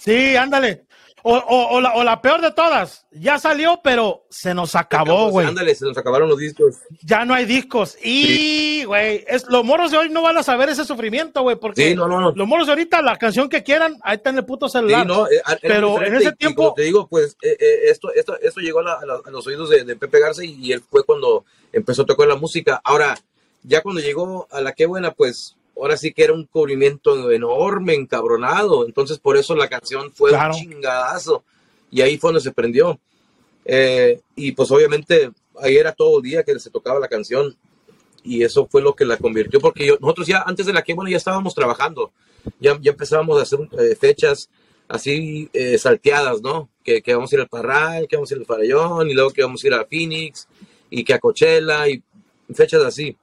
Sí, 0.00 0.36
ándale. 0.36 0.85
O, 1.28 1.80
la, 1.80 1.92
o, 1.94 2.04
la, 2.04 2.22
peor 2.22 2.40
de 2.40 2.52
todas, 2.52 3.04
ya 3.10 3.40
salió, 3.40 3.80
pero 3.82 4.26
se 4.30 4.54
nos 4.54 4.76
acabó, 4.76 5.28
güey. 5.28 5.48
Ándale, 5.48 5.74
se 5.74 5.84
nos 5.84 5.98
acabaron 5.98 6.28
los 6.28 6.38
discos. 6.38 6.76
Ya 7.02 7.24
no 7.24 7.34
hay 7.34 7.46
discos. 7.46 7.98
Y, 8.00 8.84
güey, 8.84 9.24
los 9.48 9.64
moros 9.64 9.90
de 9.90 9.98
hoy 9.98 10.08
no 10.08 10.22
van 10.22 10.38
a 10.38 10.44
saber 10.44 10.68
ese 10.68 10.84
sufrimiento, 10.84 11.42
güey, 11.42 11.56
porque 11.56 11.88
sí, 11.88 11.94
no, 11.96 12.06
no, 12.06 12.20
no. 12.20 12.30
los 12.30 12.46
moros 12.46 12.68
de 12.68 12.74
ahorita, 12.74 13.02
la 13.02 13.18
canción 13.18 13.48
que 13.48 13.64
quieran, 13.64 13.98
ahí 14.04 14.18
está 14.18 14.30
en 14.30 14.36
el 14.36 14.44
puto 14.44 14.68
celular. 14.68 15.02
Sí, 15.02 15.08
no, 15.08 15.26
eh, 15.26 15.42
pero 15.62 16.00
en 16.00 16.14
ese 16.14 16.30
tiempo. 16.30 16.72
te 16.76 16.82
digo, 16.82 17.08
pues, 17.08 17.36
eh, 17.42 17.56
eh, 17.58 17.78
esto, 17.90 18.12
esto, 18.14 18.38
esto 18.40 18.60
llegó 18.60 18.78
a, 18.78 19.00
los 19.28 19.44
oídos 19.48 19.68
de, 19.70 19.96
Pepe 19.96 20.20
Garza 20.20 20.44
y, 20.44 20.70
él 20.70 20.80
fue 20.88 21.02
cuando 21.02 21.44
empezó 21.72 22.02
a 22.02 22.06
tocar 22.06 22.28
la 22.28 22.36
música. 22.36 22.80
Ahora, 22.84 23.18
ya 23.64 23.82
cuando 23.82 24.00
llegó 24.00 24.46
a 24.52 24.60
la 24.60 24.74
Qué 24.74 24.86
Buena, 24.86 25.10
pues 25.10 25.55
ahora 25.76 25.96
sí 25.96 26.12
que 26.12 26.24
era 26.24 26.32
un 26.32 26.44
cubrimiento 26.44 27.30
enorme, 27.30 27.94
encabronado. 27.94 28.86
Entonces, 28.86 29.18
por 29.18 29.36
eso 29.36 29.54
la 29.54 29.68
canción 29.68 30.10
fue 30.12 30.32
un 30.32 30.50
chingadazo. 30.50 31.44
Y 31.90 32.00
ahí 32.00 32.16
fue 32.18 32.28
donde 32.28 32.42
se 32.42 32.52
prendió. 32.52 32.98
Eh, 33.64 34.20
y 34.34 34.52
pues 34.52 34.70
obviamente 34.70 35.30
ahí 35.60 35.76
era 35.76 35.92
todo 35.92 36.18
el 36.18 36.22
día 36.22 36.42
que 36.42 36.58
se 36.58 36.70
tocaba 36.70 36.98
la 36.98 37.08
canción. 37.08 37.56
Y 38.24 38.42
eso 38.42 38.66
fue 38.66 38.82
lo 38.82 38.94
que 38.94 39.04
la 39.04 39.18
convirtió, 39.18 39.60
porque 39.60 39.96
nosotros 40.00 40.26
ya 40.26 40.42
antes 40.44 40.66
de 40.66 40.72
la 40.72 40.82
que 40.82 40.94
bueno 40.94 41.08
ya 41.08 41.16
estábamos 41.16 41.54
trabajando, 41.54 42.10
ya, 42.58 42.76
ya 42.80 42.90
empezábamos 42.90 43.38
a 43.38 43.42
hacer 43.42 43.60
eh, 43.78 43.94
fechas 43.94 44.50
así 44.88 45.48
eh, 45.52 45.78
salteadas, 45.78 46.42
¿no? 46.42 46.68
Que, 46.82 47.02
que, 47.02 47.14
vamos 47.14 47.30
a 47.30 47.36
ir 47.36 47.40
al 47.42 47.48
Parral, 47.48 48.08
que 48.08 48.16
vamos 48.16 48.30
a 48.30 48.34
ir 48.34 48.40
al 48.40 48.46
Farallón, 48.46 49.08
y 49.08 49.14
luego 49.14 49.30
que 49.30 49.42
vamos 49.42 49.62
a 49.62 49.66
ir 49.68 49.74
a 49.74 49.84
Phoenix, 49.84 50.48
y 50.90 51.04
que 51.04 51.14
a 51.14 51.20
Coachella, 51.20 51.88
y 51.88 52.02
fechas 52.52 52.82
así 52.82 53.16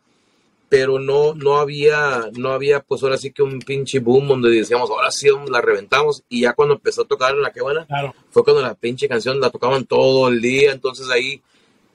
pero 0.73 0.97
no, 0.97 1.35
no 1.35 1.57
había, 1.57 2.31
no 2.35 2.49
había, 2.49 2.79
pues 2.79 3.03
ahora 3.03 3.19
sí 3.19 3.29
que 3.29 3.43
un 3.43 3.59
pinche 3.59 3.99
boom 3.99 4.27
donde 4.27 4.49
decíamos, 4.49 4.89
ahora 4.89 5.11
sí 5.11 5.27
la 5.47 5.61
reventamos, 5.61 6.23
y 6.29 6.41
ya 6.41 6.53
cuando 6.53 6.73
empezó 6.73 7.03
a 7.03 7.07
tocar 7.07 7.35
en 7.35 7.43
la 7.43 7.51
que 7.51 7.61
buena, 7.61 7.85
fue 8.31 8.43
cuando 8.43 8.63
la 8.63 8.73
pinche 8.73 9.07
canción 9.07 9.39
la 9.39 9.51
tocaban 9.51 9.85
todo 9.85 10.29
el 10.29 10.41
día, 10.41 10.71
entonces 10.71 11.11
ahí 11.11 11.43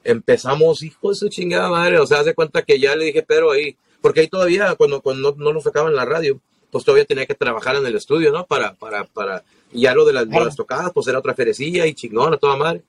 empezamos, 0.05 0.81
hijo 0.81 1.09
de 1.09 1.15
su 1.15 1.27
chingada 1.27 1.67
madre, 1.67 1.99
o 1.99 2.07
sea, 2.07 2.21
hace 2.21 2.33
cuenta 2.33 2.61
que 2.61 2.79
ya 2.79 2.95
le 2.95 3.03
dije, 3.03 3.21
pero 3.21 3.51
ahí, 3.51 3.75
porque 3.99 4.21
ahí 4.21 4.29
todavía, 4.29 4.73
cuando, 4.75 5.01
cuando 5.01 5.35
no, 5.37 5.51
nos 5.51 5.65
tocaban 5.65 5.91
en 5.91 5.97
la 5.97 6.05
radio, 6.05 6.39
pues 6.71 6.85
todavía 6.85 7.03
tenía 7.03 7.25
que 7.25 7.35
trabajar 7.35 7.75
en 7.75 7.85
el 7.85 7.97
estudio, 7.97 8.31
¿no? 8.31 8.45
Para, 8.45 8.75
para, 8.75 9.03
para, 9.03 9.43
y 9.73 9.81
ya 9.81 9.93
lo 9.93 10.05
de 10.05 10.13
las, 10.13 10.29
de 10.29 10.39
las 10.39 10.55
tocadas, 10.55 10.93
pues 10.93 11.05
era 11.09 11.19
otra 11.19 11.33
ferecilla 11.33 11.85
y 11.85 11.93
chingona, 11.95 12.37
toda 12.37 12.55
madre. 12.55 12.81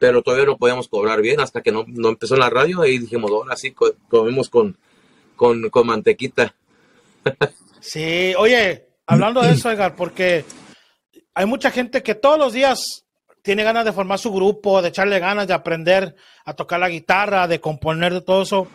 Pero 0.00 0.22
todavía 0.22 0.46
no 0.46 0.56
podíamos 0.56 0.88
cobrar 0.88 1.20
bien 1.20 1.38
hasta 1.40 1.60
que 1.60 1.70
no, 1.70 1.84
no 1.86 2.08
empezó 2.08 2.34
en 2.34 2.40
la 2.40 2.50
radio, 2.50 2.80
ahí 2.80 2.98
dijimos, 2.98 3.30
ahora 3.30 3.54
sí, 3.54 3.74
comimos 4.08 4.48
con, 4.48 4.76
con, 5.40 5.70
con 5.70 5.86
mantequita. 5.86 6.54
Sí, 7.80 8.34
oye, 8.36 8.88
hablando 9.06 9.40
de 9.40 9.52
eso, 9.52 9.70
Edgar, 9.70 9.96
porque 9.96 10.44
hay 11.32 11.46
mucha 11.46 11.70
gente 11.70 12.02
que 12.02 12.14
todos 12.14 12.38
los 12.38 12.52
días 12.52 13.06
tiene 13.40 13.62
ganas 13.62 13.86
de 13.86 13.92
formar 13.94 14.18
su 14.18 14.30
grupo, 14.30 14.82
de 14.82 14.90
echarle 14.90 15.18
ganas 15.18 15.46
de 15.46 15.54
aprender 15.54 16.14
a 16.44 16.52
tocar 16.52 16.78
la 16.78 16.90
guitarra, 16.90 17.48
de 17.48 17.58
componer, 17.58 18.12
de 18.12 18.20
todo 18.20 18.42
eso. 18.42 18.68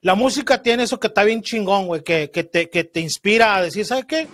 La 0.00 0.14
música 0.14 0.62
tiene 0.62 0.84
eso 0.84 0.98
que 0.98 1.08
está 1.08 1.22
bien 1.22 1.42
chingón, 1.42 1.86
güey, 1.86 2.02
que, 2.02 2.30
que, 2.30 2.44
te, 2.44 2.70
que 2.70 2.84
te 2.84 3.00
inspira 3.00 3.56
a 3.56 3.60
decir, 3.60 3.84
¿sabes 3.84 4.06
qué? 4.06 4.26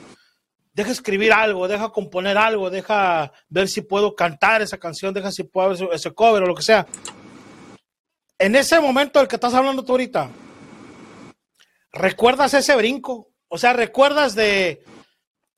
Deja 0.73 0.93
escribir 0.93 1.33
algo, 1.33 1.67
deja 1.67 1.89
componer 1.89 2.39
algo, 2.39 2.71
deja 2.71 3.33
ver 3.49 3.67
si 3.67 3.81
puedo 3.81 4.15
cantar 4.15 4.63
esa 4.63 4.79
canción, 4.79 5.13
deja 5.13 5.33
si 5.33 5.43
puedo 5.43 5.73
ese, 5.73 5.89
ese 5.91 6.15
cover 6.15 6.45
o 6.45 6.47
lo 6.47 6.55
que 6.55 6.63
sea. 6.63 6.87
En 8.39 8.55
ese 8.55 8.79
momento 8.79 9.19
del 9.19 9.27
que 9.27 9.35
estás 9.35 9.53
hablando 9.53 9.83
tú 9.83 9.95
ahorita, 9.95 10.31
¿Recuerdas 11.97 12.53
ese 12.53 12.77
brinco? 12.77 13.31
O 13.49 13.57
sea, 13.57 13.73
¿recuerdas 13.73 14.35
de 14.35 14.85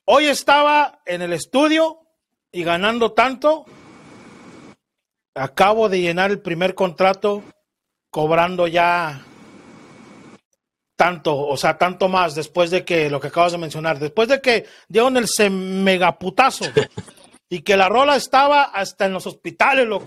hoy 0.05 0.25
estaba 0.25 1.01
en 1.05 1.21
el 1.21 1.33
estudio 1.33 1.99
y 2.49 2.63
ganando 2.63 3.11
tanto? 3.11 3.65
Acabo 5.35 5.89
de 5.89 5.99
llenar 5.99 6.31
el 6.31 6.39
primer 6.39 6.75
contrato 6.75 7.43
cobrando 8.09 8.67
ya 8.67 9.21
tanto, 10.95 11.37
o 11.37 11.57
sea, 11.57 11.77
tanto 11.77 12.07
más 12.07 12.35
después 12.35 12.71
de 12.71 12.85
que 12.85 13.09
lo 13.09 13.19
que 13.19 13.27
acabas 13.27 13.51
de 13.51 13.57
mencionar, 13.57 13.99
después 13.99 14.29
de 14.29 14.41
que 14.41 14.65
dieron 14.87 15.17
el 15.17 15.27
megaputazo 15.51 16.65
y 17.49 17.61
que 17.63 17.75
la 17.75 17.89
rola 17.89 18.15
estaba 18.15 18.63
hasta 18.63 19.05
en 19.05 19.13
los 19.13 19.27
hospitales, 19.27 19.87
loco. 19.87 20.05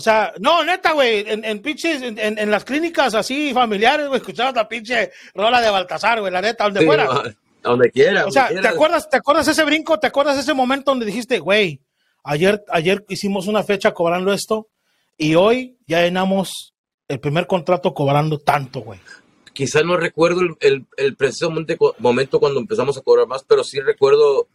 O 0.00 0.02
sea, 0.02 0.32
no, 0.40 0.64
neta, 0.64 0.92
güey, 0.92 1.26
en, 1.28 1.44
en 1.44 1.60
pinches, 1.60 2.00
en, 2.00 2.16
en, 2.18 2.50
las 2.50 2.64
clínicas 2.64 3.14
así 3.14 3.52
familiares, 3.52 4.08
güey, 4.08 4.18
escuchabas 4.18 4.54
la 4.54 4.66
pinche 4.66 5.10
rola 5.34 5.60
de 5.60 5.68
Baltasar, 5.68 6.20
güey, 6.20 6.32
la 6.32 6.40
neta, 6.40 6.64
donde 6.64 6.86
fuera. 6.86 7.04
A 7.04 7.68
donde 7.68 7.90
quiera. 7.90 8.24
O 8.24 8.30
sea, 8.30 8.48
¿te 8.48 8.66
acuerdas, 8.66 9.10
¿te 9.10 9.18
acuerdas 9.18 9.46
ese 9.48 9.62
brinco? 9.62 10.00
¿Te 10.00 10.06
acuerdas 10.06 10.38
ese 10.38 10.54
momento 10.54 10.90
donde 10.90 11.04
dijiste, 11.04 11.38
güey, 11.38 11.82
ayer, 12.24 12.64
ayer 12.70 13.04
hicimos 13.10 13.46
una 13.46 13.62
fecha 13.62 13.92
cobrando 13.92 14.32
esto 14.32 14.68
y 15.18 15.34
hoy 15.34 15.76
ya 15.86 16.00
llenamos 16.00 16.72
el 17.06 17.20
primer 17.20 17.46
contrato 17.46 17.92
cobrando 17.92 18.38
tanto, 18.38 18.80
güey? 18.80 19.00
Quizás 19.52 19.84
no 19.84 19.98
recuerdo 19.98 20.40
el, 20.40 20.56
el, 20.60 20.86
el 20.96 21.14
preciso 21.14 21.52
momento 21.98 22.40
cuando 22.40 22.58
empezamos 22.58 22.96
a 22.96 23.02
cobrar 23.02 23.26
más, 23.26 23.44
pero 23.46 23.64
sí 23.64 23.80
recuerdo 23.80 24.48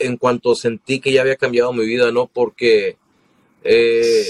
en 0.00 0.16
cuanto 0.16 0.56
sentí 0.56 0.98
que 0.98 1.12
ya 1.12 1.20
había 1.20 1.36
cambiado 1.36 1.72
mi 1.72 1.86
vida, 1.86 2.10
¿no? 2.10 2.26
Porque 2.26 2.96
eh, 3.64 4.26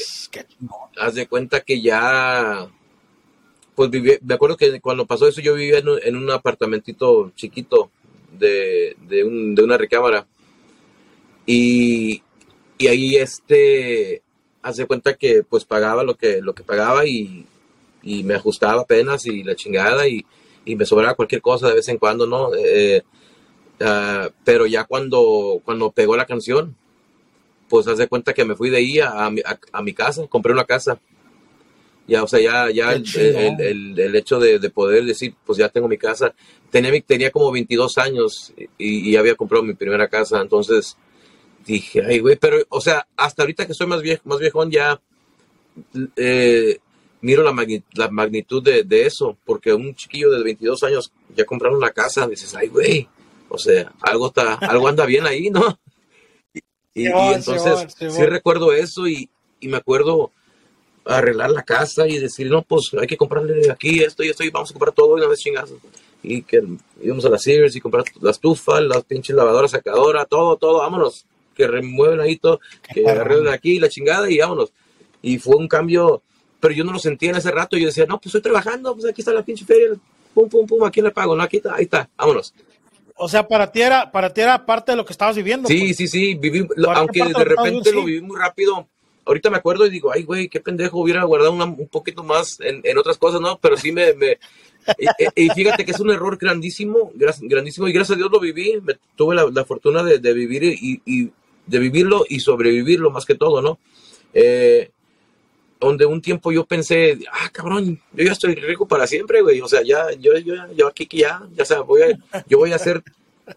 haz 0.98 1.14
de 1.14 1.26
cuenta 1.26 1.60
que 1.60 1.80
ya, 1.80 2.68
pues 3.74 3.90
viví, 3.90 4.18
me 4.22 4.34
acuerdo 4.34 4.56
que 4.56 4.80
cuando 4.80 5.06
pasó 5.06 5.28
eso 5.28 5.40
yo 5.40 5.54
vivía 5.54 5.78
en 5.78 5.88
un, 5.88 5.98
en 6.02 6.16
un 6.16 6.30
apartamentito 6.30 7.32
chiquito 7.36 7.90
de, 8.38 8.96
de, 9.08 9.24
un, 9.24 9.54
de, 9.54 9.62
una 9.62 9.76
recámara. 9.76 10.26
Y, 11.46 12.22
y 12.76 12.86
ahí 12.86 13.16
este, 13.16 14.22
hace 14.62 14.86
cuenta 14.86 15.14
que 15.14 15.42
pues 15.42 15.64
pagaba 15.64 16.02
lo 16.04 16.16
que, 16.16 16.40
lo 16.42 16.54
que 16.54 16.62
pagaba 16.62 17.06
y, 17.06 17.46
y 18.02 18.22
me 18.24 18.34
ajustaba 18.34 18.82
apenas 18.82 19.26
y 19.26 19.42
la 19.42 19.54
chingada 19.54 20.06
y, 20.08 20.24
y, 20.64 20.76
me 20.76 20.84
sobraba 20.84 21.14
cualquier 21.14 21.40
cosa 21.40 21.68
de 21.68 21.74
vez 21.74 21.88
en 21.88 21.98
cuando, 21.98 22.26
¿no? 22.26 22.50
Eh, 22.54 23.02
uh, 23.80 24.30
pero 24.44 24.66
ya 24.66 24.84
cuando, 24.84 25.60
cuando 25.64 25.90
pegó 25.90 26.16
la 26.16 26.26
canción, 26.26 26.76
pues 27.68 27.86
hace 27.86 28.08
cuenta 28.08 28.32
que 28.32 28.44
me 28.44 28.56
fui 28.56 28.70
de 28.70 28.78
ahí 28.78 29.00
a, 29.00 29.26
a, 29.26 29.32
a 29.72 29.82
mi 29.82 29.92
casa, 29.92 30.26
compré 30.28 30.52
una 30.52 30.64
casa. 30.64 30.98
Ya, 32.06 32.22
o 32.22 32.26
sea, 32.26 32.40
ya, 32.40 32.70
ya 32.70 32.94
el, 32.94 33.04
el, 33.60 33.98
el, 34.00 34.16
hecho 34.16 34.40
de, 34.40 34.58
de, 34.58 34.70
poder 34.70 35.04
decir, 35.04 35.34
pues 35.44 35.58
ya 35.58 35.68
tengo 35.68 35.88
mi 35.88 35.98
casa, 35.98 36.34
tenía, 36.70 36.98
tenía 37.02 37.30
como 37.30 37.52
22 37.52 37.98
años 37.98 38.54
y, 38.78 39.10
y 39.10 39.16
había 39.16 39.34
comprado 39.34 39.62
mi 39.62 39.74
primera 39.74 40.08
casa, 40.08 40.40
entonces 40.40 40.96
dije, 41.66 42.02
ay, 42.02 42.20
güey, 42.20 42.36
pero, 42.36 42.64
o 42.70 42.80
sea, 42.80 43.06
hasta 43.14 43.42
ahorita 43.42 43.66
que 43.66 43.74
soy 43.74 43.86
más 43.86 44.00
viejo, 44.00 44.22
más 44.24 44.38
viejón, 44.38 44.70
ya 44.70 44.98
eh, 46.16 46.78
miro 47.20 47.42
la, 47.42 47.52
magnitud, 47.52 47.86
la 47.94 48.08
magnitud 48.08 48.62
de, 48.62 48.84
de, 48.84 49.06
eso, 49.06 49.36
porque 49.44 49.74
un 49.74 49.94
chiquillo 49.94 50.30
de 50.30 50.42
22 50.42 50.82
años 50.84 51.12
ya 51.36 51.44
compraron 51.44 51.76
una 51.76 51.90
casa, 51.90 52.26
dices, 52.26 52.54
ay, 52.54 52.68
güey, 52.68 53.06
o 53.48 53.58
sea, 53.58 53.92
algo 54.00 54.28
está, 54.28 54.54
algo 54.54 54.88
anda 54.88 55.04
bien 55.04 55.26
ahí, 55.26 55.50
¿no? 55.50 55.78
Y, 56.94 57.06
y, 57.06 57.10
y 57.10 57.32
entonces, 57.34 57.94
sí 57.96 58.22
recuerdo 58.24 58.72
eso 58.72 59.06
y, 59.06 59.28
y 59.60 59.68
me 59.68 59.76
acuerdo 59.76 60.32
arreglar 61.04 61.50
la 61.50 61.62
casa 61.62 62.06
y 62.06 62.18
decir, 62.18 62.50
no, 62.50 62.62
pues 62.62 62.90
hay 63.00 63.06
que 63.06 63.16
comprarle 63.16 63.70
aquí 63.70 64.00
esto 64.00 64.22
y 64.22 64.28
esto 64.28 64.44
y 64.44 64.50
vamos 64.50 64.70
a 64.70 64.74
comprar 64.74 64.92
todo 64.92 65.16
y 65.16 65.20
una 65.20 65.28
vez 65.28 65.40
chingazo. 65.40 65.78
Y 66.22 66.42
que 66.42 66.62
íbamos 67.00 67.24
a 67.24 67.30
la 67.30 67.38
Sears 67.38 67.74
y 67.76 67.80
comprar 67.80 68.04
la 68.20 68.30
estufa, 68.30 68.80
las 68.80 69.04
pinches 69.04 69.34
lavadoras 69.34 69.70
sacadora, 69.70 70.24
todo, 70.26 70.56
todo, 70.56 70.78
vámonos. 70.78 71.24
Que 71.54 71.66
remueven 71.66 72.20
ahí 72.20 72.36
todo, 72.36 72.60
que 72.92 73.08
arreglen 73.08 73.48
aquí 73.48 73.78
la 73.78 73.88
chingada 73.88 74.30
y 74.30 74.38
vámonos. 74.38 74.72
Y 75.22 75.38
fue 75.38 75.56
un 75.56 75.66
cambio, 75.66 76.22
pero 76.60 76.74
yo 76.74 76.84
no 76.84 76.92
lo 76.92 76.98
sentía 76.98 77.30
en 77.30 77.36
ese 77.36 77.50
rato. 77.50 77.76
Yo 77.76 77.86
decía, 77.86 78.06
no, 78.06 78.20
pues 78.20 78.26
estoy 78.26 78.42
trabajando, 78.42 78.94
pues 78.94 79.06
aquí 79.06 79.22
está 79.22 79.32
la 79.32 79.44
pinche 79.44 79.64
feria, 79.64 79.96
pum, 80.34 80.48
pum, 80.48 80.66
pum, 80.66 80.84
aquí 80.84 81.00
le 81.00 81.10
pago, 81.10 81.34
no, 81.34 81.42
aquí 81.42 81.56
está, 81.56 81.74
ahí 81.74 81.84
está, 81.84 82.08
vámonos. 82.16 82.54
O 83.18 83.28
sea, 83.28 83.46
para 83.46 83.70
ti 83.70 83.82
era, 83.82 84.10
para 84.10 84.32
ti 84.32 84.40
era 84.40 84.64
parte 84.64 84.92
de 84.92 84.96
lo 84.96 85.04
que 85.04 85.12
estabas 85.12 85.36
viviendo. 85.36 85.68
Sí, 85.68 85.80
pues. 85.80 85.96
sí, 85.96 86.08
sí, 86.08 86.34
viví, 86.34 86.66
aunque 86.94 87.24
de 87.24 87.44
repente 87.44 87.92
lo 87.92 88.04
viví 88.04 88.20
muy 88.20 88.38
rápido 88.38 88.86
ahorita 89.28 89.50
me 89.50 89.58
acuerdo 89.58 89.86
y 89.86 89.90
digo, 89.90 90.10
ay, 90.10 90.22
güey, 90.22 90.48
qué 90.48 90.58
pendejo, 90.58 91.00
hubiera 91.00 91.22
guardado 91.24 91.52
una, 91.52 91.66
un 91.66 91.88
poquito 91.88 92.24
más 92.24 92.58
en, 92.60 92.80
en, 92.82 92.98
otras 92.98 93.18
cosas, 93.18 93.40
¿no? 93.40 93.58
Pero 93.58 93.76
sí 93.76 93.92
me... 93.92 94.14
me 94.14 94.38
y, 94.96 95.44
y, 95.44 95.50
fíjate 95.50 95.84
que 95.84 95.90
es 95.90 96.00
un 96.00 96.10
error 96.10 96.38
grandísimo, 96.38 97.12
grandísimo, 97.14 97.86
y 97.88 97.92
gracias 97.92 98.16
a 98.16 98.18
Dios 98.18 98.30
lo 98.32 98.40
viví, 98.40 98.80
me, 98.82 98.94
tuve 99.16 99.34
la, 99.34 99.46
la 99.52 99.66
fortuna 99.66 100.02
de, 100.02 100.18
de 100.18 100.32
vivir 100.32 100.64
y, 100.64 101.02
y, 101.04 101.30
de 101.66 101.78
vivirlo 101.78 102.24
y 102.26 102.40
sobrevivirlo 102.40 103.10
más 103.10 103.26
que 103.26 103.34
todo, 103.34 103.60
¿no? 103.60 103.78
Eh, 104.32 104.90
donde 105.80 106.06
un 106.06 106.20
tiempo 106.20 106.50
yo 106.52 106.64
pensé, 106.64 107.18
ah, 107.32 107.48
cabrón, 107.52 108.00
yo 108.12 108.24
ya 108.24 108.32
estoy 108.32 108.54
rico 108.54 108.86
para 108.88 109.06
siempre, 109.06 109.42
güey, 109.42 109.60
o 109.60 109.68
sea, 109.68 109.82
ya, 109.82 110.10
yo, 110.18 110.36
yo, 110.38 110.54
yo 110.74 110.88
aquí 110.88 111.06
ya, 111.10 111.42
ya 111.54 111.64
sea, 111.64 111.80
voy 111.80 112.02
a, 112.02 112.18
yo 112.46 112.58
voy 112.58 112.72
a 112.72 112.76
hacer... 112.76 113.02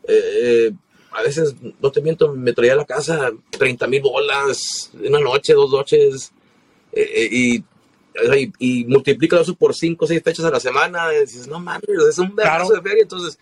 Eh, 0.07 0.71
a 1.11 1.23
veces, 1.23 1.55
no 1.81 1.91
te 1.91 2.01
miento, 2.01 2.33
me 2.33 2.53
traía 2.53 2.73
a 2.73 2.77
la 2.77 2.85
casa 2.85 3.31
30 3.49 3.85
mil 3.87 4.01
bolas, 4.01 4.91
una 4.93 5.19
noche, 5.19 5.53
dos 5.53 5.69
noches, 5.71 6.31
eh, 6.93 7.27
y, 7.29 7.55
y, 7.57 8.53
y 8.59 8.85
multiplica 8.85 9.39
eso 9.39 9.53
por 9.55 9.75
5 9.75 10.05
o 10.05 10.07
6 10.07 10.21
fechas 10.23 10.45
a 10.45 10.51
la 10.51 10.59
semana, 10.59 11.13
y 11.13 11.21
dices, 11.21 11.47
no 11.47 11.59
mames, 11.59 11.89
es 12.09 12.17
un 12.17 12.33
vergazo 12.33 12.67
claro. 12.67 12.81
de 12.81 12.89
feria, 12.89 13.03
entonces, 13.03 13.37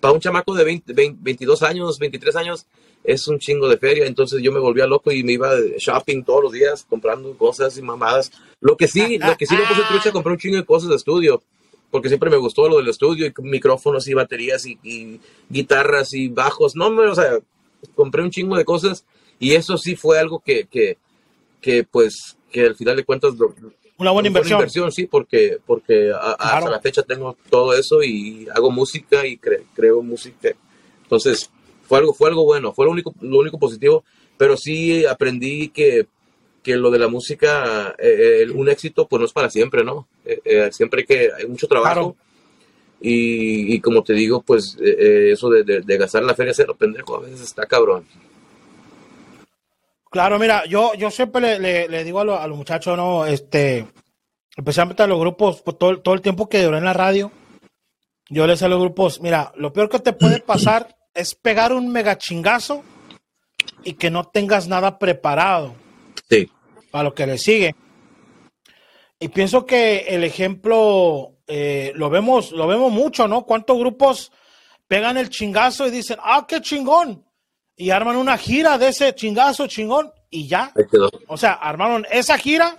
para 0.00 0.12
un 0.12 0.20
chamaco 0.20 0.54
de 0.54 0.64
20, 0.64 0.92
20, 0.92 1.18
22 1.22 1.62
años, 1.62 1.98
23 1.98 2.36
años, 2.36 2.66
es 3.06 3.28
un 3.28 3.38
chingo 3.38 3.68
de 3.68 3.78
feria, 3.78 4.06
entonces 4.06 4.42
yo 4.42 4.52
me 4.52 4.60
volvía 4.60 4.86
loco 4.86 5.12
y 5.12 5.22
me 5.22 5.32
iba 5.32 5.50
shopping 5.78 6.24
todos 6.24 6.42
los 6.42 6.52
días, 6.52 6.84
comprando 6.88 7.36
cosas 7.38 7.78
y 7.78 7.82
mamadas. 7.82 8.32
Lo 8.60 8.76
que 8.76 8.88
sí, 8.88 9.18
lo 9.18 9.36
que 9.36 9.46
sí 9.46 9.54
me 9.54 9.62
puse 9.62 9.82
trucha, 9.88 10.12
compré 10.12 10.32
un 10.32 10.38
chingo 10.38 10.56
de 10.56 10.64
cosas 10.64 10.90
de 10.90 10.96
estudio 10.96 11.42
porque 11.90 12.08
siempre 12.08 12.30
me 12.30 12.36
gustó 12.36 12.68
lo 12.68 12.78
del 12.78 12.88
estudio 12.88 13.26
y 13.26 13.32
micrófonos 13.42 14.06
y 14.08 14.14
baterías 14.14 14.66
y, 14.66 14.78
y 14.82 15.20
guitarras 15.48 16.12
y 16.14 16.28
bajos. 16.28 16.74
No, 16.74 16.88
o 16.88 17.14
sea, 17.14 17.38
compré 17.94 18.22
un 18.22 18.30
chingo 18.30 18.56
de 18.56 18.64
cosas 18.64 19.04
y 19.38 19.52
eso 19.52 19.78
sí 19.78 19.96
fue 19.96 20.18
algo 20.18 20.40
que, 20.40 20.66
que, 20.66 20.98
que 21.60 21.84
pues, 21.84 22.36
que 22.50 22.66
al 22.66 22.76
final 22.76 22.96
de 22.96 23.04
cuentas... 23.04 23.34
Lo, 23.36 23.54
una 23.98 24.10
buena 24.10 24.26
inversión. 24.26 24.58
Inversión, 24.58 24.92
sí, 24.92 25.06
porque, 25.06 25.58
porque 25.64 26.10
a, 26.10 26.36
claro. 26.36 26.56
hasta 26.56 26.70
la 26.70 26.80
fecha 26.80 27.02
tengo 27.02 27.36
todo 27.48 27.72
eso 27.72 28.02
y 28.02 28.46
hago 28.54 28.70
música 28.70 29.26
y 29.26 29.38
cre, 29.38 29.64
creo 29.74 30.02
música. 30.02 30.50
Entonces, 31.02 31.50
fue 31.86 31.98
algo, 31.98 32.12
fue 32.12 32.28
algo 32.28 32.44
bueno, 32.44 32.72
fue 32.72 32.86
lo 32.86 32.92
único, 32.92 33.14
lo 33.20 33.38
único 33.38 33.58
positivo, 33.58 34.04
pero 34.36 34.56
sí 34.56 35.06
aprendí 35.06 35.68
que 35.68 36.06
que 36.66 36.74
lo 36.74 36.90
de 36.90 36.98
la 36.98 37.06
música, 37.06 37.94
eh, 37.96 38.44
un 38.52 38.68
éxito, 38.68 39.06
pues 39.06 39.20
no 39.20 39.26
es 39.26 39.32
para 39.32 39.48
siempre, 39.48 39.84
¿no? 39.84 40.08
Eh, 40.24 40.40
eh, 40.44 40.68
siempre 40.72 41.04
que, 41.04 41.30
hay 41.32 41.46
mucho 41.46 41.68
trabajo. 41.68 41.94
Claro. 41.94 42.16
Y, 43.00 43.72
y, 43.72 43.80
como 43.80 44.02
te 44.02 44.14
digo, 44.14 44.42
pues 44.42 44.76
eh, 44.80 45.30
eso 45.30 45.48
de, 45.48 45.62
de, 45.62 45.82
de, 45.82 45.96
gastar 45.96 46.24
la 46.24 46.34
feria 46.34 46.52
cero 46.52 46.74
pendejo 46.76 47.14
a 47.14 47.20
veces 47.20 47.42
está 47.42 47.66
cabrón. 47.66 48.04
Claro, 50.10 50.40
mira, 50.40 50.64
yo, 50.66 50.92
yo 50.94 51.08
siempre 51.12 51.40
le, 51.40 51.58
le, 51.60 51.88
le 51.88 52.02
digo 52.02 52.18
a, 52.18 52.24
lo, 52.24 52.36
a, 52.36 52.48
los 52.48 52.58
muchachos, 52.58 52.96
¿no? 52.96 53.24
Este, 53.26 53.86
especialmente 54.56 55.04
a 55.04 55.06
los 55.06 55.20
grupos, 55.20 55.62
pues, 55.62 55.78
todo, 55.78 56.00
todo 56.00 56.14
el 56.16 56.20
tiempo 56.20 56.48
que 56.48 56.64
duré 56.64 56.78
en 56.78 56.84
la 56.84 56.94
radio, 56.94 57.30
yo 58.28 58.44
les 58.44 58.60
a 58.64 58.68
los 58.68 58.80
grupos, 58.80 59.20
mira, 59.20 59.52
lo 59.54 59.72
peor 59.72 59.88
que 59.88 60.00
te 60.00 60.14
puede 60.14 60.40
pasar 60.40 60.95
es 61.16 61.34
pegar 61.34 61.72
un 61.72 61.88
mega 61.88 62.18
chingazo 62.18 62.84
y 63.82 63.94
que 63.94 64.10
no 64.10 64.24
tengas 64.24 64.68
nada 64.68 64.98
preparado. 64.98 65.74
Sí 66.28 66.50
a 66.96 67.02
lo 67.02 67.14
que 67.14 67.26
le 67.26 67.38
sigue. 67.38 67.74
Y 69.18 69.28
pienso 69.28 69.64
que 69.64 69.98
el 70.08 70.24
ejemplo 70.24 71.36
eh, 71.46 71.92
lo 71.94 72.10
vemos, 72.10 72.52
lo 72.52 72.66
vemos 72.66 72.92
mucho, 72.92 73.28
¿no? 73.28 73.44
¿Cuántos 73.44 73.78
grupos 73.78 74.32
pegan 74.88 75.16
el 75.16 75.30
chingazo 75.30 75.86
y 75.86 75.90
dicen, 75.90 76.18
ah, 76.22 76.46
qué 76.46 76.60
chingón? 76.60 77.24
Y 77.76 77.90
arman 77.90 78.16
una 78.16 78.38
gira 78.38 78.78
de 78.78 78.88
ese 78.88 79.14
chingazo, 79.14 79.66
chingón, 79.66 80.12
y 80.30 80.48
ya. 80.48 80.72
O 81.28 81.36
sea, 81.36 81.52
armaron 81.52 82.06
esa 82.10 82.38
gira 82.38 82.76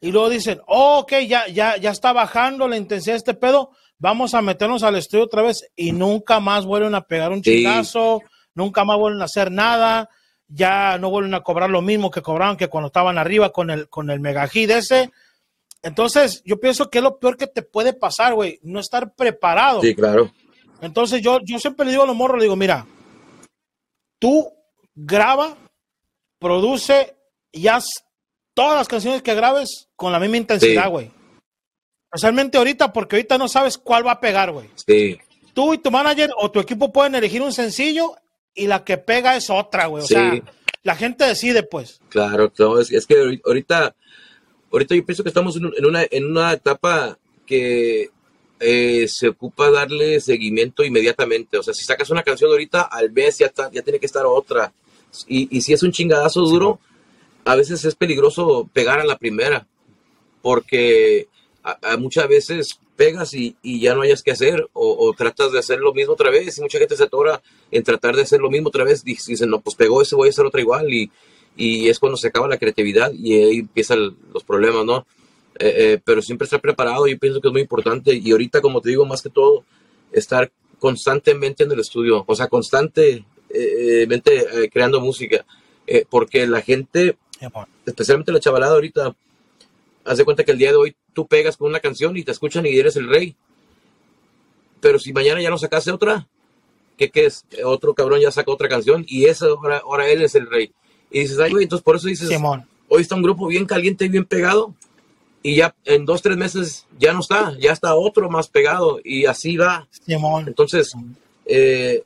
y 0.00 0.12
luego 0.12 0.30
dicen, 0.30 0.60
oh, 0.66 1.00
ok, 1.00 1.12
ya, 1.26 1.46
ya, 1.48 1.76
ya 1.76 1.90
está 1.90 2.12
bajando 2.12 2.68
la 2.68 2.76
intensidad 2.76 3.14
de 3.14 3.18
este 3.18 3.34
pedo, 3.34 3.70
vamos 3.98 4.34
a 4.34 4.42
meternos 4.42 4.82
al 4.82 4.96
estudio 4.96 5.24
otra 5.24 5.42
vez 5.42 5.70
y 5.76 5.92
nunca 5.92 6.40
más 6.40 6.64
vuelven 6.64 6.94
a 6.94 7.02
pegar 7.02 7.32
un 7.32 7.42
chingazo, 7.42 8.20
sí. 8.22 8.26
nunca 8.54 8.84
más 8.84 8.96
vuelven 8.96 9.22
a 9.22 9.26
hacer 9.26 9.50
nada 9.50 10.08
ya 10.52 10.98
no 10.98 11.10
vuelven 11.10 11.34
a 11.34 11.42
cobrar 11.42 11.70
lo 11.70 11.80
mismo 11.80 12.10
que 12.10 12.22
cobraban 12.22 12.56
que 12.56 12.68
cuando 12.68 12.88
estaban 12.88 13.18
arriba 13.18 13.50
con 13.50 13.70
el, 13.70 13.88
con 13.88 14.10
el 14.10 14.20
mega 14.20 14.46
hit 14.48 14.70
ese. 14.70 15.10
Entonces, 15.82 16.42
yo 16.44 16.60
pienso 16.60 16.90
que 16.90 16.98
es 16.98 17.04
lo 17.04 17.18
peor 17.18 17.36
que 17.36 17.46
te 17.46 17.62
puede 17.62 17.92
pasar, 17.92 18.34
güey, 18.34 18.58
no 18.62 18.80
estar 18.80 19.14
preparado. 19.14 19.80
Sí, 19.80 19.94
claro. 19.94 20.30
Entonces, 20.82 21.22
yo, 21.22 21.38
yo 21.44 21.58
siempre 21.58 21.86
le 21.86 21.92
digo 21.92 22.02
a 22.02 22.06
los 22.06 22.16
morros, 22.16 22.38
le 22.38 22.44
digo, 22.44 22.56
mira, 22.56 22.86
tú 24.18 24.52
graba, 24.94 25.56
produce 26.38 27.16
y 27.52 27.68
haz 27.68 27.86
todas 28.54 28.76
las 28.76 28.88
canciones 28.88 29.22
que 29.22 29.34
grabes 29.34 29.88
con 29.96 30.12
la 30.12 30.20
misma 30.20 30.36
intensidad, 30.38 30.90
güey. 30.90 31.06
Sí. 31.06 31.12
Especialmente 32.12 32.58
ahorita, 32.58 32.92
porque 32.92 33.16
ahorita 33.16 33.38
no 33.38 33.48
sabes 33.48 33.78
cuál 33.78 34.06
va 34.06 34.12
a 34.12 34.20
pegar, 34.20 34.50
güey. 34.50 34.68
Sí. 34.86 35.18
Tú 35.54 35.74
y 35.74 35.78
tu 35.78 35.90
manager 35.90 36.30
o 36.36 36.50
tu 36.50 36.58
equipo 36.60 36.92
pueden 36.92 37.14
elegir 37.14 37.42
un 37.42 37.52
sencillo 37.52 38.16
y 38.54 38.66
la 38.66 38.84
que 38.84 38.98
pega 38.98 39.36
es 39.36 39.48
otra, 39.48 39.86
güey. 39.86 40.02
O 40.02 40.06
sí. 40.06 40.14
sea, 40.14 40.42
la 40.82 40.96
gente 40.96 41.24
decide, 41.24 41.62
pues. 41.62 42.00
Claro, 42.08 42.52
no, 42.58 42.80
es, 42.80 42.90
es, 42.90 43.06
que 43.06 43.40
ahorita, 43.44 43.94
ahorita 44.72 44.94
yo 44.94 45.06
pienso 45.06 45.22
que 45.22 45.28
estamos 45.28 45.56
en 45.56 45.86
una, 45.86 46.04
en 46.10 46.24
una 46.26 46.52
etapa 46.52 47.16
que 47.46 48.10
eh, 48.58 49.06
se 49.08 49.28
ocupa 49.28 49.70
darle 49.70 50.20
seguimiento 50.20 50.82
inmediatamente. 50.82 51.58
O 51.58 51.62
sea, 51.62 51.74
si 51.74 51.84
sacas 51.84 52.10
una 52.10 52.24
canción 52.24 52.50
ahorita, 52.50 52.82
al 52.82 53.12
mes 53.12 53.38
ya, 53.38 53.46
está, 53.46 53.70
ya 53.70 53.82
tiene 53.82 54.00
que 54.00 54.06
estar 54.06 54.26
otra. 54.26 54.72
Y, 55.28 55.56
y 55.56 55.60
si 55.62 55.72
es 55.72 55.82
un 55.82 55.92
chingadazo 55.92 56.40
duro. 56.42 56.80
A 57.44 57.56
veces 57.56 57.84
es 57.84 57.94
peligroso 57.94 58.68
pegar 58.72 59.00
a 59.00 59.04
la 59.04 59.18
primera, 59.18 59.66
porque 60.42 61.28
a, 61.62 61.92
a 61.92 61.96
muchas 61.96 62.28
veces 62.28 62.80
pegas 63.00 63.32
y, 63.32 63.56
y, 63.62 63.80
ya 63.80 63.94
no 63.94 64.02
hayas 64.02 64.22
que 64.22 64.30
hacer 64.30 64.68
o, 64.74 65.06
o, 65.08 65.14
tratas 65.14 65.52
de 65.52 65.58
hacer 65.58 65.78
lo 65.78 65.94
mismo 65.94 66.12
otra 66.12 66.28
vez 66.28 66.58
y 66.58 66.60
mucha 66.60 66.78
gente 66.78 66.98
se 66.98 67.04
atora 67.04 67.40
en 67.70 67.82
tratar 67.82 68.14
de 68.14 68.20
hacer 68.20 68.40
lo 68.40 68.50
mismo 68.50 68.68
otra 68.68 68.84
vez 68.84 69.02
dicen 69.02 69.48
no 69.48 69.58
pues 69.62 69.74
pegó 69.74 70.02
ese 70.02 70.16
voy 70.16 70.28
a 70.28 70.30
hacer 70.30 70.44
otra 70.44 70.60
igual 70.60 70.92
y, 70.92 71.10
y 71.56 71.88
es 71.88 71.98
cuando 71.98 72.18
se 72.18 72.28
acaba 72.28 72.46
la 72.46 72.58
creatividad 72.58 73.10
y 73.14 73.32
ahí 73.32 73.58
empiezan 73.60 74.14
los 74.34 74.44
problemas 74.44 74.84
no 74.84 75.06
eh, 75.58 75.74
eh, 75.76 76.00
pero 76.04 76.20
siempre 76.20 76.44
estar 76.44 76.60
preparado 76.60 77.06
yo 77.06 77.18
pienso 77.18 77.40
que 77.40 77.48
es 77.48 77.52
muy 77.52 77.62
importante 77.62 78.14
y 78.14 78.30
ahorita 78.32 78.60
como 78.60 78.82
te 78.82 78.90
digo 78.90 79.06
más 79.06 79.22
que 79.22 79.30
todo 79.30 79.64
estar 80.12 80.52
constantemente 80.78 81.64
en 81.64 81.72
el 81.72 81.80
estudio 81.80 82.22
o 82.26 82.34
sea 82.34 82.48
constantemente 82.48 83.24
eh, 83.48 84.70
creando 84.70 85.00
música 85.00 85.46
porque 86.10 86.46
la 86.46 86.60
gente 86.60 87.16
especialmente 87.86 88.32
la 88.32 88.40
chavalada 88.40 88.74
ahorita 88.74 89.14
haz 90.04 90.18
de 90.18 90.24
cuenta 90.24 90.44
que 90.44 90.52
el 90.52 90.58
día 90.58 90.70
de 90.70 90.76
hoy 90.76 90.96
tú 91.12 91.26
pegas 91.26 91.56
con 91.56 91.68
una 91.68 91.80
canción 91.80 92.16
y 92.16 92.22
te 92.22 92.32
escuchan 92.32 92.66
y 92.66 92.78
eres 92.78 92.96
el 92.96 93.08
rey. 93.08 93.36
Pero 94.80 94.98
si 94.98 95.12
mañana 95.12 95.40
ya 95.42 95.50
no 95.50 95.58
sacaste 95.58 95.90
otra, 95.90 96.26
¿qué, 96.96 97.10
qué 97.10 97.26
es? 97.26 97.44
Otro 97.64 97.94
cabrón 97.94 98.20
ya 98.20 98.30
saca 98.30 98.50
otra 98.50 98.68
canción 98.68 99.04
y 99.06 99.26
esa 99.26 99.46
ahora, 99.46 99.78
ahora 99.78 100.08
él 100.08 100.22
es 100.22 100.34
el 100.34 100.48
rey. 100.48 100.72
Y 101.10 101.20
dices, 101.20 101.38
ay, 101.38 101.50
güey, 101.50 101.64
entonces 101.64 101.84
por 101.84 101.96
eso 101.96 102.08
dices, 102.08 102.28
Simón. 102.28 102.66
hoy 102.88 103.02
está 103.02 103.14
un 103.14 103.22
grupo 103.22 103.46
bien 103.46 103.66
caliente 103.66 104.04
y 104.04 104.08
bien 104.08 104.24
pegado 104.24 104.74
y 105.42 105.56
ya 105.56 105.74
en 105.84 106.04
dos, 106.04 106.22
tres 106.22 106.36
meses 106.36 106.86
ya 106.98 107.12
no 107.12 107.20
está, 107.20 107.56
ya 107.58 107.72
está 107.72 107.94
otro 107.94 108.28
más 108.30 108.48
pegado 108.48 109.00
y 109.02 109.26
así 109.26 109.56
va. 109.56 109.88
Simón. 109.90 110.44
Entonces, 110.46 110.92
eh, 111.46 112.04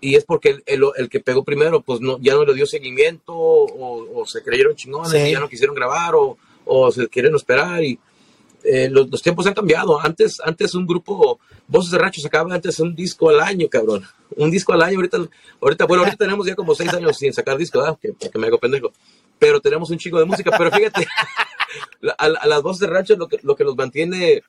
y 0.00 0.14
es 0.16 0.24
porque 0.24 0.50
el, 0.50 0.62
el- 0.66 0.84
el 0.96 1.08
que 1.08 1.20
pegó 1.20 1.44
primero, 1.44 1.80
pues 1.82 2.00
no, 2.00 2.18
ya 2.20 2.34
no 2.34 2.44
le 2.44 2.54
dio 2.54 2.66
seguimiento 2.66 3.32
o, 3.34 4.20
o 4.22 4.26
se 4.26 4.42
creyeron 4.42 4.74
chingones 4.76 5.10
Sí. 5.12 5.18
y 5.18 5.32
ya 5.32 5.40
no 5.40 5.48
quisieron 5.48 5.74
grabar 5.74 6.14
o, 6.14 6.36
o 6.64 6.90
se 6.90 7.08
quieren 7.08 7.34
esperar 7.34 7.82
y 7.84 7.98
eh, 8.62 8.88
los, 8.90 9.10
los 9.10 9.22
tiempos 9.22 9.46
han 9.46 9.54
cambiado. 9.54 9.98
Antes, 10.00 10.38
antes 10.44 10.74
un 10.74 10.86
grupo, 10.86 11.40
Voces 11.66 11.90
de 11.92 11.98
Rancho 11.98 12.20
sacaba 12.20 12.54
antes 12.54 12.78
un 12.80 12.94
disco 12.94 13.30
al 13.30 13.40
año, 13.40 13.68
cabrón. 13.70 14.04
Un 14.36 14.50
disco 14.50 14.72
al 14.74 14.82
año, 14.82 14.96
ahorita, 14.96 15.18
ahorita 15.60 15.86
bueno, 15.86 16.02
ahorita 16.04 16.18
tenemos 16.18 16.46
ya 16.46 16.54
como 16.54 16.74
seis 16.74 16.92
años 16.92 17.16
sin 17.16 17.32
sacar 17.32 17.56
disco, 17.56 17.78
¿verdad? 17.80 17.98
Que, 18.00 18.12
que 18.30 18.38
me 18.38 18.46
hago 18.48 18.58
pendejo. 18.58 18.92
Pero 19.38 19.60
tenemos 19.60 19.88
un 19.90 19.96
chico 19.98 20.18
de 20.18 20.26
música, 20.26 20.54
pero 20.58 20.70
fíjate, 20.70 21.06
a, 22.18 22.24
a 22.26 22.46
las 22.46 22.62
Voces 22.62 22.80
de 22.80 22.86
Rancho 22.88 23.16
lo 23.16 23.28
que, 23.28 23.38
lo 23.42 23.56
que 23.56 23.64
los 23.64 23.76
mantiene 23.76 24.42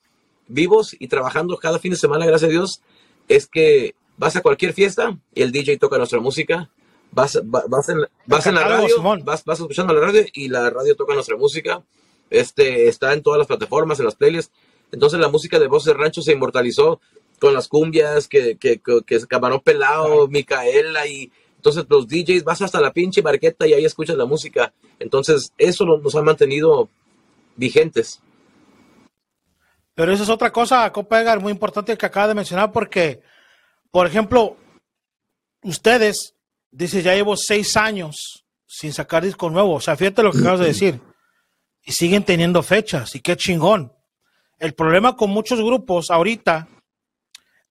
vivos 0.47 0.93
y 0.99 1.07
trabajando 1.07 1.55
cada 1.57 1.79
fin 1.79 1.91
de 1.91 1.97
semana, 1.97 2.25
gracias 2.25 2.49
a 2.49 2.51
Dios, 2.51 2.81
es 3.29 3.47
que 3.47 3.95
vas 4.21 4.36
a 4.36 4.41
cualquier 4.41 4.71
fiesta 4.73 5.17
y 5.34 5.41
el 5.41 5.51
DJ 5.51 5.77
toca 5.79 5.97
nuestra 5.97 6.19
música. 6.19 6.69
Vas, 7.12 7.38
va- 7.38 7.63
vas, 7.67 7.89
en, 7.89 7.97
vas 8.27 8.45
en 8.45 8.53
la 8.53 8.63
radio, 8.67 9.01
vas, 9.25 9.43
vas 9.43 9.60
escuchando 9.60 9.93
la 9.95 9.99
radio 10.01 10.23
y 10.34 10.47
la 10.47 10.69
radio 10.69 10.95
toca 10.95 11.15
nuestra 11.15 11.36
música. 11.38 11.84
Este, 12.29 12.88
está 12.88 13.13
en 13.13 13.23
todas 13.23 13.39
las 13.39 13.47
plataformas, 13.47 13.97
en 13.99 14.05
las 14.05 14.13
playlists. 14.15 14.53
Entonces 14.91 15.19
la 15.19 15.27
música 15.27 15.57
de 15.57 15.65
Voces 15.67 15.95
Rancho 15.97 16.21
se 16.21 16.34
inmortalizó 16.34 17.01
con 17.39 17.55
las 17.55 17.67
cumbias, 17.67 18.27
que, 18.27 18.57
que, 18.57 18.79
que, 18.79 19.01
que 19.03 19.15
es 19.15 19.25
Camarón 19.25 19.62
Pelado, 19.62 20.27
Micaela 20.27 21.07
y 21.07 21.31
entonces 21.55 21.86
los 21.89 22.07
DJs 22.07 22.43
vas 22.43 22.62
hasta 22.62 22.79
la 22.79 22.93
pinche 22.93 23.21
barqueta 23.21 23.65
y 23.65 23.73
ahí 23.73 23.86
escuchas 23.86 24.17
la 24.17 24.25
música. 24.25 24.71
Entonces 24.99 25.51
eso 25.57 25.84
nos 25.86 26.13
ha 26.15 26.21
mantenido 26.21 26.89
vigentes. 27.55 28.21
Pero 29.95 30.13
eso 30.13 30.23
es 30.23 30.29
otra 30.29 30.51
cosa, 30.51 30.91
compa 30.91 31.19
Edgar, 31.19 31.39
muy 31.39 31.51
importante 31.51 31.97
que 31.97 32.05
acaba 32.05 32.27
de 32.29 32.36
mencionar, 32.36 32.71
porque, 32.71 33.21
por 33.91 34.08
ejemplo, 34.08 34.58
ustedes, 35.63 36.36
dice, 36.71 37.04
ya 37.04 37.13
llevo 37.13 37.36
seis 37.36 37.75
años 37.77 38.45
sin 38.65 38.93
sacar 38.93 39.23
disco 39.23 39.49
nuevo. 39.49 39.75
O 39.75 39.82
sea, 39.82 39.95
fíjate 39.95 40.23
lo 40.23 40.32
que 40.32 40.39
acabas 40.39 40.62
de 40.62 40.65
decir. 40.73 41.01
Y 41.84 41.91
siguen 41.93 42.23
teniendo 42.23 42.62
fechas, 42.63 43.15
y 43.15 43.21
qué 43.21 43.36
chingón. 43.36 43.93
El 44.60 44.73
problema 44.73 45.15
con 45.15 45.32
muchos 45.32 45.60
grupos 45.60 46.12
ahorita 46.12 46.67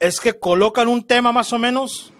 es 0.00 0.20
que 0.20 0.38
colocan 0.38 0.88
un 0.88 1.06
tema 1.06 1.30
más 1.30 1.52
o 1.52 1.58
menos 1.58 2.12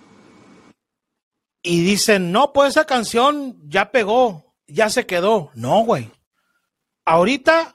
y 1.63 1.83
dicen, 1.83 2.31
no, 2.31 2.53
pues 2.53 2.71
esa 2.71 2.85
canción 2.85 3.59
ya 3.69 3.91
pegó, 3.91 4.55
ya 4.67 4.89
se 4.89 5.07
quedó. 5.07 5.51
No, 5.55 5.81
güey. 5.81 6.11
Ahorita 7.05 7.75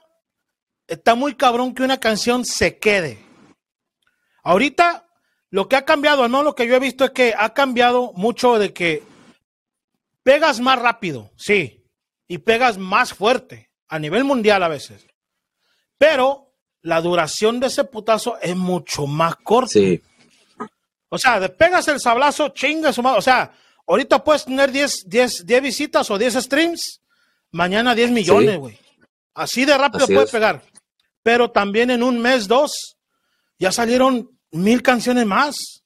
está 0.86 1.14
muy 1.14 1.34
cabrón 1.34 1.74
que 1.74 1.82
una 1.82 2.00
canción 2.00 2.44
se 2.44 2.78
quede. 2.78 3.24
Ahorita 4.42 5.05
lo 5.50 5.68
que 5.68 5.76
ha 5.76 5.84
cambiado, 5.84 6.28
no 6.28 6.42
lo 6.42 6.54
que 6.54 6.66
yo 6.66 6.74
he 6.76 6.80
visto 6.80 7.04
es 7.04 7.10
que 7.12 7.34
ha 7.36 7.54
cambiado 7.54 8.12
mucho 8.14 8.58
de 8.58 8.72
que 8.72 9.02
pegas 10.22 10.60
más 10.60 10.78
rápido, 10.78 11.30
sí, 11.36 11.84
y 12.28 12.38
pegas 12.38 12.78
más 12.78 13.14
fuerte 13.14 13.70
a 13.88 13.98
nivel 13.98 14.24
mundial 14.24 14.62
a 14.62 14.68
veces. 14.68 15.06
Pero 15.98 16.52
la 16.82 17.00
duración 17.00 17.60
de 17.60 17.68
ese 17.68 17.84
putazo 17.84 18.38
es 18.40 18.56
mucho 18.56 19.06
más 19.06 19.36
corta. 19.36 19.70
Sí. 19.72 20.02
O 21.08 21.18
sea, 21.18 21.38
de 21.40 21.48
pegas 21.48 21.86
el 21.88 22.00
sablazo, 22.00 22.48
chinga 22.50 22.92
su 22.92 23.02
madre. 23.02 23.18
O 23.18 23.22
sea, 23.22 23.52
ahorita 23.86 24.22
puedes 24.24 24.44
tener 24.44 24.72
10, 24.72 25.04
10, 25.08 25.46
10 25.46 25.62
visitas 25.62 26.10
o 26.10 26.18
10 26.18 26.34
streams, 26.34 27.00
mañana 27.52 27.94
10 27.94 28.10
millones, 28.10 28.50
Sí. 28.52 28.56
güey. 28.58 28.78
Así 29.34 29.64
de 29.64 29.78
rápido 29.78 30.04
Así 30.04 30.14
puedes 30.14 30.28
es. 30.28 30.32
pegar. 30.32 30.62
Pero 31.22 31.50
también 31.50 31.90
en 31.90 32.02
un 32.02 32.18
mes, 32.20 32.48
dos, 32.48 32.96
ya 33.58 33.70
salieron 33.70 34.35
mil 34.50 34.82
canciones 34.82 35.26
más 35.26 35.84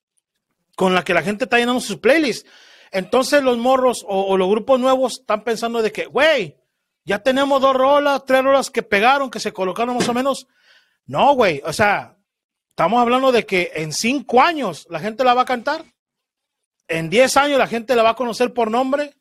con 0.76 0.94
la 0.94 1.04
que 1.04 1.14
la 1.14 1.22
gente 1.22 1.44
está 1.44 1.58
llenando 1.58 1.80
sus 1.80 1.98
playlists. 1.98 2.48
Entonces 2.90 3.42
los 3.42 3.58
morros 3.58 4.04
o, 4.08 4.36
los 4.36 4.48
grupos 4.48 4.80
nuevos 4.80 5.20
están 5.20 5.44
pensando 5.44 5.82
de 5.82 5.92
que, 5.92 6.06
güey, 6.06 6.56
ya 7.04 7.20
tenemos 7.20 7.60
dos 7.60 7.74
rolas, 7.74 8.24
tres 8.24 8.42
rolas 8.42 8.70
que 8.70 8.82
pegaron, 8.82 9.30
que 9.30 9.40
se 9.40 9.52
colocaron 9.52 9.96
más 9.96 10.08
o 10.08 10.14
menos. 10.14 10.46
No, 11.06 11.34
güey, 11.34 11.62
o 11.64 11.72
sea, 11.72 12.16
estamos 12.70 13.00
hablando 13.00 13.32
de 13.32 13.46
que 13.46 13.72
en 13.74 13.92
cinco 13.92 14.42
años 14.42 14.86
la 14.90 15.00
gente 15.00 15.24
la 15.24 15.34
va 15.34 15.42
a 15.42 15.46
cantar, 15.46 15.84
en 16.90 17.08
diez 17.08 17.36
años 17.36 17.58
la 17.58 17.68
gente 17.68 17.94
la 17.94 18.02
va 18.02 18.10
a 18.10 18.16
conocer 18.16 18.52
por 18.52 18.70
nombre. 18.70 19.14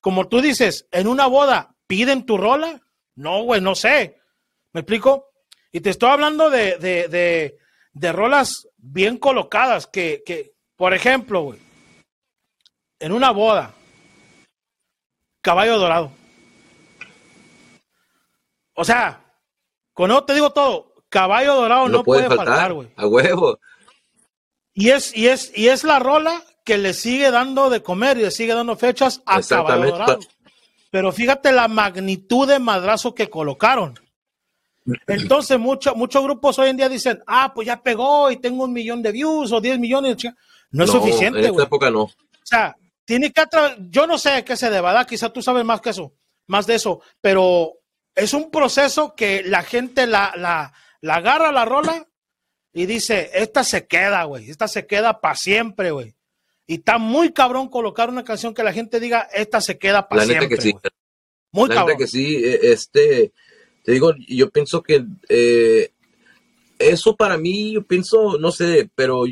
Como 0.00 0.28
tú 0.28 0.40
dices, 0.40 0.88
en 0.90 1.06
una 1.06 1.26
boda 1.26 1.76
piden 1.86 2.24
tu 2.24 2.38
rola. 2.38 2.80
No, 3.14 3.42
güey, 3.42 3.60
no 3.60 3.74
sé. 3.74 4.18
¿Me 4.72 4.80
explico? 4.80 5.30
Y 5.70 5.80
te 5.80 5.90
estoy 5.90 6.08
hablando 6.08 6.48
de, 6.48 6.78
de, 6.78 7.58
de 7.92 8.12
rolas 8.12 8.68
bien 8.78 9.16
colocadas 9.18 9.86
que, 9.86 10.22
que, 10.24 10.54
por 10.76 10.94
ejemplo, 10.94 11.42
güey, 11.42 11.58
en 12.98 13.12
una 13.12 13.30
boda, 13.30 13.74
caballo 15.40 15.78
dorado. 15.78 16.12
O 18.74 18.84
sea, 18.84 19.20
con 19.92 20.10
eso 20.10 20.24
te 20.24 20.34
digo 20.34 20.50
todo, 20.50 20.94
caballo 21.08 21.54
dorado 21.54 21.88
no, 21.88 22.02
puede, 22.02 22.28
faltar, 22.28 22.72
güey. 22.72 22.88
a 22.96 23.06
huevo. 23.06 23.58
Y 24.72 24.90
es, 24.90 25.14
y 25.14 25.28
es, 25.28 25.52
y 25.54 25.68
es 25.68 25.84
la 25.84 25.98
rola 25.98 26.42
que 26.64 26.78
le 26.78 26.94
sigue 26.94 27.30
dando 27.30 27.68
de 27.68 27.82
comer 27.82 28.16
y 28.16 28.22
le 28.22 28.30
sigue 28.30 28.54
dando 28.54 28.76
fechas 28.76 29.22
a 29.26 29.42
Caballo. 29.42 29.90
Dorado. 29.90 30.18
Pero 30.90 31.12
fíjate 31.12 31.52
la 31.52 31.68
magnitud 31.68 32.48
de 32.48 32.58
madrazo 32.58 33.14
que 33.14 33.28
colocaron. 33.28 33.98
Entonces, 35.06 35.58
mucho- 35.58 35.94
muchos 35.94 36.22
grupos 36.24 36.58
hoy 36.58 36.70
en 36.70 36.76
día 36.76 36.88
dicen, 36.88 37.22
ah, 37.26 37.52
pues 37.54 37.66
ya 37.66 37.82
pegó 37.82 38.30
y 38.30 38.36
tengo 38.38 38.64
un 38.64 38.72
millón 38.72 39.02
de 39.02 39.12
views 39.12 39.52
o 39.52 39.60
10 39.60 39.78
millones. 39.78 40.16
chinga". 40.16 40.36
No 40.70 40.84
es 40.84 40.90
En 40.90 40.96
suficiente, 41.00 41.40
esta 41.40 41.52
güey. 41.52 41.66
época 41.66 41.90
no. 41.90 42.02
O 42.02 42.10
sea, 42.42 42.76
tiene 43.04 43.30
que 43.32 43.42
yo 43.90 44.06
no 44.06 44.18
sé 44.18 44.44
qué 44.44 44.56
se 44.56 44.70
deba, 44.70 44.92
¿verdad? 44.92 45.06
Quizá 45.06 45.30
tú 45.32 45.42
sabes 45.42 45.64
más 45.64 45.80
que 45.80 45.90
eso, 45.90 46.14
más 46.46 46.66
de 46.66 46.74
eso, 46.76 47.00
pero 47.20 47.74
es 48.14 48.32
un 48.34 48.50
proceso 48.50 49.14
que 49.14 49.42
la 49.44 49.62
gente 49.62 50.06
la, 50.06 50.32
la, 50.36 50.72
la 51.00 51.14
agarra 51.16 51.52
la 51.52 51.64
rola 51.64 52.06
y 52.72 52.86
dice, 52.86 53.30
esta 53.34 53.64
se 53.64 53.86
queda, 53.86 54.24
güey, 54.24 54.50
esta 54.50 54.66
se 54.66 54.86
queda 54.86 55.20
para 55.20 55.34
siempre, 55.36 55.90
güey. 55.90 56.14
Y 56.66 56.74
está 56.76 56.96
muy 56.98 57.32
cabrón 57.32 57.68
colocar 57.68 58.08
una 58.08 58.24
canción 58.24 58.54
que 58.54 58.62
la 58.62 58.72
gente 58.72 58.98
diga, 59.00 59.28
esta 59.34 59.60
se 59.60 59.78
queda 59.78 60.08
para 60.08 60.22
La 60.22 60.26
neta 60.26 60.38
siempre. 60.40 60.56
que 60.56 60.62
sí. 60.62 60.74
Muy 61.52 61.68
La 61.68 61.74
cabrón. 61.74 61.88
neta 61.96 61.98
que 61.98 62.06
sí, 62.10 62.36
eh, 62.36 62.60
este, 62.72 63.32
te 63.82 63.92
digo, 63.92 64.14
yo 64.28 64.50
pienso 64.50 64.82
que 64.82 65.04
eh, 65.28 65.90
eso 66.78 67.16
para 67.16 67.36
mí, 67.36 67.72
yo 67.72 67.82
pienso, 67.82 68.38
no 68.38 68.52
sé, 68.52 68.88
pero 68.94 69.24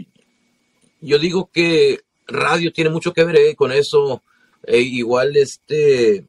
yo 1.01 1.19
digo 1.19 1.51
que 1.53 2.01
radio 2.27 2.73
tiene 2.73 2.91
mucho 2.91 3.13
que 3.13 3.25
ver 3.25 3.37
eh, 3.37 3.55
con 3.55 3.73
eso. 3.73 4.23
Eh, 4.65 4.81
igual, 4.81 5.37
este, 5.37 6.27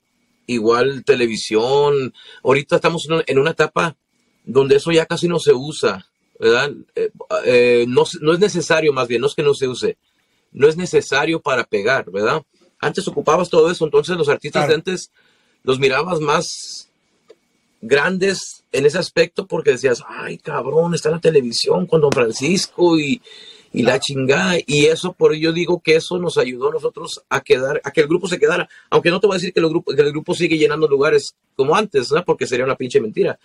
igual 0.47 1.03
televisión. 1.03 2.13
Ahorita 2.43 2.75
estamos 2.75 3.07
en 3.27 3.39
una, 3.39 3.51
etapa 3.51 3.97
donde 4.45 4.77
eso 4.77 4.91
ya 4.91 5.05
casi 5.05 5.27
no 5.27 5.39
se 5.39 5.53
usa, 5.53 6.05
¿verdad? 6.39 6.71
No, 7.87 8.03
no 8.21 8.33
es 8.33 8.39
necesario, 8.39 8.93
más 8.93 9.07
bien, 9.07 9.21
no 9.21 9.27
es 9.27 9.35
que 9.35 9.43
no 9.43 9.53
se 9.53 9.67
use, 9.67 9.97
no 10.51 10.67
es 10.67 10.77
necesario 10.77 11.41
para 11.41 11.65
pegar, 11.65 12.09
¿verdad? 12.09 12.41
Antes 12.79 13.07
ocupabas 13.07 13.49
todo 13.49 13.69
eso, 13.69 13.85
entonces 13.85 14.15
los 14.17 14.29
artistas 14.29 14.61
Claro. 14.61 14.69
de 14.69 14.75
antes 14.75 15.11
los 15.63 15.77
mirabas 15.77 16.19
más 16.19 16.90
grandes 17.81 18.63
en 18.71 18.85
ese 18.85 18.99
aspecto 18.99 19.47
porque 19.47 19.71
decías, 19.71 20.03
ay, 20.07 20.37
cabrón, 20.37 20.93
está 20.93 21.09
en 21.09 21.15
la 21.15 21.21
televisión 21.21 21.87
con 21.87 22.01
Don 22.01 22.11
Francisco 22.11 22.97
y, 22.99 23.21
y 23.73 23.83
la 23.83 23.99
chingada. 23.99 24.55
Y 24.65 24.85
eso, 24.85 25.13
por 25.13 25.33
ello 25.33 25.51
digo 25.51 25.81
que 25.83 25.95
eso 25.95 26.17
nos 26.17 26.37
ayudó 26.37 26.69
a 26.69 26.73
nosotros 26.73 27.23
a 27.29 27.41
quedar, 27.41 27.81
a 27.83 27.91
que 27.91 28.01
el 28.01 28.07
grupo 28.07 28.27
se 28.27 28.39
quedara. 28.39 28.69
Aunque 28.89 29.09
no 29.09 29.19
te 29.19 29.27
voy 29.27 29.35
a 29.35 29.37
decir 29.39 29.53
que 29.53 29.59
el 29.59 29.69
grupo, 29.69 29.93
que 29.93 30.01
el 30.01 30.11
grupo 30.11 30.33
sigue 30.33 30.57
llenando 30.57 30.87
lugares 30.87 31.35
como 31.55 31.75
antes, 31.75 32.11
¿no? 32.11 32.23
Porque 32.23 32.47
sería 32.47 32.65
una 32.65 32.75
pinche 32.75 33.01
mentira. 33.01 33.39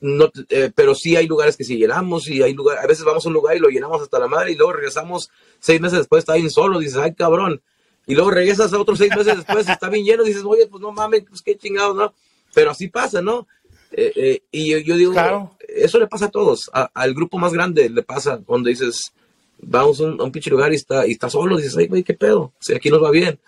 No, 0.00 0.30
eh, 0.48 0.72
pero 0.74 0.96
sí 0.96 1.14
hay 1.14 1.28
lugares 1.28 1.56
que 1.56 1.62
sí 1.62 1.76
llenamos 1.76 2.26
y 2.28 2.42
hay 2.42 2.54
lugares, 2.54 2.82
a 2.82 2.88
veces 2.88 3.04
vamos 3.04 3.24
a 3.24 3.28
un 3.28 3.34
lugar 3.34 3.56
y 3.56 3.60
lo 3.60 3.68
llenamos 3.68 4.02
hasta 4.02 4.18
la 4.18 4.26
madre 4.26 4.50
y 4.50 4.56
luego 4.56 4.72
regresamos 4.72 5.30
seis 5.60 5.80
meses 5.80 5.98
después, 5.98 6.22
está 6.22 6.34
bien 6.34 6.50
solo, 6.50 6.80
dices, 6.80 6.96
ay, 6.96 7.14
cabrón. 7.14 7.62
Y 8.04 8.16
luego 8.16 8.32
regresas 8.32 8.72
a 8.72 8.80
otros 8.80 8.98
seis 8.98 9.14
meses 9.16 9.36
después, 9.36 9.68
está 9.68 9.88
bien 9.88 10.04
lleno, 10.04 10.24
dices, 10.24 10.42
oye, 10.44 10.66
pues 10.66 10.80
no 10.82 10.90
mames, 10.90 11.22
pues 11.28 11.40
qué 11.40 11.56
chingados, 11.56 11.94
¿no? 11.94 12.12
Pero 12.52 12.72
así 12.72 12.88
pasa, 12.88 13.22
¿no? 13.22 13.46
Eh, 13.92 14.12
eh, 14.16 14.42
y 14.50 14.70
yo, 14.70 14.78
yo 14.78 14.96
digo, 14.96 15.12
Claro. 15.12 15.56
eso 15.68 15.98
le 15.98 16.06
pasa 16.06 16.26
a 16.26 16.30
todos, 16.30 16.70
a- 16.72 16.90
al 16.94 17.12
grupo 17.14 17.38
más 17.38 17.52
grande 17.52 17.90
le 17.90 18.02
pasa 18.02 18.40
cuando 18.44 18.68
dices, 18.68 19.12
vamos 19.60 20.00
a 20.00 20.04
un, 20.04 20.20
a 20.20 20.24
un 20.24 20.32
pinche 20.32 20.50
lugar 20.50 20.72
y 20.72 20.76
está, 20.76 21.06
y 21.06 21.12
está 21.12 21.28
solo, 21.28 21.56
dices, 21.56 21.76
ay, 21.76 21.86
güey, 21.88 22.02
qué 22.02 22.14
pedo, 22.14 22.52
sea, 22.60 22.76
aquí 22.76 22.88
nos 22.90 23.02
va 23.02 23.10
bien. 23.10 23.38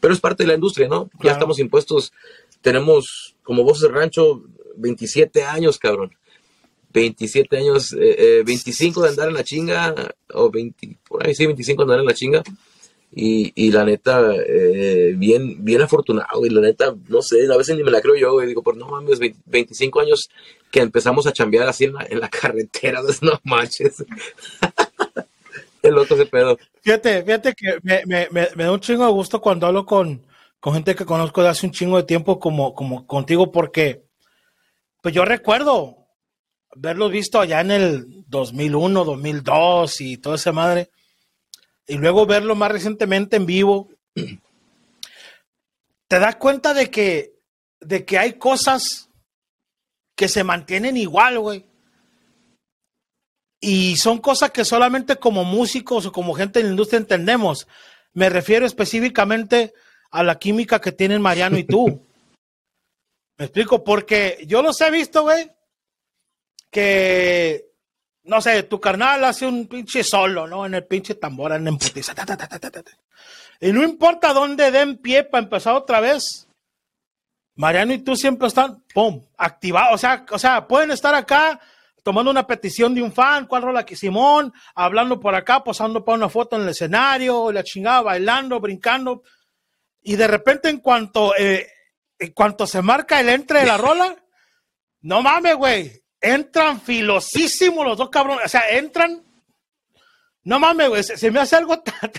Pero 0.00 0.12
es 0.12 0.20
parte 0.20 0.42
de 0.42 0.48
la 0.48 0.54
industria, 0.54 0.88
¿no? 0.88 1.08
Ya 1.14 1.18
Claro. 1.20 1.36
estamos 1.36 1.58
impuestos, 1.58 2.12
tenemos 2.60 3.36
como 3.42 3.62
voces 3.64 3.82
de 3.82 3.88
rancho, 3.88 4.42
27 4.76 5.42
años, 5.44 5.78
cabrón. 5.78 6.12
27 6.92 7.56
años, 7.58 7.94
eh, 7.98 8.42
25 8.44 9.00
eh, 9.00 9.02
de 9.04 9.08
andar 9.10 9.28
en 9.28 9.34
la 9.34 9.44
chinga, 9.44 9.94
o 10.32 10.50
20, 10.50 10.98
por 11.08 11.26
ahí 11.26 11.34
sí, 11.34 11.44
25 11.46 11.82
de 11.82 11.84
andar 11.84 12.00
en 12.00 12.06
la 12.06 12.14
chinga. 12.14 12.42
Y, 13.12 13.52
y 13.54 13.70
la 13.70 13.84
neta, 13.84 14.34
eh, 14.34 15.14
bien, 15.16 15.64
bien 15.64 15.80
afortunado, 15.80 16.44
y 16.44 16.50
la 16.50 16.60
neta, 16.60 16.94
no 17.08 17.22
sé, 17.22 17.46
a 17.50 17.56
veces 17.56 17.76
ni 17.76 17.82
me 17.82 17.90
la 17.90 18.02
creo 18.02 18.14
yo, 18.16 18.32
güey. 18.32 18.46
Digo, 18.46 18.62
por 18.62 18.76
no 18.76 18.88
mames, 18.88 19.18
25 19.46 20.00
años 20.00 20.28
que 20.70 20.80
empezamos 20.80 21.26
a 21.26 21.32
chambear 21.32 21.68
así 21.68 21.84
en 21.84 21.94
la, 21.94 22.06
en 22.08 22.20
la 22.20 22.28
carretera, 22.30 23.00
no 23.22 23.40
manches. 23.44 24.04
El 25.82 25.94
loco 25.94 26.14
ese 26.14 26.26
pedo. 26.26 26.58
Fíjate, 26.82 27.22
fíjate 27.22 27.54
que 27.54 27.78
me, 27.82 28.02
me, 28.06 28.28
me, 28.30 28.64
da 28.64 28.72
un 28.72 28.80
chingo 28.80 29.06
de 29.06 29.12
gusto 29.12 29.40
cuando 29.40 29.66
hablo 29.66 29.86
con, 29.86 30.20
con 30.58 30.74
gente 30.74 30.96
que 30.96 31.04
conozco 31.04 31.42
de 31.42 31.48
hace 31.48 31.64
un 31.64 31.72
chingo 31.72 31.96
de 31.96 32.02
tiempo 32.02 32.40
como, 32.40 32.74
como 32.74 33.06
contigo, 33.06 33.52
porque 33.52 34.02
pues 35.00 35.14
yo 35.14 35.24
recuerdo 35.24 36.08
verlos 36.74 37.12
visto 37.12 37.40
allá 37.40 37.60
en 37.60 37.70
el 37.70 38.24
2001, 38.26 39.04
2002 39.04 40.00
y 40.00 40.16
toda 40.18 40.36
esa 40.36 40.52
madre, 40.52 40.90
y 41.86 41.96
luego 41.96 42.26
verlo 42.26 42.54
más 42.54 42.72
recientemente 42.72 43.36
en 43.36 43.46
vivo, 43.46 43.88
te 46.08 46.18
das 46.18 46.36
cuenta 46.36 46.74
de 46.74 46.90
que, 46.90 47.34
de 47.80 48.04
que 48.04 48.18
hay 48.18 48.34
cosas 48.34 49.10
que 50.16 50.28
se 50.28 50.44
mantienen 50.44 50.96
igual, 50.96 51.38
güey. 51.38 51.64
Y 53.60 53.96
son 53.96 54.18
cosas 54.18 54.50
que 54.50 54.64
solamente 54.64 55.16
como 55.16 55.44
músicos 55.44 56.06
o 56.06 56.12
como 56.12 56.34
gente 56.34 56.60
en 56.60 56.66
la 56.66 56.70
industria 56.72 56.98
entendemos. 56.98 57.66
Me 58.12 58.28
refiero 58.28 58.66
específicamente 58.66 59.72
a 60.10 60.22
la 60.22 60.38
química 60.38 60.80
que 60.80 60.92
tienen 60.92 61.22
Mariano 61.22 61.58
y 61.58 61.64
tú. 61.64 61.86
Me 63.38 63.44
explico, 63.44 63.84
porque 63.84 64.42
yo 64.46 64.62
los 64.62 64.80
he 64.80 64.90
visto, 64.90 65.22
güey, 65.22 65.50
que, 66.70 67.66
no 68.26 68.40
sé, 68.40 68.64
tu 68.64 68.80
carnal 68.80 69.24
hace 69.24 69.46
un 69.46 69.66
pinche 69.66 70.02
solo, 70.02 70.46
¿no? 70.46 70.66
En 70.66 70.74
el 70.74 70.84
pinche 70.84 71.14
tambor, 71.14 71.52
en 71.52 71.68
emputiza. 71.68 72.14
y 73.60 73.72
no 73.72 73.82
importa 73.82 74.32
dónde 74.32 74.70
den 74.70 74.98
pie 74.98 75.24
para 75.24 75.44
empezar 75.44 75.74
otra 75.74 76.00
vez, 76.00 76.48
Mariano 77.54 77.94
y 77.94 77.98
tú 77.98 78.16
siempre 78.16 78.48
están, 78.48 78.82
activados. 79.36 79.94
O 79.94 79.98
sea, 79.98 80.26
o 80.30 80.38
sea, 80.38 80.66
pueden 80.66 80.90
estar 80.90 81.14
acá 81.14 81.60
tomando 82.02 82.30
una 82.30 82.46
petición 82.46 82.94
de 82.94 83.02
un 83.02 83.12
fan, 83.12 83.46
cuál 83.46 83.62
rola 83.62 83.86
que 83.86 83.96
Simón, 83.96 84.52
hablando 84.74 85.18
por 85.18 85.34
acá, 85.34 85.62
posando 85.64 86.04
para 86.04 86.16
una 86.16 86.28
foto 86.28 86.56
en 86.56 86.62
el 86.62 86.68
escenario, 86.68 87.50
la 87.52 87.64
chingada, 87.64 88.02
bailando, 88.02 88.60
brincando. 88.60 89.22
Y 90.02 90.16
de 90.16 90.26
repente, 90.26 90.68
en 90.68 90.78
cuanto, 90.78 91.34
eh, 91.36 91.68
en 92.18 92.32
cuanto 92.32 92.66
se 92.66 92.82
marca 92.82 93.20
el 93.20 93.28
entre 93.28 93.60
de 93.60 93.66
la 93.66 93.76
rola, 93.76 94.16
no 95.00 95.22
mames, 95.22 95.56
güey 95.56 96.05
entran 96.20 96.80
filosísimos 96.80 97.84
los 97.84 97.98
dos 97.98 98.10
cabrones. 98.10 98.46
O 98.46 98.48
sea, 98.48 98.68
entran. 98.70 99.22
No 100.44 100.58
mames, 100.58 100.88
güey. 100.88 101.02
Se, 101.02 101.30
me 101.30 101.40
hace 101.40 101.56
algo 101.56 101.80
tan, 101.80 102.12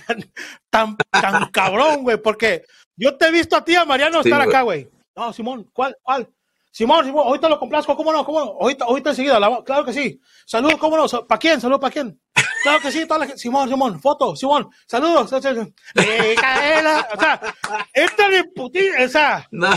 tan, 0.69 0.97
tan, 1.09 1.45
cabrón, 1.51 2.03
güey. 2.03 2.17
Porque 2.17 2.65
yo 2.95 3.15
te 3.17 3.27
he 3.27 3.31
visto 3.31 3.55
a 3.55 3.63
ti, 3.63 3.75
a 3.75 3.85
Mariano, 3.85 4.21
estar 4.21 4.41
acá, 4.41 4.61
güey. 4.61 4.89
No, 5.15 5.33
Simón, 5.33 5.69
¿cuál? 5.73 5.97
¿Cuál? 6.01 6.29
Simón, 6.77 7.05
Simón, 7.05 7.25
ahorita 7.25 7.49
lo 7.49 7.57
complazco, 7.57 7.97
¿cómo 7.97 8.11
no? 8.11 8.23
¿Cómo 8.23 8.39
no? 8.39 8.45
Ahorita, 8.61 8.85
ahorita 8.85 9.09
enseguida, 9.09 9.39
claro 9.63 9.83
que 9.83 9.93
sí. 9.93 10.21
Saludos, 10.45 10.77
¿cómo 10.77 10.95
no? 10.95 11.07
¿Para 11.25 11.39
quién? 11.39 11.59
Saludos, 11.59 11.81
¿para 11.81 11.91
quién? 11.91 12.21
Claro 12.61 12.79
que 12.79 12.91
sí, 12.91 13.05
toda 13.07 13.21
la 13.21 13.25
gente. 13.25 13.41
Simón, 13.41 13.67
Simón, 13.67 13.99
foto, 13.99 14.35
Simón, 14.35 14.69
saludos. 14.85 15.33
o 15.33 15.41
sea, 15.41 15.53
entra 17.93 18.37
en 18.37 18.53
putín, 18.53 18.91
o 19.03 19.07
sea. 19.07 19.47
No. 19.51 19.69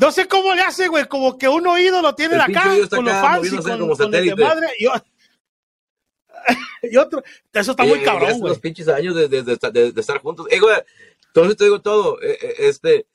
No 0.00 0.12
sé 0.12 0.28
cómo 0.28 0.54
le 0.54 0.62
hace, 0.62 0.88
güey, 0.88 1.06
como 1.06 1.36
que 1.36 1.48
un 1.48 1.66
oído 1.66 2.00
lo 2.00 2.14
tiene 2.14 2.36
acá, 2.36 2.74
con 2.88 3.04
los 3.04 3.14
fans 3.14 3.52
y 3.52 3.56
con, 3.56 3.78
como 3.80 3.96
con 3.96 4.14
el 4.14 4.26
de 4.26 4.36
madre. 4.36 4.68
Y, 4.78 4.86
y, 6.92 6.96
otro, 6.96 7.22
eso 7.52 7.70
está 7.72 7.84
muy 7.84 8.02
cabrón, 8.02 8.38
güey. 8.38 8.50
Los 8.50 8.60
pinches 8.60 8.88
años 8.88 9.16
de, 9.16 9.28
de, 9.28 9.42
de, 9.42 9.92
de 9.92 10.00
estar 10.00 10.20
juntos. 10.20 10.46
Eh, 10.50 10.60
güey, 10.60 10.76
entonces 11.26 11.56
te 11.56 11.64
digo 11.64 11.80
todo, 11.80 12.20
eh, 12.22 12.38
eh, 12.40 12.54
este, 12.58 13.06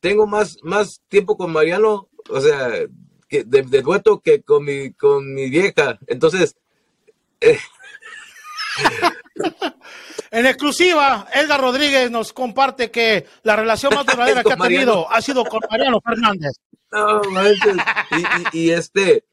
tengo 0.00 0.26
más, 0.26 0.58
más 0.62 1.02
tiempo 1.08 1.36
con 1.36 1.52
Mariano, 1.52 2.08
o 2.28 2.40
sea, 2.40 2.86
que 3.28 3.44
de, 3.44 3.62
dueto 3.62 4.20
que 4.20 4.42
con 4.42 4.64
mi, 4.64 4.92
con 4.92 5.34
mi 5.34 5.50
vieja. 5.50 5.98
Entonces, 6.06 6.56
eh, 7.40 7.58
En 10.30 10.46
exclusiva, 10.46 11.28
Edgar 11.32 11.60
Rodríguez 11.60 12.10
nos 12.10 12.32
comparte 12.32 12.90
que 12.90 13.26
la 13.42 13.56
relación 13.56 13.94
más 13.94 14.06
duradera 14.06 14.42
que 14.42 14.52
ha 14.52 14.56
tenido 14.56 15.10
ha 15.10 15.22
sido 15.22 15.44
con 15.44 15.60
Mariano 15.70 16.00
Fernández. 16.00 16.52
No, 16.90 17.22
y, 18.52 18.58
y, 18.58 18.70
este, 18.70 19.12
eh, 19.14 19.24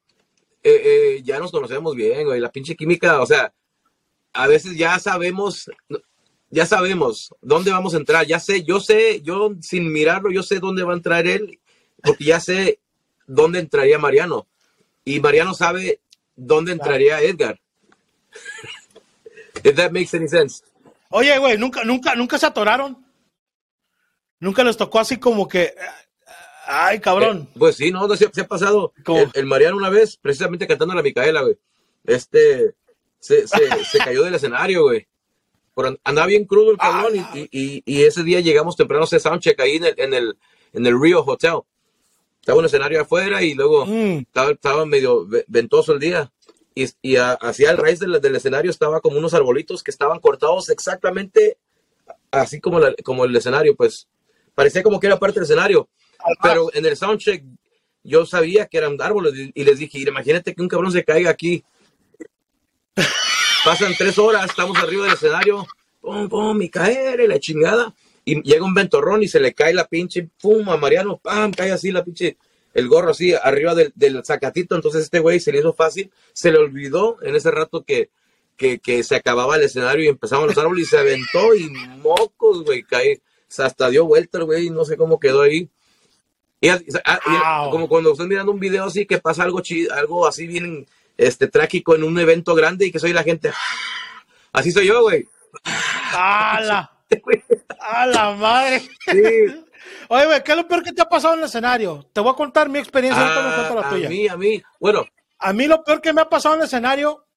eh, 0.63 1.21
ya 1.23 1.39
nos 1.39 1.51
conocemos 1.51 1.95
bien, 1.95 2.25
güey. 2.25 2.39
La 2.39 2.51
pinche 2.51 2.75
química, 2.75 3.21
o 3.21 3.25
sea, 3.25 3.53
a 4.33 4.47
veces 4.47 4.75
ya 4.75 4.97
sabemos, 4.99 5.69
ya 6.49 6.65
sabemos 6.65 7.33
dónde 7.41 7.71
vamos 7.71 7.93
a 7.93 7.97
entrar. 7.97 8.25
Ya 8.25 8.39
sé, 8.39 8.63
yo 8.63 8.79
sé, 8.79 9.21
yo 9.21 9.51
sin 9.61 9.91
mirarlo, 9.91 10.31
yo 10.31 10.43
sé 10.43 10.59
dónde 10.59 10.83
va 10.83 10.93
a 10.93 10.97
entrar 10.97 11.27
él, 11.27 11.59
porque 12.01 12.25
ya 12.25 12.39
sé 12.39 12.79
dónde 13.27 13.59
entraría 13.59 13.99
Mariano. 13.99 14.47
Y 15.05 15.19
Mariano 15.19 15.53
sabe 15.53 15.99
dónde 16.35 16.71
entraría 16.71 17.21
Edgar. 17.21 17.59
If 19.63 19.75
that 19.75 19.91
makes 19.91 20.13
any 20.13 20.27
sense. 20.27 20.63
Oye, 21.09 21.37
güey, 21.37 21.57
nunca, 21.57 21.83
nunca, 21.83 22.15
nunca 22.15 22.37
se 22.37 22.45
atoraron. 22.47 22.97
Nunca 24.39 24.63
les 24.63 24.75
tocó 24.75 24.99
así 24.99 25.17
como 25.17 25.47
que. 25.47 25.73
Ay, 26.65 26.99
cabrón. 26.99 27.47
Eh, 27.49 27.55
pues 27.59 27.75
sí, 27.75 27.91
no, 27.91 28.13
se, 28.15 28.25
ha 28.25 28.47
pasado. 28.47 28.93
El, 29.33 29.45
Mariano 29.45 29.77
una 29.77 29.89
vez, 29.89 30.17
precisamente 30.17 30.67
cantando 30.67 30.93
a 30.93 30.95
la 30.97 31.03
Micaela, 31.03 31.41
güey. 31.41 31.57
Este. 32.03 32.73
Se, 33.19 33.47
se, 33.47 33.97
cayó 34.03 34.23
del 34.23 34.35
escenario, 34.35 34.83
güey. 34.83 35.07
andaba 36.03 36.27
bien 36.27 36.45
crudo 36.45 36.71
el 36.71 36.77
cabrón 36.77 37.13
y, 37.15 37.47
y, 37.51 37.83
y, 37.85 38.03
ese 38.03 38.23
día 38.23 38.41
llegamos 38.41 38.75
temprano 38.75 39.05
a 39.05 39.07
soundcheck 39.07 39.59
ahí 39.61 39.77
en 39.77 39.85
el, 39.85 39.93
en 39.97 40.13
el, 40.13 40.37
en 40.73 40.85
el 40.85 40.99
Rio 40.99 41.23
Hotel. 41.23 41.59
Estaba 42.41 42.59
un 42.59 42.65
escenario 42.65 43.01
afuera 43.01 43.41
y 43.41 43.53
luego 43.53 43.85
mm. 43.85 44.17
estaba, 44.27 44.51
estaba 44.51 44.85
medio 44.85 45.25
ventoso 45.47 45.93
el 45.93 45.99
día 45.99 46.32
y, 46.75 46.87
y 47.01 47.15
hacia 47.17 47.71
el 47.71 47.77
raíz 47.77 47.99
del, 47.99 48.19
del, 48.19 48.35
escenario 48.35 48.71
estaba 48.71 49.01
como 49.01 49.17
unos 49.17 49.33
arbolitos 49.33 49.83
que 49.83 49.91
estaban 49.91 50.19
cortados 50.19 50.69
exactamente 50.69 51.57
así 52.31 52.59
como, 52.59 52.79
como 53.03 53.25
el 53.25 53.35
escenario, 53.35 53.75
pues 53.75 54.07
parecía 54.55 54.83
como 54.83 54.99
que 54.99 55.07
era 55.07 55.19
parte 55.19 55.35
del 55.35 55.43
escenario, 55.43 55.87
pero 56.41 56.73
en 56.73 56.85
el 56.85 56.97
soundcheck 56.97 57.43
yo 58.03 58.25
sabía 58.25 58.65
que 58.65 58.77
eran 58.77 58.97
árboles 59.01 59.33
y, 59.53 59.63
les 59.63 59.79
dije, 59.79 59.99
imagínate 59.99 60.53
que 60.53 60.61
un 60.61 60.67
cabrón 60.67 60.91
se 60.91 61.03
caiga 61.03 61.29
aquí. 61.29 61.63
Pasan 63.65 63.93
tres 63.97 64.17
horas, 64.17 64.45
estamos 64.45 64.77
arriba 64.77 65.05
del 65.05 65.13
escenario, 65.13 65.65
pum, 66.01 66.27
pum, 66.27 66.61
y 66.61 66.69
caer, 66.69 67.21
y 67.21 67.27
la 67.27 67.39
chingada. 67.39 67.93
Y 68.25 68.41
llega 68.41 68.65
un 68.65 68.73
ventorrón 68.73 69.23
y 69.23 69.27
se 69.27 69.39
le 69.39 69.53
cae 69.53 69.73
la 69.73 69.87
pinche, 69.87 70.29
pum, 70.41 70.67
a 70.69 70.77
Mariano, 70.77 71.17
pam, 71.17 71.51
cae 71.51 71.71
así 71.71 71.91
la 71.91 72.03
pinche 72.03 72.37
el 72.73 72.87
gorro 72.87 73.11
así 73.11 73.33
arriba 73.33 73.75
del, 73.75 73.91
del 73.95 74.23
zacatito, 74.25 74.75
entonces 74.75 75.03
este 75.03 75.19
güey 75.19 75.39
se 75.39 75.51
le 75.51 75.59
hizo 75.59 75.73
fácil, 75.73 76.11
se 76.33 76.51
le 76.51 76.57
olvidó 76.57 77.17
en 77.21 77.35
ese 77.35 77.51
rato 77.51 77.83
que, 77.83 78.09
que, 78.57 78.79
que 78.79 79.03
se 79.03 79.15
acababa 79.15 79.55
el 79.55 79.63
escenario 79.63 80.05
y 80.05 80.09
empezaban 80.09 80.47
los 80.47 80.57
árboles 80.57 80.87
y 80.87 80.89
se 80.89 80.97
aventó 80.97 81.55
y 81.55 81.69
mocos, 81.69 82.63
güey, 82.63 82.83
cae, 82.83 83.21
hasta 83.57 83.89
dio 83.89 84.05
vuelta 84.05 84.39
el 84.39 84.45
güey, 84.45 84.69
no 84.69 84.85
sé 84.85 84.97
cómo 84.97 85.19
quedó 85.19 85.41
ahí. 85.41 85.69
Y, 86.59 86.69
como 87.71 87.89
cuando 87.89 88.13
están 88.13 88.29
mirando 88.29 88.53
un 88.53 88.59
video 88.59 88.85
así 88.85 89.05
que 89.05 89.17
pasa 89.17 89.43
algo 89.43 89.59
chido, 89.59 89.93
algo 89.93 90.25
así 90.25 90.47
bien 90.47 90.87
este 91.17 91.47
trágico 91.47 91.93
en 91.93 92.03
un 92.03 92.17
evento 92.17 92.55
grande 92.55 92.85
y 92.85 92.91
que 92.91 92.99
soy 92.99 93.11
la 93.11 93.23
gente. 93.23 93.51
Así 94.53 94.71
soy 94.71 94.87
yo, 94.87 95.01
güey. 95.03 95.27
¡A 97.79 98.07
la 98.07 98.31
madre! 98.35 98.79
Sí. 98.79 99.63
Oye, 100.09 100.25
güey, 100.25 100.43
¿qué 100.43 100.51
es 100.51 100.57
lo 100.57 100.67
peor 100.67 100.83
que 100.83 100.91
te 100.91 101.01
ha 101.01 101.09
pasado 101.09 101.33
en 101.33 101.41
el 101.41 101.45
escenario? 101.45 102.09
Te 102.13 102.21
voy 102.21 102.31
a 102.31 102.35
contar 102.35 102.69
mi 102.69 102.79
experiencia, 102.79 103.23
ah, 103.23 103.73
la 103.75 103.89
tuya. 103.89 104.07
A 104.07 104.09
mí, 104.09 104.27
a 104.27 104.37
mí, 104.37 104.61
bueno. 104.79 105.05
A 105.39 105.53
mí 105.53 105.67
lo 105.67 105.83
peor 105.83 106.01
que 106.01 106.13
me 106.13 106.21
ha 106.21 106.29
pasado 106.29 106.55
en 106.55 106.61
el 106.61 106.67
escenario 106.67 107.27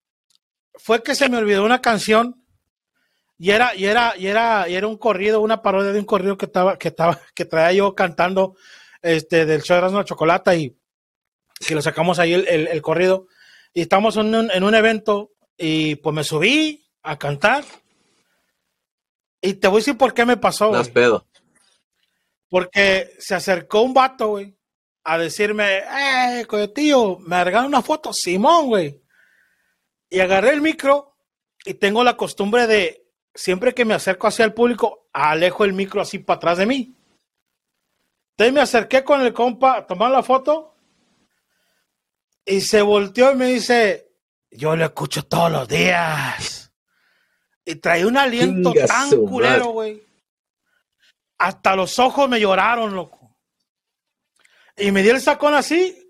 fue 0.75 1.03
que 1.03 1.15
se 1.15 1.29
me 1.29 1.39
olvidó 1.39 1.65
una 1.65 1.81
canción 1.81 2.45
y 3.39 3.51
era, 3.51 3.75
y 3.75 3.85
era, 3.85 4.15
y 4.17 4.27
era, 4.27 4.69
y 4.69 4.75
era 4.75 4.87
un 4.87 4.97
corrido, 4.97 5.41
una 5.41 5.61
parodia 5.61 5.93
de 5.93 5.99
un 5.99 6.07
corrido 6.07 6.39
que 6.39 6.47
estaba, 6.47 6.79
que 6.79 6.89
estaba, 6.89 7.21
que 7.35 7.45
traía 7.45 7.73
yo 7.73 7.95
cantando 7.95 8.57
este 9.03 9.45
del 9.45 9.63
show 9.63 9.77
de 9.81 9.91
la 9.91 10.05
chocolata 10.05 10.55
y 10.55 10.77
que 11.67 11.75
lo 11.75 11.83
sacamos 11.83 12.19
ahí 12.19 12.33
el, 12.35 12.47
el, 12.47 12.83
corrido. 12.83 13.29
Y 13.75 13.83
estamos 13.83 14.17
en 14.17 14.35
un, 14.35 14.51
en 14.51 14.65
un 14.65 14.75
evento 14.75 15.33
y 15.57 15.97
pues 15.97 16.15
me 16.15 16.25
subí 16.25 16.87
a 17.03 17.19
cantar. 17.19 17.65
Y 19.41 19.55
te 19.55 19.69
voy 19.69 19.77
a 19.77 19.81
decir 19.81 19.99
por 19.99 20.15
qué 20.15 20.25
me 20.25 20.37
pasó. 20.39 20.73
Las 20.73 20.89
pedo. 20.89 21.27
Porque 22.49 23.15
se 23.19 23.35
acercó 23.35 23.83
un 23.83 23.95
vato, 23.95 24.29
güey, 24.29 24.57
a 25.05 25.19
decirme, 25.19 25.79
eh, 25.79 26.47
tío, 26.75 27.19
me 27.21 27.43
regalan 27.43 27.69
una 27.69 27.83
foto, 27.83 28.13
Simón, 28.13 28.67
güey. 28.67 29.03
Y 30.09 30.21
agarré 30.21 30.51
el 30.51 30.63
micro 30.63 31.17
y 31.65 31.75
tengo 31.75 32.05
la 32.05 32.17
costumbre 32.17 32.67
de, 32.67 33.07
siempre 33.35 33.75
que 33.75 33.85
me 33.85 33.95
acerco 33.95 34.27
hacia 34.27 34.45
el 34.45 34.55
público, 34.55 35.09
alejo 35.13 35.65
el 35.65 35.73
micro 35.73 36.01
así 36.01 36.19
para 36.19 36.37
atrás 36.39 36.59
de 36.59 36.67
mí. 36.67 36.97
Entonces 38.31 38.55
me 38.55 38.61
acerqué 38.61 39.03
con 39.03 39.23
el 39.23 39.33
compa 39.33 39.79
a 39.79 39.87
tomar 39.87 40.11
la 40.11 40.23
foto 40.23 40.77
Y 42.45 42.61
se 42.61 42.83
volteó 42.83 43.33
y 43.33 43.37
me 43.37 43.47
dice, 43.47 44.13
yo 44.51 44.77
lo 44.77 44.85
escucho 44.85 45.25
todos 45.25 45.51
los 45.51 45.67
días. 45.69 46.73
Y 47.65 47.77
trae 47.77 48.05
un 48.05 48.17
aliento 48.17 48.73
Chinga 48.73 48.87
tan 48.87 49.11
culero, 49.27 49.67
güey. 49.71 50.03
Hasta 51.39 51.77
los 51.77 51.99
ojos 51.99 52.29
me 52.29 52.41
lloraron, 52.41 52.95
loco. 52.95 53.37
Y 54.77 54.91
me 54.93 55.03
dio 55.03 55.13
el 55.15 55.21
sacón 55.21 55.55
así. 55.55 56.03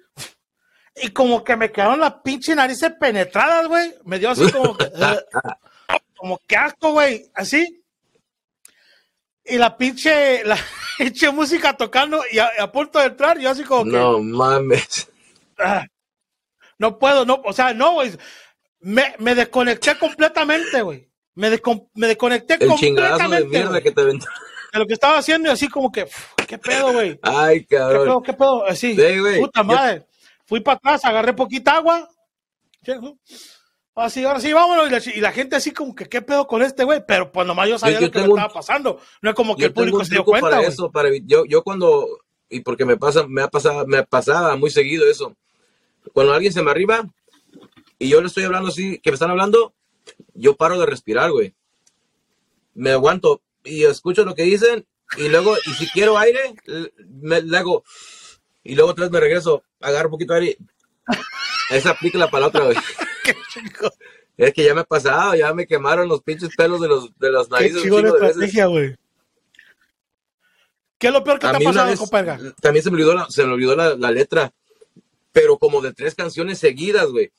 Y 0.96 1.08
como 1.10 1.44
que 1.44 1.56
me 1.56 1.70
quedaron 1.70 2.00
las 2.00 2.14
pinches 2.24 2.56
narices 2.56 2.92
penetradas, 2.98 3.66
güey. 3.68 3.94
Me 4.04 4.18
dio 4.18 4.30
así 4.30 4.50
como 4.52 4.76
que, 4.76 4.84
"Ugh". 4.86 5.52
como 6.16 6.38
que 6.46 6.56
asco, 6.56 6.92
güey. 6.92 7.30
Así. 7.34 7.82
Y 9.44 9.58
la 9.58 9.76
pinche, 9.76 10.42
la 10.44 10.56
pinche 10.98 11.30
música 11.30 11.76
tocando 11.76 12.20
y 12.32 12.38
a, 12.38 12.50
a 12.60 12.72
punto 12.72 12.98
de 12.98 13.06
entrar, 13.06 13.38
yo 13.38 13.50
así 13.50 13.62
como 13.64 13.84
que. 13.84 13.90
No 13.90 14.18
mames. 14.20 15.08
Ah, 15.58 15.86
no 16.78 16.98
puedo, 16.98 17.24
no, 17.24 17.40
o 17.44 17.52
sea, 17.52 17.72
no, 17.72 17.92
güey. 17.94 18.16
Me, 18.80 19.14
me 19.18 19.34
desconecté 19.34 19.96
completamente, 19.98 20.82
güey. 20.82 21.08
Me, 21.34 21.50
descon- 21.50 21.88
me 21.94 22.06
desconecté 22.08 22.54
El 22.54 22.60
de 22.60 22.66
completamente 22.68 23.48
mierda 23.48 23.80
que 23.80 23.90
te. 23.92 24.02
De 24.76 24.80
lo 24.80 24.86
que 24.86 24.94
estaba 24.94 25.18
haciendo 25.18 25.48
y 25.48 25.52
así 25.52 25.68
como 25.68 25.90
que, 25.90 26.04
"Uf, 26.04 26.32
¿qué 26.46 26.58
pedo, 26.58 26.92
güey? 26.92 27.18
Ay, 27.22 27.60
¿Qué 27.64 27.76
cabrón. 27.76 28.04
pedo, 28.06 28.22
qué 28.22 28.32
pedo? 28.32 28.64
Así, 28.66 28.94
Sí, 28.94 29.40
puta 29.40 29.60
Yo- 29.60 29.64
madre. 29.64 30.06
Fui 30.46 30.60
para 30.60 30.76
atrás, 30.76 31.04
agarré 31.04 31.32
poquita 31.32 31.76
agua. 31.76 32.08
Así, 33.94 34.24
ahora 34.24 34.40
sí, 34.40 34.52
vámonos. 34.52 34.86
Y 34.88 34.90
la, 34.90 35.16
y 35.16 35.20
la 35.20 35.32
gente 35.32 35.56
así 35.56 35.70
como 35.72 35.94
que, 35.94 36.06
¿qué 36.06 36.20
pedo 36.22 36.46
con 36.46 36.62
este, 36.62 36.84
güey? 36.84 37.02
Pero 37.06 37.32
pues 37.32 37.46
nomás 37.46 37.68
yo 37.68 37.78
sabía 37.78 37.96
Yo- 37.98 38.00
yo 38.02 38.06
lo 38.06 38.12
que 38.12 38.18
me 38.20 38.24
estaba 38.34 38.52
pasando. 38.52 39.00
No 39.22 39.30
es 39.30 39.36
como 39.36 39.56
que 39.56 39.64
el 39.64 39.72
público 39.72 40.04
se 40.04 40.14
dio 40.14 40.24
cuenta, 40.24 40.50
para 40.50 40.62
eso, 40.66 40.90
para 40.90 41.08
yo, 41.24 41.44
yo 41.46 41.62
cuando, 41.64 42.06
y 42.48 42.60
porque 42.60 42.84
me 42.84 42.96
pasa, 42.96 43.26
me 43.26 43.42
ha 43.42 43.48
pasado, 43.48 43.86
me 43.86 44.02
pasaba 44.04 44.54
muy 44.56 44.70
seguido 44.70 45.08
eso. 45.10 45.34
Cuando 46.12 46.32
alguien 46.34 46.52
se 46.52 46.62
me 46.62 46.70
arriba 46.70 47.04
y 47.98 48.08
yo 48.10 48.20
le 48.20 48.26
estoy 48.28 48.44
hablando 48.44 48.68
así, 48.68 48.98
que 49.00 49.10
me 49.10 49.14
están 49.14 49.30
hablando, 49.30 49.72
yo 50.34 50.54
paro 50.56 50.78
de 50.78 50.86
respirar, 50.86 51.32
güey. 51.32 51.54
Me 52.74 52.90
aguanto 52.92 53.40
y 53.66 53.84
escucho 53.84 54.24
lo 54.24 54.34
que 54.34 54.44
dicen 54.44 54.86
y 55.18 55.28
luego, 55.28 55.54
y 55.66 55.70
si 55.74 55.86
quiero 55.90 56.18
aire, 56.18 56.54
me 57.22 57.42
le 57.42 57.56
hago, 57.58 57.84
y 58.64 58.74
luego 58.74 58.90
otra 58.90 59.04
vez 59.04 59.12
me 59.12 59.20
regreso, 59.20 59.62
agarro 59.80 60.08
un 60.08 60.12
poquito 60.12 60.32
de 60.34 60.40
aire. 60.40 60.58
Esa 61.70 61.90
aplica 61.90 62.18
para 62.28 62.40
la 62.42 62.46
otra, 62.48 62.64
güey. 62.64 62.76
Qué 63.24 63.34
chico, 63.52 63.90
Es 64.36 64.52
que 64.54 64.64
ya 64.64 64.74
me 64.74 64.80
ha 64.82 64.84
pasado, 64.84 65.34
ya 65.34 65.52
me 65.54 65.66
quemaron 65.66 66.08
los 66.08 66.22
pinches 66.22 66.50
pelos 66.56 66.80
de 66.80 66.88
los, 66.88 67.16
de 67.18 67.30
las 67.32 67.46
qué 67.48 67.52
narices. 67.54 67.82
chingo 67.82 68.02
de 68.02 68.08
estrategia, 68.08 68.66
güey. 68.66 68.96
¿Qué 70.98 71.08
es 71.08 71.12
lo 71.12 71.22
peor 71.24 71.38
que 71.38 71.46
A 71.46 71.50
te 71.52 71.56
ha 71.56 71.60
pasado, 71.60 71.96
compadre? 71.96 72.52
también 72.60 72.82
se 72.82 72.90
me 72.90 72.94
olvidó, 72.94 73.14
la, 73.14 73.26
se 73.28 73.44
me 73.44 73.52
olvidó 73.52 73.76
la, 73.76 73.94
la 73.96 74.10
letra, 74.10 74.52
pero 75.32 75.58
como 75.58 75.80
de 75.82 75.92
tres 75.92 76.14
canciones 76.14 76.58
seguidas, 76.58 77.06
güey. 77.08 77.30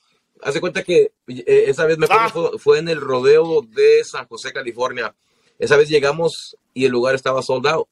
Hace 0.42 0.60
cuenta 0.60 0.84
que 0.84 1.10
eh, 1.26 1.64
esa 1.66 1.84
vez 1.84 1.98
me 1.98 2.04
acuerdo 2.06 2.24
Ah. 2.24 2.30
fue, 2.52 2.58
fue 2.58 2.78
en 2.78 2.88
el 2.88 3.00
rodeo 3.00 3.62
de 3.66 4.04
San 4.04 4.26
José, 4.28 4.52
California. 4.52 5.12
Esa 5.58 5.76
vez 5.76 5.88
llegamos 5.88 6.56
y 6.74 6.84
el 6.84 6.92
lugar 6.92 7.14
estaba 7.14 7.42
soldado. 7.42 7.88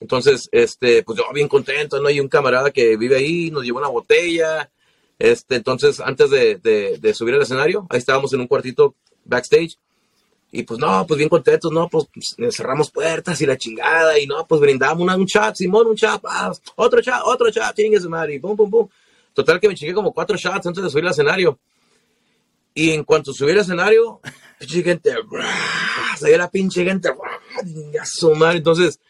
Entonces, 0.00 0.48
este, 0.52 1.02
pues 1.02 1.18
yo 1.18 1.24
bien 1.32 1.48
contento, 1.48 2.00
¿no? 2.00 2.10
Y 2.10 2.20
un 2.20 2.28
camarada 2.28 2.70
que 2.70 2.96
vive 2.96 3.16
ahí 3.16 3.50
nos 3.50 3.64
llevó 3.64 3.78
una 3.78 3.88
botella. 3.88 4.70
Este, 5.18 5.56
entonces, 5.56 6.00
antes 6.00 6.30
de, 6.30 6.56
de- 6.56 7.14
subir 7.14 7.34
al 7.34 7.42
escenario, 7.42 7.86
ahí 7.88 7.98
estábamos 7.98 8.32
en 8.34 8.40
un 8.40 8.46
cuartito 8.46 8.94
backstage. 9.24 9.78
Y 10.52 10.62
pues 10.62 10.78
no, 10.78 11.06
pues 11.06 11.18
bien 11.18 11.28
contentos, 11.28 11.72
no, 11.72 11.88
pues, 11.88 12.06
pues, 12.12 12.54
cerramos 12.54 12.90
puertas 12.90 13.40
y 13.40 13.46
la 13.46 13.56
chingada, 13.58 14.18
y 14.18 14.26
no, 14.26 14.46
pues 14.46 14.60
brindamos 14.60 15.02
una, 15.02 15.16
un 15.16 15.26
shot, 15.26 15.56
Simón, 15.56 15.86
un 15.88 15.96
shot, 15.96 16.22
ah, 16.24 16.52
otro 16.76 17.00
shot, 17.00 17.22
otro 17.24 17.50
shot, 17.50 17.74
chingue 17.74 18.00
su 18.00 18.08
madre, 18.08 18.34
y 18.34 18.38
pum, 18.38 18.56
pum, 18.56 18.70
pum. 18.70 18.88
Total 19.34 19.58
que 19.60 19.68
me 19.68 19.74
chingué 19.74 19.92
como 19.92 20.12
cuatro 20.12 20.36
shots 20.36 20.66
antes 20.66 20.82
de 20.82 20.88
subir 20.88 21.04
al 21.04 21.10
escenario. 21.10 21.58
Y 22.74 22.90
en 22.92 23.04
cuanto 23.04 23.32
subí 23.32 23.50
al 23.52 23.58
escenario, 23.58 24.20
pinche 24.58 24.82
gente, 24.82 25.14
salía 26.18 26.38
la 26.38 26.50
pinche 26.50 26.84
gente, 26.84 27.10
chinga 27.64 28.04
su 28.04 28.34
madre. 28.34 28.58
Entonces, 28.58 29.00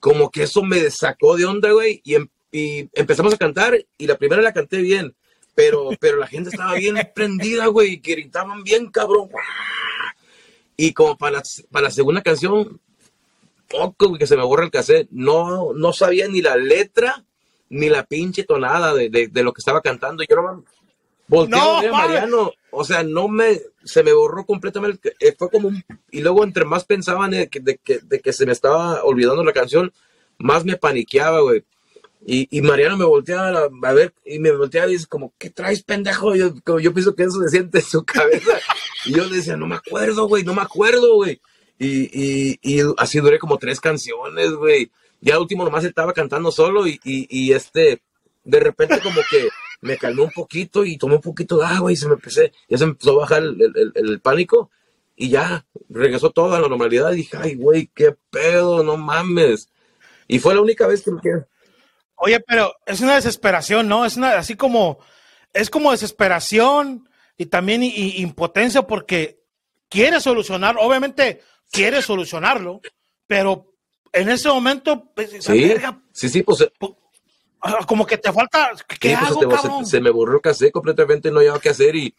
como 0.00 0.30
que 0.30 0.44
eso 0.44 0.62
me 0.62 0.90
sacó 0.90 1.36
de 1.36 1.44
onda, 1.44 1.70
güey, 1.72 2.00
y, 2.04 2.14
em- 2.14 2.28
y 2.50 2.88
empezamos 2.94 3.32
a 3.34 3.38
cantar, 3.38 3.78
y 3.96 4.06
la 4.06 4.16
primera 4.16 4.42
la 4.42 4.52
canté 4.52 4.78
bien, 4.78 5.14
pero, 5.54 5.90
pero 6.00 6.16
la 6.18 6.26
gente 6.26 6.50
estaba 6.50 6.74
bien 6.74 6.96
prendida, 7.14 7.66
güey, 7.66 8.00
que 8.00 8.12
gritaban 8.12 8.62
bien, 8.62 8.90
cabrón. 8.90 9.28
Y 10.76 10.92
como 10.92 11.16
para 11.16 11.38
la, 11.38 11.42
para 11.70 11.84
la 11.84 11.90
segunda 11.90 12.22
canción, 12.22 12.80
poco 13.68 14.08
güey, 14.08 14.18
que 14.18 14.26
se 14.26 14.36
me 14.36 14.44
borra 14.44 14.64
el 14.64 14.70
cassette, 14.70 15.08
no, 15.10 15.72
no 15.74 15.92
sabía 15.92 16.28
ni 16.28 16.42
la 16.42 16.56
letra 16.56 17.24
ni 17.68 17.88
la 17.88 18.04
pinche 18.04 18.44
tonada 18.44 18.92
de, 18.92 19.08
de, 19.08 19.28
de 19.28 19.42
lo 19.42 19.52
que 19.52 19.60
estaba 19.60 19.80
cantando. 19.80 20.22
Yo 20.28 20.36
no 20.36 20.64
volteé 21.28 21.58
No, 21.58 21.76
a 21.78 21.80
ver 21.80 21.88
a 21.90 21.92
mames. 21.92 22.08
Mariano, 22.10 22.52
o 22.70 22.84
sea, 22.84 23.02
no 23.02 23.28
me, 23.28 23.60
se 23.84 24.02
me 24.02 24.12
borró 24.12 24.44
completamente. 24.44 25.14
eh, 25.20 25.34
Fue 25.38 25.50
como 25.50 25.68
un, 25.68 25.84
y 26.10 26.20
luego 26.20 26.44
entre 26.44 26.64
más 26.64 26.84
pensaban 26.84 27.30
de 27.32 27.48
que, 27.48 27.60
de, 27.60 27.78
que, 27.78 27.98
de 28.02 28.20
que 28.20 28.32
se 28.32 28.46
me 28.46 28.52
estaba 28.52 29.02
olvidando 29.04 29.42
la 29.44 29.52
canción, 29.52 29.92
más 30.38 30.64
me 30.64 30.76
paniqueaba, 30.76 31.40
güey. 31.40 31.64
Y, 32.24 32.46
y 32.56 32.62
Mariano 32.62 32.96
me 32.96 33.04
volteaba 33.04 33.48
a, 33.48 33.68
a 33.88 33.92
ver, 33.92 34.14
y 34.24 34.38
me 34.38 34.52
volteaba 34.52 34.88
y 34.88 34.92
dice 34.92 35.06
como, 35.06 35.32
¿qué 35.38 35.50
traes, 35.50 35.82
pendejo? 35.82 36.36
Yo, 36.36 36.54
como 36.64 36.78
yo 36.78 36.92
pienso 36.94 37.16
que 37.16 37.24
eso 37.24 37.40
se 37.42 37.48
siente 37.48 37.78
en 37.78 37.84
su 37.84 38.04
cabeza. 38.04 38.58
Y 39.04 39.14
yo 39.16 39.24
le 39.26 39.36
decía, 39.36 39.56
no 39.56 39.66
me 39.66 39.74
acuerdo, 39.74 40.28
güey, 40.28 40.44
no 40.44 40.54
me 40.54 40.62
acuerdo, 40.62 41.16
güey. 41.16 41.40
Y, 41.78 42.08
y, 42.12 42.58
y 42.62 42.80
así 42.96 43.18
duré 43.18 43.40
como 43.40 43.58
tres 43.58 43.80
canciones, 43.80 44.52
güey. 44.52 44.90
Ya 45.20 45.34
al 45.34 45.40
último 45.40 45.64
nomás 45.64 45.84
estaba 45.84 46.12
cantando 46.12 46.52
solo 46.52 46.86
y, 46.86 47.00
y 47.02 47.52
este, 47.52 48.02
de 48.44 48.60
repente 48.60 49.00
como 49.00 49.20
que 49.28 49.48
me 49.82 49.98
calmé 49.98 50.22
un 50.22 50.30
poquito 50.30 50.84
y 50.84 50.96
tomé 50.96 51.16
un 51.16 51.20
poquito 51.20 51.58
de 51.58 51.66
agua 51.66 51.92
y 51.92 51.96
se 51.96 52.08
me 52.08 52.14
empecé, 52.14 52.52
ya 52.68 52.78
se 52.78 52.86
me 52.86 52.92
empezó 52.92 53.12
a 53.12 53.18
bajar 53.22 53.42
el, 53.42 53.60
el- 53.60 53.92
el- 53.94 54.08
el 54.10 54.20
pánico 54.20 54.70
y 55.16 55.28
ya 55.28 55.66
regresó 55.90 56.30
todo 56.30 56.54
a 56.54 56.60
la 56.60 56.68
normalidad 56.68 57.12
y 57.12 57.16
dije, 57.16 57.36
ay, 57.38 57.54
güey, 57.56 57.90
qué 57.94 58.16
pedo, 58.30 58.82
no 58.82 58.96
mames. 58.96 59.68
Y 60.26 60.38
fue 60.38 60.54
la 60.54 60.62
única 60.62 60.86
vez 60.86 61.02
que 61.02 61.10
me 61.10 61.20
quedé. 61.20 61.44
Oye, 62.16 62.40
pero 62.40 62.72
es 62.86 63.00
una 63.00 63.16
desesperación, 63.16 63.88
¿no? 63.88 64.04
Es 64.06 64.16
una, 64.16 64.38
así 64.38 64.54
como, 64.54 64.98
es 65.52 65.68
como 65.68 65.90
desesperación 65.90 67.08
y 67.36 67.46
también 67.46 67.82
impotencia 67.82 68.82
porque 68.82 69.40
quiere 69.88 70.20
solucionar, 70.20 70.76
obviamente 70.78 71.42
quiere 71.70 72.00
solucionarlo, 72.02 72.80
pero 73.26 73.74
en 74.12 74.28
ese 74.28 74.48
momento, 74.48 75.10
pues, 75.14 75.30
Sí, 75.40 75.66
verga, 75.68 76.00
sí, 76.12 76.28
sí, 76.28 76.42
pues 76.42 76.62
ah, 76.62 76.86
como 77.86 78.06
que 78.06 78.18
te 78.18 78.32
falta, 78.32 78.70
¿qué 79.00 79.10
Sí, 79.10 79.16
pues, 79.16 79.30
hago, 79.30 79.40
se, 79.40 79.46
te- 79.46 79.56
se- 79.56 79.62
cabrón? 79.62 79.86
se 79.86 80.00
me 80.00 80.10
borró 80.10 80.34
el 80.36 80.40
cassette 80.40 80.72
completamente, 80.72 81.30
no 81.30 81.38
había 81.40 81.58
qué 81.60 81.70
hacer 81.70 81.94
y 81.96 82.14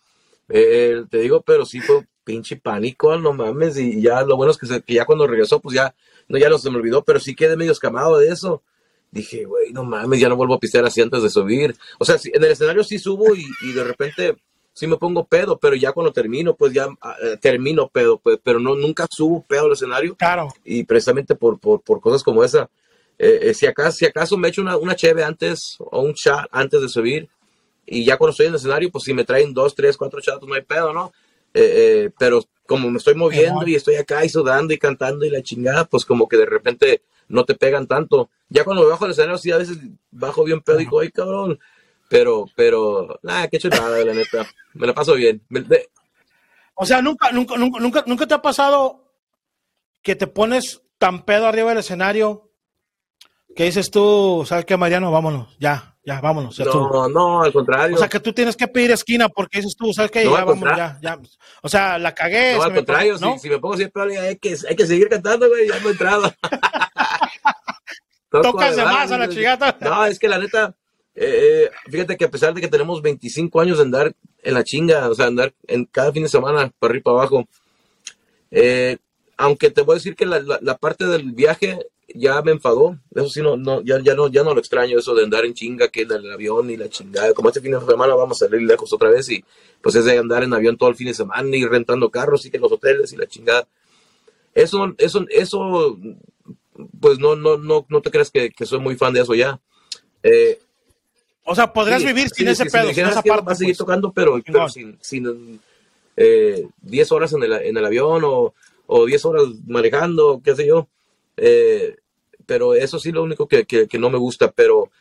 eh, 0.50 1.04
te 1.10 1.20
digo, 1.20 1.42
pero 1.42 1.66
sí 1.66 1.80
fue 1.80 2.06
pinche 2.24 2.56
pánico, 2.58 3.18
no 3.18 3.34
mames, 3.34 3.78
y 3.78 4.02
ya 4.02 4.24
lo 4.24 4.36
bueno 4.38 4.52
es 4.52 4.58
que, 4.58 4.66
se- 4.68 4.82
que 4.82 4.94
ya 4.94 5.06
cuando 5.06 5.28
regresó, 5.28 5.60
pues 5.60 5.76
ya, 5.76 5.94
no, 6.28 6.38
ya 6.38 6.56
se 6.58 6.70
me 6.70 6.78
olvidó, 6.78 7.04
pero 7.04 7.20
sí 7.20 7.36
quedé 7.36 7.56
medio 7.58 7.72
escamado 7.72 8.18
de 8.18 8.30
eso. 8.30 8.62
Dije, 9.12 9.46
güey, 9.46 9.72
no 9.72 9.84
mames, 9.84 10.20
ya 10.20 10.28
no 10.30 10.36
vuelvo 10.36 10.56
a 10.56 10.60
pistear 10.60 10.86
así 10.86 11.02
antes 11.02 11.22
de 11.22 11.30
subir. 11.30 11.76
O 12.00 12.06
sea, 12.06 12.18
sí, 12.18 12.32
en 12.34 12.44
el 12.44 12.52
escenario 12.52 12.84
sí 12.84 12.98
subo 12.98 13.36
y, 13.36 13.46
y 13.62 13.74
de 13.74 13.84
repente 13.84 14.36
sí 14.74 14.88
me 14.88 14.98
pongo 14.98 15.26
pedo, 15.26 15.60
pero 15.60 15.76
ya 15.76 15.92
cuando 15.92 16.12
termino, 16.12 16.56
pues 16.56 16.74
ya 16.74 16.88
ah, 17.02 17.16
eh, 17.22 17.38
termino 17.40 17.90
pedo, 17.90 18.18
pues, 18.18 18.40
pero 18.44 18.60
no, 18.60 18.74
nunca 18.76 19.06
subo 19.10 19.44
pedo 19.44 19.66
al 19.68 19.74
escenario 19.74 20.16
Claro, 20.16 20.48
y 20.66 20.84
precisamente 20.84 21.36
por, 21.36 21.60
por, 21.60 21.82
por 21.82 22.02
cosas 22.02 22.24
como 22.24 22.44
esa. 22.44 22.70
Eh, 23.20 23.40
eh, 23.44 23.54
si, 23.54 23.66
acaso, 23.66 23.98
si 23.98 24.06
acaso 24.06 24.38
me 24.38 24.50
echo 24.50 24.62
una, 24.62 24.78
una 24.78 24.96
cheve 24.96 25.24
antes 25.24 25.78
o 25.80 26.02
un 26.02 26.14
shot 26.14 26.48
antes 26.52 26.82
de 26.82 26.90
subir 26.90 27.30
y 27.86 28.06
ya 28.06 28.18
cuando 28.18 28.32
estoy 28.32 28.48
en 28.48 28.54
el 28.54 28.58
escenario, 28.58 28.92
pues 28.92 29.04
si 29.04 29.14
me 29.14 29.26
traen 29.26 29.54
dos, 29.54 29.76
tres, 29.76 29.98
cuatro 29.98 30.20
shots, 30.20 30.48
no 30.48 30.54
hay 30.54 30.62
pedo, 30.62 30.94
¿no? 30.94 31.12
Eh, 31.54 32.06
eh, 32.06 32.10
pero 32.18 32.42
como 32.66 32.90
me 32.90 32.98
estoy 32.98 33.16
moviendo 33.16 33.68
y 33.68 33.76
estoy 33.76 33.96
acá 33.96 34.26
y 34.26 34.30
sudando 34.30 34.74
y 34.74 34.80
cantando 34.80 35.26
y 35.26 35.30
la 35.30 35.44
chingada, 35.44 35.86
pues 35.86 36.06
como 36.06 36.28
que 36.28 36.38
de 36.38 36.46
repente 36.46 37.04
no 37.28 37.46
te 37.46 37.56
pegan 37.56 37.88
tanto. 37.88 38.30
Ya 38.50 38.64
cuando 38.64 38.84
me 38.84 38.90
bajo 38.90 39.06
del 39.06 39.12
escenario, 39.12 39.38
sí, 39.38 39.52
a 39.52 39.58
veces 39.58 39.78
bajo 40.12 40.44
bien 40.44 40.62
pedo 40.62 40.78
y 40.78 40.86
digo, 40.86 41.00
ay, 41.00 41.12
cabrón. 41.12 41.60
Pero, 42.10 42.46
pero, 42.56 43.20
nada, 43.24 43.48
qué 43.48 43.60
chulada, 43.60 44.04
la 44.04 44.14
neta. 44.14 44.48
Me 44.74 44.88
la 44.88 44.94
paso 44.94 45.16
bien. 45.16 45.42
O 46.76 46.86
sea, 46.86 47.02
nunca, 47.02 47.32
nunca, 47.32 47.58
nunca, 47.58 47.80
nunca, 47.80 48.04
nunca 48.08 48.28
te 48.28 48.34
ha 48.34 48.42
pasado 48.42 49.12
que 50.02 50.16
te 50.16 50.28
pones 50.28 50.82
tan 50.98 51.26
pedo 51.26 51.48
arriba 51.48 51.70
del 51.70 51.80
escenario 51.80 52.53
que 53.56 53.66
dices 53.66 53.90
tú, 53.92 54.44
¿sabes 54.48 54.66
qué, 54.66 54.76
Mariano? 54.78 55.12
Vámonos, 55.12 55.56
ya, 55.60 55.96
ya, 56.06 56.20
vámonos. 56.22 56.58
ya 56.58 56.66
no, 56.66 57.08
no, 57.10 57.44
al 57.44 57.54
contrario. 57.54 57.96
O 57.96 58.00
sea, 58.00 58.08
que 58.10 58.20
tú 58.20 58.34
tienes 58.34 58.56
que 58.56 58.68
pedir 58.68 58.92
esquina 58.92 59.30
porque 59.30 59.60
dices 59.60 59.76
tú, 59.78 59.94
¿sabes 59.94 60.12
qué? 60.12 60.24
No, 60.26 60.38
ya, 60.38 60.44
vámonos, 60.46 60.78
ya, 60.78 61.00
ya. 61.02 61.20
O 61.62 61.70
sea, 61.70 61.98
la 62.00 62.14
cagué. 62.14 62.56
No, 62.56 62.64
al 62.64 62.70
me 62.72 62.76
contrario, 62.78 63.18
si, 63.18 63.40
si 63.40 63.50
me 63.50 63.60
pongo 63.60 63.76
pero 63.94 64.06
hay 64.22 64.38
que, 64.38 64.56
hay 64.68 64.76
que 64.76 64.88
seguir 64.88 65.08
cantando, 65.10 65.48
güey, 65.48 65.68
ya 65.68 65.80
no 65.80 65.90
he 65.90 65.92
entrado. 65.92 66.34
Tócase 68.30 68.82
además, 68.82 68.94
más 68.94 69.12
a 69.12 69.18
la 69.20 69.30
chingada. 69.30 69.78
No, 69.82 70.06
es 70.06 70.18
que 70.18 70.28
la 70.28 70.40
neta, 70.40 70.74
eh, 71.16 71.70
eh, 71.70 71.72
fíjate 71.92 72.18
que 72.18 72.26
a 72.26 72.32
pesar 72.32 72.54
de 72.54 72.62
que 72.62 72.68
tenemos 72.68 73.02
25 73.02 73.62
años 73.62 73.78
de 73.78 73.84
andar 73.84 74.14
en 74.42 74.54
la 74.56 74.64
chinga, 74.64 75.08
o 75.10 75.14
sea, 75.14 75.28
andar 75.28 75.54
en 75.68 75.86
cada 75.86 76.12
fin 76.12 76.24
de 76.24 76.30
semana, 76.30 76.72
para 76.80 76.92
arriba 76.92 77.00
y 77.00 77.04
para 77.04 77.18
abajo, 77.18 77.46
eh, 78.50 78.98
aunque 79.38 79.70
te 79.70 79.82
voy 79.82 79.94
a 79.94 79.98
decir 79.98 80.16
que 80.16 80.26
la, 80.26 80.40
la- 80.40 80.60
la 80.62 80.78
parte 80.78 81.06
del 81.06 81.32
viaje 81.32 81.80
ya 82.08 82.42
me 82.42 82.52
enfadó. 82.52 82.98
Eso 83.14 83.30
sí, 83.30 83.42
no, 83.42 83.58
no, 83.58 83.82
ya, 83.82 84.00
ya, 84.02 84.16
no, 84.16 84.28
ya 84.28 84.44
no 84.44 84.54
lo 84.54 84.60
extraño, 84.60 84.98
eso 85.00 85.16
de 85.16 85.24
andar 85.24 85.46
en 85.46 85.54
chinga, 85.54 85.88
que 85.88 86.06
del 86.06 86.32
avión 86.32 86.70
y 86.70 86.78
la 86.78 86.90
chingada. 86.90 87.34
Como 87.34 87.50
este 87.50 87.62
fin 87.62 87.72
de 87.72 87.80
semana 87.80 88.16
vamos 88.16 88.42
a 88.42 88.46
salir 88.46 88.62
lejos 88.62 88.92
otra 88.94 89.10
vez 89.10 89.30
y 89.30 89.44
pues 89.82 89.96
es 89.96 90.06
de 90.06 90.18
andar 90.18 90.44
en 90.44 90.54
avión 90.54 90.78
todo 90.78 90.90
el 90.90 90.96
fin 90.96 91.08
de 91.08 91.14
semana 91.14 91.56
y 91.56 91.66
rentando 91.66 92.10
carros 92.10 92.46
y 92.46 92.52
que 92.52 92.60
los 92.60 92.72
hoteles 92.72 93.14
y 93.14 93.18
la 93.18 93.28
chingada. 93.28 93.68
Eso, 94.54 94.94
eso, 94.98 95.26
eso, 95.30 95.98
pues 97.00 97.20
no, 97.20 97.36
no, 97.36 97.58
no, 97.58 97.86
no 97.90 98.02
te 98.02 98.12
creas 98.12 98.30
que, 98.30 98.52
que 98.52 98.66
soy 98.66 98.80
muy 98.80 98.96
fan 98.96 99.14
de 99.14 99.22
eso 99.22 99.34
ya. 99.34 99.60
Eh, 100.22 100.60
o 101.46 101.56
sea, 101.56 101.74
podrías 101.74 102.04
vivir 102.04 102.30
sin 102.30 102.48
ese 102.48 102.66
pedo, 102.66 102.94
sin 102.94 103.06
esa 103.06 103.22
parte. 103.22 103.52
a 103.52 103.56
seguir 103.56 103.74
pues. 103.74 103.78
tocando, 103.78 104.14
pero, 104.14 104.40
pero 104.46 104.70
sin, 104.70 104.98
sin 105.02 105.60
eh, 106.16 106.68
10 106.82 107.12
horas 107.12 107.34
en 107.34 107.44
el, 107.44 107.54
en 107.54 107.76
el 107.76 107.86
avión 107.86 108.22
o, 108.24 108.54
o 108.86 109.06
10 109.06 109.26
horas 109.26 109.44
manejando, 109.66 110.42
qué 110.44 110.56
sé 110.56 110.68
yo. 110.68 110.88
Eh, 111.38 111.96
pero 112.46 112.74
eso 112.74 113.00
sí 113.00 113.12
lo 113.12 113.24
único 113.24 113.48
que, 113.48 113.66
que, 113.66 114.00
no 114.00 114.10
me 114.10 114.18
gusta, 114.18 114.52
pero 114.52 114.92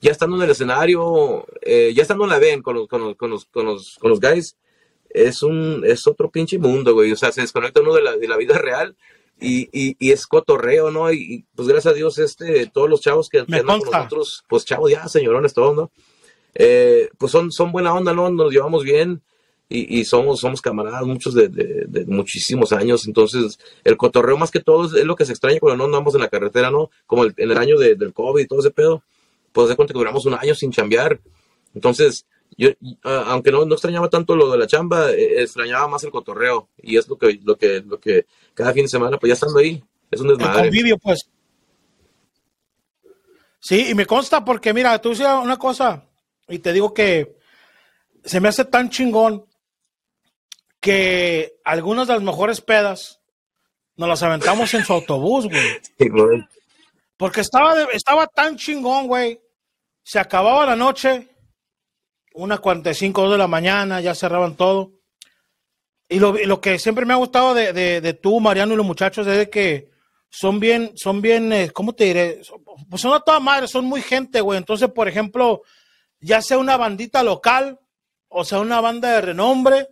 ya 0.00 0.10
estando 0.10 0.36
en 0.36 0.42
el 0.42 0.50
escenario, 0.50 1.46
eh, 1.60 1.92
ya 1.94 2.02
estando 2.02 2.24
en 2.24 2.30
la 2.30 2.38
ven 2.38 2.62
con 2.62 2.76
los, 2.76 2.88
con 2.88 3.02
los, 3.02 3.16
con 3.16 3.30
los, 3.30 3.44
con 3.46 3.66
los, 3.66 3.96
con 3.98 4.10
los 4.10 4.20
guys, 4.20 4.56
es 5.10 5.42
un, 5.42 5.82
es 5.86 6.06
otro 6.06 6.30
pinche 6.30 6.58
mundo, 6.58 6.94
güey. 6.94 7.12
O 7.12 7.16
sea, 7.16 7.32
se 7.32 7.42
desconecta 7.42 7.80
uno 7.80 7.94
de 7.94 8.02
la, 8.02 8.16
de 8.16 8.28
la 8.28 8.36
vida 8.36 8.58
real 8.58 8.96
y, 9.40 9.68
y, 9.72 9.96
y, 9.98 10.12
es 10.12 10.26
cotorreo, 10.26 10.90
¿no? 10.90 11.12
Y, 11.12 11.44
pues 11.54 11.68
gracias 11.68 11.92
a 11.92 11.96
Dios, 11.96 12.18
este, 12.18 12.66
todos 12.66 12.88
los 12.88 13.00
chavos 13.00 13.28
que, 13.28 13.40
andan 13.40 13.80
con 13.80 13.90
nosotros, 13.90 14.44
pues 14.48 14.64
chavos 14.64 14.90
ya, 14.90 15.08
señorones, 15.08 15.52
todos, 15.52 15.74
¿no? 15.74 15.90
Eh, 16.54 17.08
pues 17.18 17.32
son, 17.32 17.50
son 17.50 17.72
buena 17.72 17.94
onda, 17.94 18.12
¿no? 18.12 18.30
Nos 18.30 18.52
llevamos 18.52 18.84
bien 18.84 19.22
y, 19.72 20.00
y 20.00 20.04
somos, 20.04 20.40
somos 20.40 20.60
camaradas, 20.60 21.04
muchos 21.04 21.34
de, 21.34 21.48
de, 21.48 22.04
muchísimos 22.06 22.72
años. 22.72 23.06
Entonces, 23.06 23.58
el 23.84 23.96
cotorreo 23.96 24.36
más 24.36 24.50
que 24.50 24.60
todo 24.60 24.84
es, 24.84 25.04
lo 25.04 25.16
que 25.16 25.24
se 25.24 25.32
extraña 25.32 25.58
cuando 25.60 25.78
no 25.78 25.84
andamos 25.84 26.14
en 26.14 26.20
la 26.20 26.28
carretera, 26.28 26.70
¿no? 26.70 26.90
Como 27.06 27.24
el, 27.24 27.34
en 27.36 27.50
el 27.50 27.58
año 27.58 27.78
del 27.78 28.12
COVID 28.12 28.42
y 28.42 28.46
todo 28.46 28.60
ese 28.60 28.70
pedo, 28.70 29.02
pues 29.52 29.68
de 29.68 29.76
cuenta 29.76 29.94
que 29.94 29.98
duramos 29.98 30.26
un 30.26 30.34
año 30.34 30.54
sin 30.54 30.72
chambear. 30.72 31.20
Entonces, 31.74 32.26
yo, 32.56 32.70
aunque 33.02 33.50
no, 33.50 33.64
no 33.64 33.74
extrañaba 33.74 34.10
tanto 34.10 34.36
lo 34.36 34.50
de 34.50 34.58
la 34.58 34.66
chamba, 34.66 35.10
eh, 35.10 35.42
extrañaba 35.42 35.88
más 35.88 36.04
el 36.04 36.10
cotorreo. 36.10 36.68
Y 36.82 36.98
es 36.98 37.08
lo 37.08 37.16
que, 37.16 37.40
lo 37.42 37.56
que, 37.56 37.80
lo 37.80 37.98
que 37.98 38.26
cada 38.54 38.72
fin 38.72 38.84
de 38.84 38.88
semana, 38.88 39.18
pues 39.18 39.28
ya 39.28 39.34
estando 39.34 39.58
ahí, 39.58 39.82
es 40.10 40.20
un 40.20 40.28
desmadre. 40.28 40.60
El 40.60 40.64
convivio, 40.66 40.98
pues. 40.98 41.28
Sí, 43.58 43.90
y 43.90 43.94
me 43.94 44.06
consta 44.06 44.44
porque, 44.44 44.74
mira, 44.74 45.00
tú 45.00 45.10
decías 45.10 45.36
una 45.42 45.56
cosa, 45.56 46.04
y 46.48 46.58
te 46.58 46.72
digo 46.72 46.92
que 46.92 47.36
se 48.24 48.40
me 48.40 48.48
hace 48.48 48.64
tan 48.64 48.90
chingón 48.90 49.46
que 50.82 51.60
algunas 51.64 52.08
de 52.08 52.14
las 52.14 52.22
mejores 52.24 52.60
pedas 52.60 53.20
nos 53.96 54.08
las 54.08 54.22
aventamos 54.24 54.74
en 54.74 54.84
su 54.84 54.92
autobús, 54.92 55.46
güey. 55.48 56.42
Porque 57.16 57.40
estaba, 57.40 57.84
estaba 57.92 58.26
tan 58.26 58.56
chingón, 58.56 59.06
güey. 59.06 59.40
Se 60.02 60.18
acababa 60.18 60.66
la 60.66 60.74
noche, 60.74 61.28
unas 62.34 62.58
45 62.58 63.30
de 63.30 63.38
la 63.38 63.46
mañana, 63.46 64.00
ya 64.00 64.12
cerraban 64.12 64.56
todo. 64.56 64.90
Y 66.08 66.18
lo, 66.18 66.60
que 66.60 66.80
siempre 66.80 67.06
me 67.06 67.12
ha 67.12 67.16
gustado 67.16 67.54
de, 67.54 67.72
de, 67.72 68.14
tú, 68.14 68.40
Mariano, 68.40 68.74
y 68.74 68.76
los 68.76 68.84
muchachos 68.84 69.24
es 69.28 69.36
de 69.36 69.48
que 69.48 69.88
son 70.28 70.58
bien, 70.58 70.92
son 70.96 71.22
bien, 71.22 71.52
eh, 71.52 71.70
¿cómo 71.70 71.94
te 71.94 72.04
diré? 72.06 72.42
Pues 72.90 73.00
son 73.00 73.14
a 73.14 73.20
toda 73.20 73.38
madre, 73.38 73.68
son 73.68 73.84
muy 73.84 74.02
gente, 74.02 74.40
güey. 74.40 74.58
Entonces, 74.58 74.90
por 74.90 75.06
ejemplo, 75.06 75.62
ya 76.18 76.42
sea 76.42 76.58
una 76.58 76.76
bandita 76.76 77.22
local, 77.22 77.78
o 78.26 78.44
sea, 78.44 78.58
una 78.58 78.80
banda 78.80 79.12
de 79.12 79.20
renombre, 79.20 79.88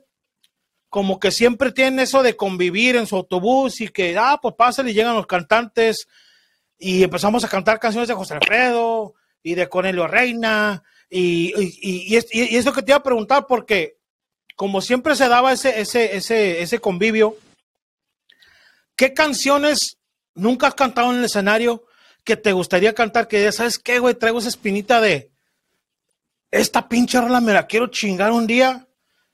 como 0.90 1.20
que 1.20 1.30
siempre 1.30 1.70
tienen 1.70 2.00
eso 2.00 2.22
de 2.22 2.36
convivir 2.36 2.96
en 2.96 3.06
su 3.06 3.16
autobús 3.16 3.80
y 3.80 3.88
que, 3.88 4.16
ah, 4.18 4.38
pues 4.42 4.56
pásale 4.56 4.90
y 4.90 4.94
llegan 4.94 5.14
los 5.14 5.28
cantantes 5.28 6.08
y 6.78 7.04
empezamos 7.04 7.44
a 7.44 7.48
cantar 7.48 7.78
canciones 7.78 8.08
de 8.08 8.14
José 8.14 8.34
Alfredo 8.34 9.14
y 9.42 9.54
de 9.54 9.68
Cornelio 9.68 10.08
Reina 10.08 10.82
y, 11.08 11.52
y, 11.56 12.18
y, 12.18 12.64
que 12.64 12.82
te 12.82 12.90
iba 12.90 12.96
a 12.96 13.02
preguntar 13.02 13.46
porque 13.46 13.98
como 14.56 14.80
siempre 14.80 15.14
se 15.14 15.28
daba 15.28 15.52
ese, 15.52 15.80
ese, 15.80 16.16
ese, 16.16 16.60
ese 16.60 16.80
convivio, 16.80 17.36
¿qué 18.96 19.14
canciones 19.14 19.96
nunca 20.34 20.66
has 20.66 20.74
cantado 20.74 21.12
en 21.12 21.20
el 21.20 21.24
escenario 21.24 21.84
que 22.24 22.36
te 22.36 22.52
gustaría 22.52 22.94
cantar? 22.94 23.28
Que 23.28 23.42
ya 23.42 23.52
sabes 23.52 23.78
qué, 23.78 24.00
güey, 24.00 24.14
traigo 24.16 24.40
esa 24.40 24.48
espinita 24.48 25.00
de 25.00 25.30
esta 26.50 26.88
pinche 26.88 27.20
rola 27.20 27.40
me 27.40 27.52
la 27.52 27.68
quiero 27.68 27.86
chingar 27.86 28.32
un 28.32 28.48
día 28.48 28.88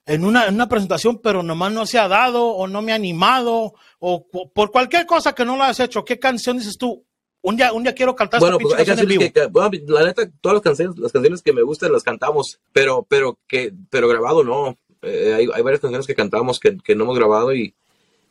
en 0.07 0.25
una, 0.25 0.69
presentación, 0.69 1.19
pero 1.19 1.43
nomás 1.43 1.73
no 1.73 1.85
se 1.85 1.99
ha 1.99 2.07
dado 2.07 2.47
o 2.47 2.69
no 2.69 2.81
me 2.81 2.93
ha 2.93 2.95
animado 2.95 3.75
o, 3.99 4.27
por 4.55 4.71
cualquier 4.71 5.05
cosa 5.05 5.35
que 5.35 5.45
no 5.45 5.57
lo 5.57 5.65
has 5.65 5.81
hecho. 5.81 6.05
¿Qué 6.05 6.19
canción 6.19 6.59
dices 6.59 6.79
tú? 6.79 7.05
Un 7.43 7.57
día, 7.57 7.73
un 7.73 7.83
día 7.83 7.95
quiero 7.95 8.15
cantar 8.15 8.41
bueno, 8.41 8.59
pues 8.59 8.75
hay 8.75 8.87
canciones 8.87 9.33
que, 9.33 9.47
bueno, 9.47 9.71
la 9.89 10.05
neta, 10.05 10.29
todas 10.41 10.55
las 10.55 10.63
canciones, 10.63 10.99
las 10.99 11.13
canciones 11.13 11.43
que 11.43 11.53
me 11.53 11.63
gustan 11.63 11.93
las 11.93 12.03
cantamos, 12.03 12.61
pero, 12.73 13.05
pero 13.09 13.39
que, 13.49 13.73
pero 13.91 14.09
grabado 14.09 14.43
no. 14.43 14.77
Eh, 15.03 15.35
hay, 15.35 15.49
hay, 15.53 15.63
varias 15.63 15.81
canciones 15.81 16.07
que 16.07 16.15
cantamos 16.15 16.59
que, 16.59 16.77
que 16.79 16.95
no 16.95 17.05
hemos 17.05 17.17
grabado 17.17 17.55
y, 17.55 17.75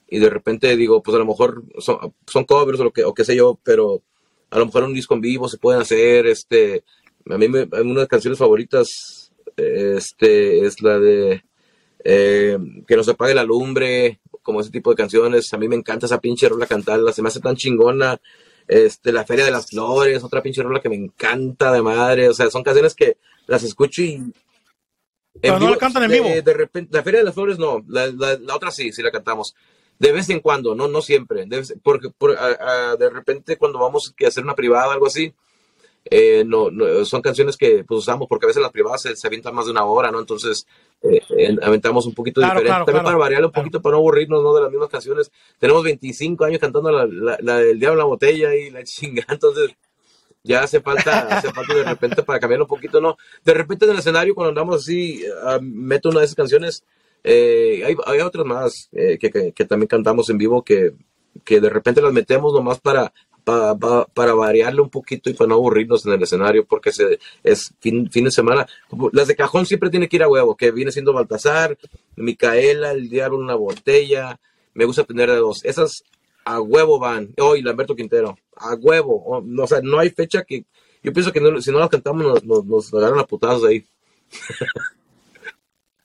y, 0.09 0.19
de 0.19 0.29
repente 0.29 0.75
digo, 0.75 1.03
pues 1.03 1.15
a 1.15 1.19
lo 1.19 1.25
mejor 1.25 1.63
son, 1.79 2.13
son 2.27 2.43
covers 2.45 2.79
o 2.79 2.85
lo 2.85 2.91
que, 2.91 3.03
o 3.03 3.13
qué 3.13 3.23
sé 3.23 3.35
yo, 3.35 3.59
pero 3.63 4.01
a 4.49 4.59
lo 4.59 4.65
mejor 4.65 4.83
un 4.83 4.93
disco 4.93 5.13
en 5.13 5.21
vivo 5.21 5.47
se 5.47 5.57
pueden 5.57 5.81
hacer, 5.81 6.25
este, 6.25 6.83
a 7.29 7.37
mí 7.37 7.47
me, 7.47 7.63
una 7.63 7.79
de 7.79 7.93
las 7.93 8.07
canciones 8.07 8.39
favoritas, 8.39 9.31
este, 9.55 10.65
es 10.65 10.81
la 10.81 10.99
de 10.99 11.43
eh, 12.07 12.55
que 12.87 12.95
no 12.95 13.03
se 13.03 13.11
apague 13.11 13.33
la 13.33 13.43
lumbre, 13.43 14.19
como 14.43 14.61
ese 14.61 14.69
tipo 14.69 14.91
de 14.91 14.95
canciones. 14.95 15.51
A 15.51 15.57
mí 15.57 15.67
me 15.67 15.75
encanta 15.75 16.05
esa 16.05 16.21
pinche 16.21 16.47
rola 16.47 16.67
cantarla, 16.67 17.11
se 17.11 17.23
me 17.23 17.29
hace 17.29 17.39
tan 17.39 17.55
chingona. 17.55 18.21
Este, 18.67 19.11
la 19.11 19.25
Feria 19.25 19.43
de 19.43 19.51
las 19.51 19.67
Flores, 19.67 20.23
otra 20.23 20.43
pinche 20.43 20.61
rola 20.61 20.79
que 20.79 20.89
me 20.89 20.95
encanta 20.95 21.71
de 21.71 21.81
madre. 21.81 22.29
O 22.29 22.33
sea, 22.35 22.51
son 22.51 22.61
canciones 22.61 22.93
que 22.93 23.17
las 23.47 23.63
escucho 23.63 24.03
y. 24.03 24.21
Pero 25.41 25.59
no 25.59 25.71
la 25.71 25.77
cantan 25.77 26.03
en 26.03 26.11
vivo. 26.11 26.29
De, 26.29 26.53
repente, 26.53 26.95
la 26.95 27.01
Feria 27.01 27.21
de 27.21 27.25
las 27.25 27.33
Flores 27.33 27.57
no, 27.57 27.83
la, 27.87 28.05
la, 28.07 28.55
otra 28.55 28.69
sí, 28.69 28.91
sí 28.91 29.01
la 29.01 29.11
cantamos. 29.11 29.55
De 29.97 30.11
vez 30.11 30.29
en 30.29 30.41
cuando, 30.41 30.75
no, 30.75 30.87
no 30.87 31.01
siempre. 31.01 31.45
De, 31.47 31.63
porque 31.81 32.09
de 32.99 33.09
repente 33.09 33.57
cuando 33.57 33.79
vamos 33.79 34.13
a 34.23 34.27
hacer 34.27 34.43
una 34.43 34.55
privada 34.55 34.89
o 34.89 34.91
algo 34.91 35.07
así, 35.07 35.33
eh, 36.07 36.43
no, 36.45 36.69
son 37.03 37.21
canciones 37.21 37.57
que 37.57 37.83
pues, 37.83 37.99
usamos 37.99 38.27
porque 38.27 38.45
a 38.45 38.47
veces 38.47 38.61
las 38.61 38.71
privadas 38.71 39.01
se, 39.01 39.15
se 39.15 39.25
avientan 39.25 39.55
más 39.55 39.65
de 39.65 39.71
una 39.71 39.85
hora, 39.85 40.11
¿no? 40.11 40.19
Entonces, 40.19 40.67
eh, 41.01 41.57
aventamos 41.63 42.05
un 42.05 42.13
poquito 42.13 42.41
diferente. 42.41 42.69
También 42.69 43.03
para 43.03 43.17
variarle 43.17 43.47
un 43.47 43.51
poquito, 43.51 43.81
para 43.81 43.93
no 43.93 43.97
aburrirnos, 43.97 44.43
¿no? 44.43 44.53
De 44.53 44.61
las 44.61 44.69
mismas 44.69 44.89
canciones. 44.89 45.31
Tenemos 45.57 45.83
25 45.83 46.45
años 46.45 46.59
cantando 46.59 46.91
la, 46.91 47.07
la, 47.41 47.57
del 47.57 47.79
Diablo 47.79 47.93
en 47.93 48.05
la 48.05 48.05
botella 48.05 48.55
y 48.55 48.69
la 48.69 48.83
chinga, 48.83 49.25
entonces 49.29 49.71
ya 50.43 50.61
hace 50.61 50.79
falta, 50.79 51.21
hace 51.37 51.51
falta 51.51 51.73
de 51.73 51.83
repente 51.83 52.21
para 52.21 52.39
cambiar 52.39 52.61
un 52.61 52.67
poquito, 52.67 53.01
¿no? 53.01 53.17
De 53.43 53.55
repente 53.55 53.85
en 53.85 53.91
el 53.91 53.97
escenario, 53.97 54.35
cuando 54.35 54.49
andamos 54.49 54.83
así, 54.83 55.23
ah, 55.43 55.57
meto 55.59 56.09
una 56.09 56.19
de 56.19 56.25
esas 56.25 56.35
canciones. 56.35 56.83
Eh, 57.23 57.81
hay, 57.83 57.95
hay, 58.05 58.19
otras 58.19 58.45
más 58.45 58.89
que, 58.91 59.17
que, 59.17 59.51
que, 59.51 59.65
también 59.65 59.87
cantamos 59.87 60.29
en 60.29 60.37
vivo 60.37 60.61
que, 60.61 60.93
que 61.43 61.59
de 61.59 61.69
repente 61.71 61.99
las 61.99 62.13
metemos 62.13 62.53
nomás 62.53 62.79
para, 62.79 63.11
para 63.45 64.33
variarle 64.33 64.81
un 64.81 64.89
poquito 64.89 65.29
y 65.29 65.33
para 65.33 65.49
no 65.49 65.55
aburrirnos 65.55 66.05
en 66.05 66.13
el 66.13 66.23
escenario, 66.23 66.65
porque 66.65 66.91
se, 66.91 67.19
es 67.43 67.73
fin, 67.79 68.09
de 68.11 68.31
semana. 68.31 68.65
Las 69.13 69.27
de 69.27 69.35
cajón 69.35 69.65
siempre 69.65 69.89
tiene 69.89 70.09
que 70.09 70.15
ir 70.15 70.23
a 70.23 70.27
huevo, 70.27 70.57
que 70.57 70.71
viene 70.71 70.91
siendo 70.91 71.13
Baltasar, 71.13 71.77
Micaela, 72.15 72.91
el 72.91 73.07
diablo, 73.09 73.37
una 73.37 73.55
botella. 73.55 74.39
Me 74.73 74.85
gusta 74.85 75.03
tener 75.03 75.29
de 75.29 75.37
dos. 75.37 75.63
Esas 75.63 76.03
a 76.43 76.59
huevo 76.59 76.99
van. 76.99 77.33
Hoy, 77.39 77.61
Lamberto 77.61 77.95
Quintero, 77.95 78.37
a 78.55 78.73
huevo. 78.75 79.23
O, 79.25 79.67
sea, 79.67 79.79
no 79.81 79.99
hay 79.99 80.09
fecha 80.09 80.43
que. 80.43 80.65
Yo 81.03 81.13
pienso 81.13 81.31
que 81.31 81.39
si 81.61 81.71
no 81.71 81.79
las 81.79 81.89
cantamos, 81.89 82.43
nos, 82.43 82.65
nos, 82.65 82.93
agarran 82.93 83.19
a 83.19 83.27
putazos 83.27 83.65
ahí. 83.65 83.85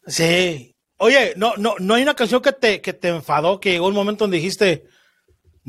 Sí. 0.06 0.74
Oye, 0.98 1.32
no, 1.36 1.54
no, 1.56 1.76
no 1.78 1.94
hay 1.94 2.02
una 2.02 2.14
canción 2.14 2.42
que 2.42 2.52
te, 2.52 2.82
que 2.82 2.92
te 2.92 3.08
enfadó, 3.08 3.58
que 3.58 3.70
llegó 3.70 3.86
un 3.86 3.94
momento 3.94 4.24
donde 4.24 4.36
dijiste, 4.36 4.84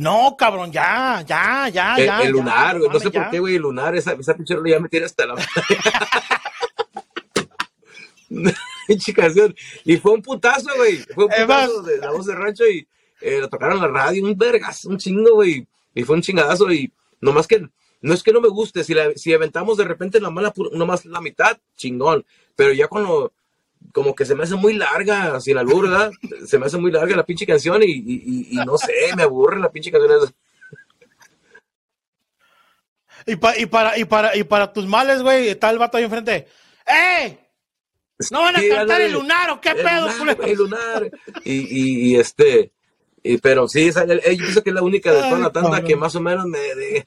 no, 0.02 0.36
cabrón, 0.36 0.72
ya, 0.72 1.24
ya, 1.28 1.70
ya, 1.70 1.95
el, 1.95 2.06
ya. 2.06 2.22
El 2.22 2.32
lunar, 2.32 2.80
güey. 2.80 2.89
No 2.89 2.99
sé 2.99 3.12
por 3.12 3.30
qué, 3.30 3.38
güey, 3.38 3.58
el 3.58 3.62
lunar, 3.62 3.95
esa, 3.95 4.14
esa 4.14 4.34
pinche 4.34 4.56
ya 4.66 4.80
me 4.80 4.89
tiene 4.89 5.06
hasta 5.06 5.28
la 5.28 5.36
pinche 8.88 9.14
canción. 9.14 9.56
Y 9.86 9.97
fue 9.97 10.14
un 10.14 10.24
putazo, 10.24 10.70
güey. 10.76 10.97
Fue 11.14 11.26
un 11.26 11.30
putazo 11.30 11.84
de 11.84 11.99
la 11.99 12.10
voz 12.10 12.26
de 12.26 12.34
rancho 12.34 12.68
y 12.68 12.88
eh, 13.22 13.41
lo 13.41 13.47
tocaron 13.47 13.78
en 13.78 13.84
la 13.84 13.89
radio, 13.89 14.26
un 14.26 14.36
vergas, 14.36 14.86
un 14.86 14.97
chingo, 14.97 15.36
güey. 15.36 15.68
Y 15.93 16.04
fue 16.04 16.16
un 16.16 16.24
chingadazo 16.24 16.72
y 16.72 16.91
nomás 17.20 17.45
que, 17.45 17.70
no 18.02 18.14
es 18.16 18.24
que 18.24 18.32
no 18.32 18.41
me 18.41 18.49
guste, 18.49 18.84
si, 18.84 18.95
la, 18.95 19.12
si 19.16 19.32
aventamos 19.36 19.78
de 19.78 19.84
repente 19.84 20.20
la 20.20 20.32
mala, 20.32 20.52
nomás 20.74 21.06
la 21.06 21.22
mitad, 21.22 21.60
chingón. 21.78 22.26
Pero 22.56 22.74
ya 22.74 22.88
cuando 22.88 23.34
como 23.93 24.15
que 24.15 24.25
se 24.25 24.36
me 24.36 24.43
hace 24.43 24.55
muy 24.55 24.73
larga, 24.73 25.39
sin 25.39 25.57
albur, 25.57 25.89
¿verdad? 25.89 26.11
Se 26.45 26.57
me 26.57 26.65
hace 26.65 26.77
muy 26.77 26.91
larga 26.91 27.15
la 27.15 27.25
pinche 27.25 27.45
canción 27.45 27.82
y, 27.84 28.51
no 28.65 28.77
sé, 28.77 28.93
me 29.15 29.23
aburre 29.23 29.59
la 29.59 29.71
pinche 29.71 29.91
canción. 29.91 30.32
Y, 33.25 33.34
y, 33.34 33.65
para, 33.65 33.97
y, 33.97 34.05
para, 34.05 34.36
y 34.36 34.43
para 34.43 34.73
tus 34.73 34.88
males, 34.88 35.21
güey, 35.21 35.49
está 35.49 35.69
el 35.69 35.77
vato 35.77 35.97
ahí 35.97 36.05
enfrente. 36.05 36.47
¡Eh! 36.88 37.38
¿No 38.32 38.41
van 38.41 38.55
a 38.55 38.61
cantar 38.67 39.01
el 39.01 39.13
lunar 39.13 39.49
o 39.51 39.61
qué 39.61 39.73
pedo, 39.75 40.07
El 40.43 40.57
lunar. 40.57 41.11
Y, 41.43 42.11
y, 42.11 42.15
este, 42.15 42.71
Y, 43.23 43.38
pero 43.38 43.67
sí, 43.67 43.88
esa, 43.88 44.05
yo 44.05 44.19
pienso 44.19 44.63
que 44.63 44.69
es 44.71 44.75
la 44.75 44.82
única 44.82 45.11
de 45.11 45.21
toda 45.21 45.39
la 45.39 45.51
tanda 45.51 45.84
que 45.84 45.95
más 45.95 46.15
o 46.15 46.21
menos 46.21 46.45
me... 46.45 46.59
De, 46.59 47.05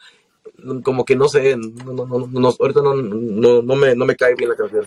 como 0.82 1.04
que 1.04 1.16
no 1.16 1.28
sé, 1.28 1.56
no, 1.56 1.92
no, 1.92 2.06
no, 2.06 2.54
ahorita 2.58 2.80
no, 2.80 2.94
no, 2.94 3.62
no, 3.62 3.76
me, 3.76 3.94
no 3.94 4.04
me 4.06 4.16
cae 4.16 4.34
bien 4.34 4.50
la 4.50 4.56
canción. 4.56 4.86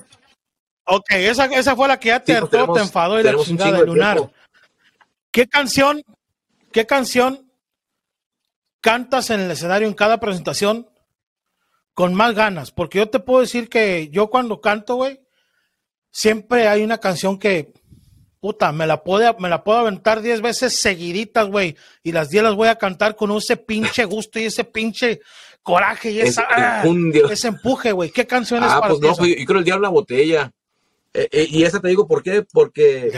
Ok, 0.90 1.12
esa, 1.12 1.46
esa 1.46 1.76
fue 1.76 1.88
la 1.90 2.00
que 2.00 2.08
ya 2.08 2.24
te, 2.24 2.34
sí, 2.34 2.40
pues 2.50 2.74
te 2.74 2.80
enfadó 2.80 3.20
y 3.20 3.24
la 3.24 3.36
chingada 3.36 3.80
de 3.80 3.86
Lunar. 3.86 4.32
¿Qué 5.32 5.46
canción, 5.46 6.02
qué 6.72 6.86
canción 6.86 7.52
cantas 8.80 9.30
en 9.30 9.42
el 9.42 9.52
escenario 9.52 9.88
en 9.88 9.94
cada 9.94 10.20
presentación 10.22 10.90
con 11.94 12.14
más 12.14 12.34
ganas? 12.36 12.72
Porque 12.72 13.00
yo 13.00 13.10
te 13.10 13.20
puedo 13.20 13.42
decir 13.42 13.68
que 13.68 14.08
yo 14.10 14.30
cuando 14.30 14.62
canto, 14.62 14.96
güey, 14.96 15.20
siempre 16.10 16.70
hay 16.70 16.84
una 16.84 17.00
canción 17.00 17.38
que, 17.38 17.74
puta, 18.40 18.72
me 18.72 18.88
la 18.88 19.04
puedo, 19.04 19.36
me 19.40 19.50
la 19.50 19.66
puedo 19.66 19.80
aventar 19.80 20.22
diez 20.22 20.40
veces 20.40 20.80
seguiditas, 20.80 21.48
güey, 21.48 21.76
y 22.02 22.14
las 22.14 22.30
diez 22.30 22.44
las 22.44 22.56
voy 22.56 22.70
a 22.70 22.78
cantar 22.78 23.18
con 23.18 23.30
ese 23.34 23.58
pinche 23.58 24.06
gusto 24.06 24.40
y 24.40 24.46
ese 24.46 24.64
pinche 24.64 25.20
coraje 25.64 26.12
y 26.12 26.22
esa, 26.22 26.48
ah, 26.50 26.84
ese 27.30 27.50
empuje, 27.50 27.92
güey. 27.92 28.10
¿Qué 28.10 28.26
canción 28.26 28.64
es 28.64 28.72
ah, 28.72 28.80
para 28.80 28.94
pues 28.96 29.20
no, 29.20 29.26
yo 29.26 29.46
creo 29.46 29.60
el 29.60 29.66
diablo 29.66 29.84
la 29.84 29.90
botella. 29.90 30.54
Eh, 31.18 31.30
eh, 31.32 31.48
y 31.50 31.64
esa 31.64 31.80
te 31.80 31.88
digo 31.88 32.08
por 32.08 32.22
qué, 32.22 32.44
porque, 32.44 33.12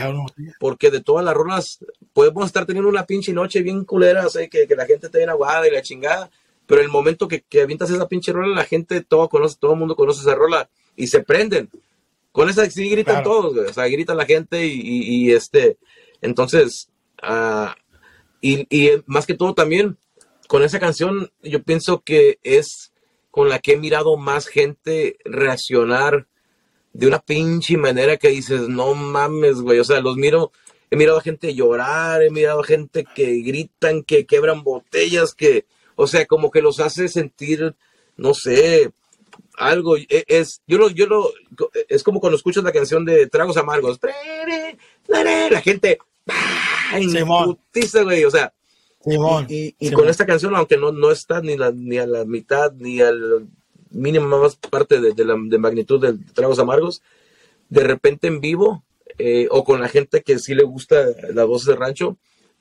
porque 0.58 0.90
de 0.90 1.02
todas 1.02 1.22
las 1.22 1.34
rolas 1.34 1.84
podemos 2.14 2.46
estar 2.46 2.64
teniendo 2.64 2.88
una 2.88 3.04
pinche 3.04 3.34
noche 3.34 3.60
bien 3.60 3.84
culera, 3.84 4.26
o 4.26 4.30
que, 4.32 4.66
que, 4.66 4.74
la 4.74 4.86
gente 4.86 5.08
está 5.08 5.18
bien 5.18 5.28
aguada 5.28 5.68
y 5.68 5.70
la 5.70 5.82
chingada, 5.82 6.30
pero 6.66 6.80
el 6.80 6.88
momento 6.88 7.28
que, 7.28 7.42
que 7.42 7.60
avientas 7.60 7.90
esa 7.90 8.08
pinche 8.08 8.32
rola, 8.32 8.56
la 8.56 8.64
gente 8.64 9.02
todo 9.02 9.28
conoce, 9.28 9.58
todo 9.60 9.74
el 9.74 9.80
mundo 9.80 9.96
conoce 9.96 10.22
esa 10.22 10.34
rola 10.34 10.70
y 10.96 11.08
se 11.08 11.22
prenden. 11.22 11.68
Con 12.32 12.48
esa 12.48 12.64
sí 12.70 12.88
gritan 12.88 13.22
todos, 13.22 13.54
o 13.54 13.72
sea, 13.74 13.86
gritan 13.86 14.16
la 14.16 14.24
gente 14.24 14.64
y, 14.64 14.80
y, 14.80 15.32
este, 15.32 15.76
entonces, 16.22 16.88
uh, 17.22 17.68
y, 18.40 18.66
y 18.74 19.02
más 19.04 19.26
que 19.26 19.34
todo 19.34 19.52
también, 19.52 19.98
con 20.48 20.62
esa 20.62 20.80
canción, 20.80 21.30
yo 21.42 21.62
pienso 21.62 22.00
que 22.00 22.38
es 22.44 22.94
con 23.30 23.50
la 23.50 23.58
que 23.58 23.72
he 23.74 23.76
mirado 23.76 24.16
más 24.16 24.46
gente 24.46 25.18
reaccionar 25.26 26.28
de 26.92 27.06
una 27.06 27.20
pinche 27.20 27.76
manera 27.76 28.16
que 28.16 28.28
dices, 28.28 28.68
no 28.68 28.94
mames, 28.94 29.60
güey. 29.60 29.78
O 29.78 29.84
sea, 29.84 30.00
los 30.00 30.16
miro, 30.16 30.52
he 30.90 30.96
mirado 30.96 31.18
a 31.18 31.22
gente 31.22 31.54
llorar, 31.54 32.22
he 32.22 32.30
mirado 32.30 32.60
a 32.60 32.64
gente 32.64 33.04
que 33.14 33.40
gritan, 33.42 34.02
que 34.02 34.26
quebran 34.26 34.62
botellas, 34.64 35.34
que, 35.34 35.66
o 35.96 36.06
sea, 36.06 36.26
como 36.26 36.50
que 36.50 36.62
los 36.62 36.80
hace 36.80 37.08
sentir, 37.08 37.74
no 38.16 38.34
sé, 38.34 38.90
algo. 39.56 39.96
E, 39.96 40.24
es, 40.26 40.62
yo 40.66 40.78
lo, 40.78 40.90
yo 40.90 41.06
lo, 41.06 41.30
es 41.88 42.02
como 42.02 42.20
cuando 42.20 42.36
escuchas 42.36 42.64
la 42.64 42.72
canción 42.72 43.04
de 43.04 43.26
Tragos 43.28 43.56
Amargos. 43.56 44.00
La 45.50 45.60
gente, 45.60 45.98
putiza, 47.46 48.02
güey. 48.02 48.24
O 48.24 48.30
sea, 48.30 48.52
y, 49.48 49.74
y, 49.78 49.90
con 49.92 50.08
esta 50.08 50.26
canción, 50.26 50.54
aunque 50.56 50.76
no, 50.76 50.92
no 50.92 51.10
está 51.10 51.40
ni, 51.40 51.56
la, 51.56 51.70
ni 51.70 51.98
a 51.98 52.06
la 52.06 52.24
mitad, 52.24 52.72
ni 52.72 53.00
al 53.00 53.48
mínima 53.90 54.26
más 54.38 54.56
parte 54.56 55.00
de, 55.00 55.24
la 55.24 55.36
de 55.38 55.58
magnitud 55.58 56.00
de 56.00 56.18
Tragos 56.34 56.58
Amargos, 56.58 57.02
de 57.68 57.82
repente 57.82 58.26
en 58.26 58.40
vivo 58.40 58.84
eh, 59.18 59.48
o 59.50 59.64
con 59.64 59.80
la 59.80 59.88
gente 59.88 60.22
que 60.22 60.38
sí 60.38 60.54
le 60.54 60.64
gusta 60.64 61.04
la 61.32 61.44
voz 61.44 61.64
de 61.64 61.76
rancho, 61.76 62.16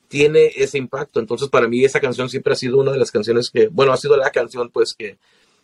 tiene 0.08 0.52
ese 0.56 0.78
impacto. 0.78 1.20
Entonces, 1.20 1.50
para 1.50 1.68
mí 1.68 1.86
esa 1.86 2.00
canción 2.00 2.30
siempre 2.30 2.54
ha 2.54 2.58
sido 2.58 2.80
una 2.80 2.92
de 2.92 2.98
las 2.98 3.12
canciones 3.12 3.50
que, 3.50 3.68
bueno, 3.68 3.94
ha 3.94 3.98
sido 3.98 4.18
la 4.18 4.32
canción 4.32 4.70
pues 4.70 4.94
que, 4.94 5.18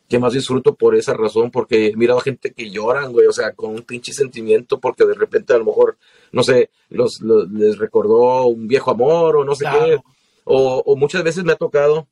que 0.07 0.19
más 0.19 0.33
disfruto 0.33 0.75
por 0.75 0.95
esa 0.95 1.13
razón, 1.13 1.51
porque 1.51 1.87
he 1.87 1.95
mirado 1.95 2.19
gente 2.19 2.53
que 2.53 2.69
lloran, 2.69 3.11
güey, 3.11 3.27
o 3.27 3.33
sea, 3.33 3.53
con 3.53 3.71
un 3.71 3.81
pinche 3.81 4.13
sentimiento, 4.13 4.79
porque 4.79 5.05
de 5.05 5.15
repente 5.15 5.53
a 5.53 5.57
lo 5.57 5.65
mejor, 5.65 5.97
no 6.31 6.43
sé, 6.43 6.69
los, 6.89 7.21
les 7.21 7.77
recordó 7.77 8.45
un 8.45 8.67
viejo 8.67 8.91
amor 8.91 9.37
o 9.37 9.45
no 9.45 9.55
sé 9.55 9.65
qué, 9.65 9.97
o, 10.43 10.83
o, 10.85 10.95
muchas 10.95 11.23
veces 11.23 11.43
me 11.43 11.53
ha 11.53 11.57
tocado 11.57 12.07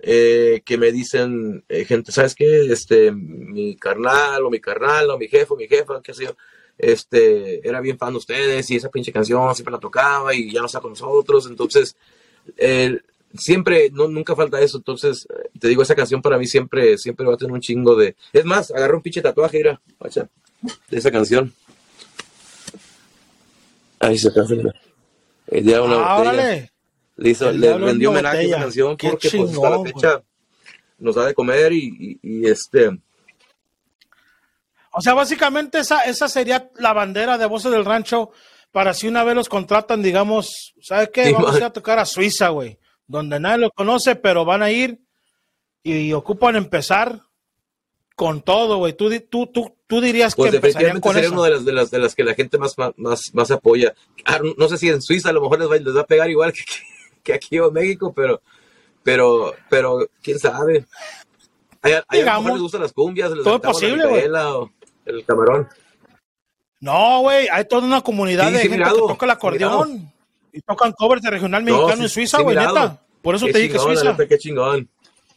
eh, 0.00 0.62
que 0.64 0.78
me 0.78 0.92
dicen, 0.92 1.64
eh, 1.68 1.84
gente, 1.84 2.12
¿sabes 2.12 2.34
qué? 2.34 2.72
Este, 2.72 3.12
mi 3.12 3.76
carnal 3.76 4.44
o 4.44 4.50
mi 4.50 4.60
carnal 4.60 5.10
o 5.10 5.18
mi 5.18 5.28
jefe 5.28 5.52
o 5.52 5.56
mi 5.56 5.66
jefa, 5.66 6.00
qué 6.02 6.14
sé 6.14 6.24
yo, 6.24 6.36
este, 6.76 7.66
era 7.66 7.80
bien 7.80 7.98
fan 7.98 8.12
de 8.12 8.18
ustedes 8.18 8.70
y 8.70 8.76
esa 8.76 8.90
pinche 8.90 9.12
canción 9.12 9.54
siempre 9.54 9.72
la 9.72 9.80
tocaba 9.80 10.34
y 10.34 10.50
ya 10.52 10.60
no 10.60 10.66
está 10.66 10.80
con 10.80 10.90
nosotros, 10.90 11.46
entonces, 11.48 11.96
siempre, 13.34 13.90
no, 13.92 14.08
nunca 14.08 14.36
falta 14.36 14.60
eso, 14.60 14.78
entonces, 14.78 15.26
te 15.58 15.68
digo, 15.68 15.82
esa 15.82 15.94
canción 15.94 16.22
para 16.22 16.38
mí 16.38 16.46
siempre, 16.46 16.96
siempre 16.98 17.26
va 17.26 17.34
a 17.34 17.36
tener 17.36 17.52
un 17.52 17.60
chingo 17.60 17.96
de... 17.96 18.16
Es 18.32 18.44
más, 18.44 18.70
agarra 18.70 18.96
un 18.96 19.02
pinche 19.02 19.20
tatuaje, 19.20 19.58
mira, 19.58 19.80
de 20.88 20.98
esa 20.98 21.10
canción. 21.10 21.52
Ahí 24.00 24.18
se 24.18 24.28
está. 24.28 24.44
Ya 25.50 25.82
una 25.82 25.96
ah, 25.96 26.68
le, 27.18 27.30
hizo, 27.30 27.50
le 27.50 27.76
vendió 27.78 28.10
homenaje 28.10 28.38
a 28.38 28.42
esa 28.42 28.58
canción 28.60 28.96
porque 28.96 29.28
pues, 29.28 29.52
hasta 29.52 29.70
la 29.70 29.82
fecha 29.82 30.22
nos 30.98 31.16
da 31.16 31.26
de 31.26 31.34
comer 31.34 31.72
y, 31.72 32.18
y, 32.22 32.46
este. 32.48 32.96
O 34.92 35.00
sea, 35.00 35.14
básicamente 35.14 35.80
esa, 35.80 36.02
esa 36.04 36.28
sería 36.28 36.70
la 36.76 36.92
bandera 36.92 37.36
de 37.36 37.46
Voces 37.46 37.72
del 37.72 37.84
Rancho 37.84 38.30
para 38.70 38.94
si 38.94 39.08
una 39.08 39.24
vez 39.24 39.34
los 39.34 39.48
contratan, 39.48 40.02
digamos, 40.02 40.74
¿sabes 40.80 41.10
qué? 41.12 41.32
Vamos 41.32 41.54
a 41.54 41.58
ir 41.58 41.64
a 41.64 41.72
tocar 41.72 41.98
a 41.98 42.04
Suiza, 42.04 42.48
güey, 42.50 42.78
donde 43.06 43.40
nadie 43.40 43.58
lo 43.58 43.70
conoce, 43.70 44.14
pero 44.14 44.44
van 44.44 44.62
a 44.62 44.70
ir 44.70 45.00
y, 45.82 46.12
ocupan 46.12 46.54
empezar 46.54 47.22
con 48.14 48.42
todo, 48.42 48.78
güey. 48.78 48.92
Tú, 48.92 49.10
tú, 49.28 49.48
tú, 49.48 49.76
tú 49.88 50.00
dirías 50.00 50.36
pues 50.36 50.50
que 50.50 50.56
empezarían 50.56 51.00
con 51.00 51.14
sería 51.14 51.30
una 51.30 51.44
de 51.44 51.50
las, 51.50 51.64
de 51.64 51.72
las 51.72 51.90
de 51.90 51.98
las 51.98 52.14
que 52.14 52.22
la 52.22 52.34
gente 52.34 52.58
más, 52.58 52.76
más, 52.96 53.34
más 53.34 53.50
apoya. 53.50 53.94
Ah, 54.24 54.38
no 54.56 54.68
sé 54.68 54.78
si 54.78 54.88
en 54.88 55.02
Suiza 55.02 55.30
a 55.30 55.32
lo 55.32 55.40
mejor 55.40 55.58
les 55.58 55.68
va, 55.68 55.76
les 55.76 55.96
va 55.96 56.02
a 56.02 56.06
pegar 56.06 56.30
igual 56.30 56.52
que, 56.52 56.62
que 57.22 57.34
aquí 57.34 57.56
en 57.56 57.72
México, 57.72 58.12
pero, 58.14 58.40
pero, 59.02 59.54
pero, 59.68 60.08
quién 60.22 60.38
sabe. 60.38 60.86
Hay, 61.82 61.94
hay 62.08 62.20
Digamos, 62.20 62.52
les 62.52 62.60
gustan 62.60 62.82
las 62.82 62.92
cumbias, 62.92 63.32
todo 63.44 63.56
es 63.56 63.60
posible, 63.62 64.06
güey. 64.06 64.24
El 65.04 65.24
camarón. 65.24 65.68
No, 66.80 67.20
güey, 67.20 67.48
hay 67.48 67.64
toda 67.64 67.86
una 67.86 68.00
comunidad 68.02 68.52
de 68.52 68.60
gente 68.60 68.78
que 68.78 68.84
toca 68.84 69.26
el 69.26 69.30
acordeón 69.30 70.12
y 70.52 70.60
tocan 70.60 70.92
covers 70.92 71.22
de 71.22 71.30
regional 71.30 71.64
mexicano 71.64 71.96
sí, 71.96 72.02
en 72.02 72.08
Suiza, 72.08 72.40
güey, 72.40 72.56
neta. 72.56 73.02
Por 73.22 73.34
eso 73.34 73.46
qué 73.46 73.52
te 73.52 73.58
dije 73.58 73.78
Suiza. 73.78 74.04
Neta, 74.04 74.26
qué 74.26 74.38
chingón. 74.38 74.88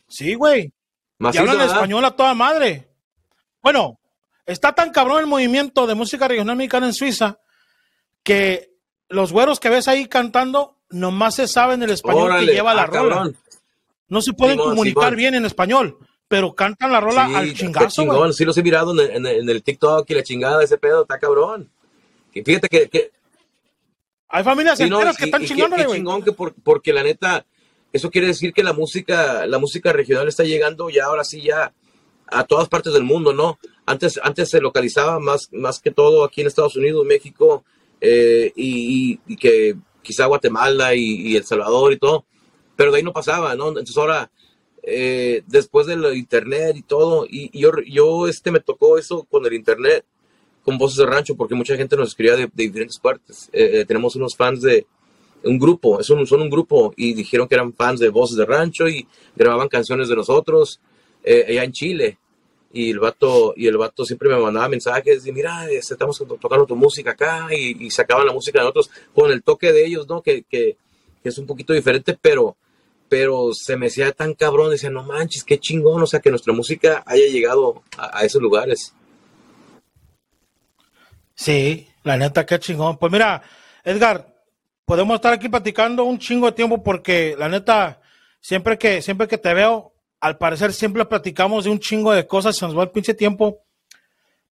Sí, 0.08 0.36
güey. 0.36 0.72
Y 1.20 1.38
hablan 1.38 1.62
español 1.62 2.06
a 2.06 2.12
toda 2.12 2.34
madre. 2.34 2.90
Bueno, 3.62 4.00
está 4.46 4.74
tan 4.74 4.92
cabrón 4.92 5.20
el 5.20 5.28
movimiento 5.28 5.88
de 5.88 5.96
música 5.96 6.28
regional 6.28 6.56
mexicana 6.56 6.88
en 6.88 6.94
Suiza 6.94 7.40
que 8.24 8.72
los 9.10 9.32
güeros 9.32 9.60
que 9.60 9.70
ves 9.70 9.88
ahí 9.88 10.08
cantando 10.08 10.78
nomás 10.92 11.36
se 11.36 11.48
sabe 11.48 11.76
en 11.76 11.84
el 11.84 11.92
español 11.92 12.39
que 12.39 12.54
lleva 12.54 12.74
la 12.74 12.84
ah, 12.84 12.88
rola. 12.88 13.32
No 14.08 14.22
se 14.22 14.34
pueden 14.34 14.58
comunicar 14.58 15.16
bien 15.16 15.36
en 15.36 15.46
español, 15.46 15.98
pero 16.28 16.54
cantan 16.54 16.92
la 16.92 17.00
rola 17.00 17.26
al 17.26 17.54
chingazo. 17.54 18.04
Chingón. 18.04 18.34
Sí, 18.34 18.46
los 18.46 18.58
he 18.58 18.64
mirado 18.64 19.00
en, 19.00 19.26
el 19.26 19.64
TikTok 19.64 20.10
y 20.10 20.14
la 20.16 20.24
chingada, 20.24 20.64
ese 20.64 20.78
pedo 20.78 21.04
está 21.04 21.20
cabrón. 21.20 21.70
Y 22.34 22.42
fíjate 22.42 22.68
que, 22.70 23.12
hay 24.30 24.44
familias 24.44 24.80
enteras 24.80 25.18
que 25.18 25.26
están 25.26 25.44
chingando, 25.44 25.76
güey. 25.76 26.00
chingón 26.00 26.24
que 26.24 26.32
porque 26.32 26.94
la 26.94 27.04
neta, 27.04 27.46
eso 27.92 28.10
quiere 28.10 28.28
decir 28.28 28.54
que 28.54 28.64
la 28.64 28.74
música, 28.74 29.46
la 29.46 29.60
música 29.60 29.92
regional 29.92 30.28
está 30.28 30.44
llegando 30.44 30.89
ya 30.89 31.06
ahora 31.06 31.24
sí 31.24 31.42
ya 31.42 31.74
a 32.32 32.46
todas 32.46 32.70
partes 32.70 32.94
del 32.94 33.04
mundo, 33.04 33.34
¿no? 33.34 33.60
Antes, 33.86 34.20
antes 34.24 34.50
se 34.50 34.62
localizaba 34.62 35.20
más, 35.20 35.50
más 35.52 35.80
que 35.80 35.92
todo 35.92 36.24
aquí 36.24 36.42
en 36.42 36.48
Estados 36.48 36.78
Unidos, 36.78 37.06
México, 37.06 37.66
eh, 38.00 38.52
y, 38.56 39.18
que 39.36 39.76
quizá 40.02 40.26
Guatemala 40.26 40.95
y, 40.95 41.36
El 41.36 41.43
Salvador 41.43 41.93
y 41.93 41.97
todo, 41.97 42.26
pero 42.76 42.91
de 42.91 42.97
ahí 42.97 43.04
no 43.04 43.14
pasaba, 43.14 43.56
¿no? 43.56 43.70
Entonces 43.70 43.97
ahora, 43.97 44.32
eh, 44.84 45.43
después 45.47 45.88
del 45.88 46.16
internet 46.16 46.76
y 46.78 46.84
todo, 46.84 47.26
y, 47.30 47.58
yo, 47.58 47.72
yo 47.88 48.28
este, 48.28 48.52
me 48.52 48.60
tocó 48.60 48.97
eso 48.97 49.24
con 49.24 49.45
el 49.45 49.54
internet, 49.54 50.06
con 50.64 50.78
Voces 50.78 50.97
de 50.97 51.06
Rancho, 51.06 51.36
porque 51.36 51.56
mucha 51.56 51.76
gente 51.76 51.95
nos 51.95 52.10
escribía 52.10 52.36
de, 52.36 52.49
diferentes 52.54 52.99
partes. 52.99 53.49
Eh, 53.52 53.82
eh, 53.82 53.86
tenemos 53.86 54.16
unos 54.16 54.36
fans 54.36 54.62
de 54.62 54.86
un 55.43 55.58
grupo, 55.58 56.04
son, 56.04 56.26
son 56.28 56.41
un 56.41 56.49
grupo, 56.49 56.93
y 56.95 57.14
dijeron 57.14 57.47
que 57.47 57.56
eran 57.56 57.74
fans 57.74 57.99
de 57.99 58.10
Voces 58.10 58.38
de 58.38 58.45
Rancho 58.45 58.88
y 58.88 59.08
grababan 59.36 59.70
canciones 59.70 60.08
de 60.08 60.16
nosotros 60.16 60.80
allá 61.24 61.64
en 61.64 61.72
Chile 61.72 62.18
y 62.74 62.92
el 62.92 63.00
vato, 63.00 63.54
y 63.56 63.68
el 63.68 63.78
vato 63.78 64.06
siempre 64.06 64.30
me 64.30 64.38
mandaba 64.38 64.70
mensajes 64.70 65.26
y 65.26 65.32
mira, 65.32 65.70
este, 65.70 65.94
estamos 65.94 66.18
tocando 66.40 66.66
tu 66.66 66.76
música 66.76 67.12
acá 67.12 67.48
y, 67.52 67.90
sacaban 67.92 68.26
la 68.26 68.34
música 68.34 68.60
de 68.60 68.66
nosotros 68.66 68.90
con 69.14 69.32
el 69.32 69.44
toque 69.44 69.74
de 69.74 69.86
ellos, 69.86 70.08
¿no? 70.08 70.22
Que, 70.22 70.44
que, 70.44 70.78
es 71.24 71.38
un 71.38 71.46
poquito 71.46 71.74
diferente, 71.74 72.18
pero, 72.20 72.58
pero 73.08 73.54
se 73.54 73.78
me 73.78 73.88
hacía 73.88 74.12
tan 74.12 74.34
cabrón, 74.34 74.72
decía, 74.72 74.90
no 74.90 75.04
manches, 75.04 75.44
qué 75.44 75.60
chingón, 75.60 76.02
o 76.02 76.08
sea, 76.08 76.20
que 76.20 76.32
nuestra 76.32 76.52
música 76.52 77.04
haya 77.06 77.28
llegado 77.28 77.84
a, 77.96 78.26
esos 78.26 78.42
lugares. 78.42 78.96
Sí, 81.36 81.88
la 82.04 82.18
neta, 82.18 82.44
qué 82.46 82.58
chingón. 82.58 82.98
Pues 82.98 83.12
mira, 83.12 83.44
Edgar, 83.84 84.34
podemos 84.86 85.16
estar 85.16 85.34
aquí 85.34 85.48
platicando 85.48 86.06
un 86.06 86.18
chingo 86.18 86.48
de 86.48 86.54
tiempo 86.54 86.82
porque 86.82 87.36
la 87.38 87.50
neta, 87.50 88.02
siempre 88.40 88.80
que, 88.80 89.04
siempre 89.04 89.28
que 89.28 89.38
te 89.38 89.54
veo, 89.54 89.91
al 90.22 90.38
parecer 90.38 90.72
siempre 90.72 91.06
platicamos 91.06 91.66
de 91.66 91.72
un 91.72 91.80
chingo 91.80 92.14
de 92.14 92.28
cosas, 92.28 92.56
se 92.56 92.66
nos 92.66 92.78
va 92.78 92.84
el 92.84 92.92
pinche 92.92 93.14
tiempo. 93.14 93.64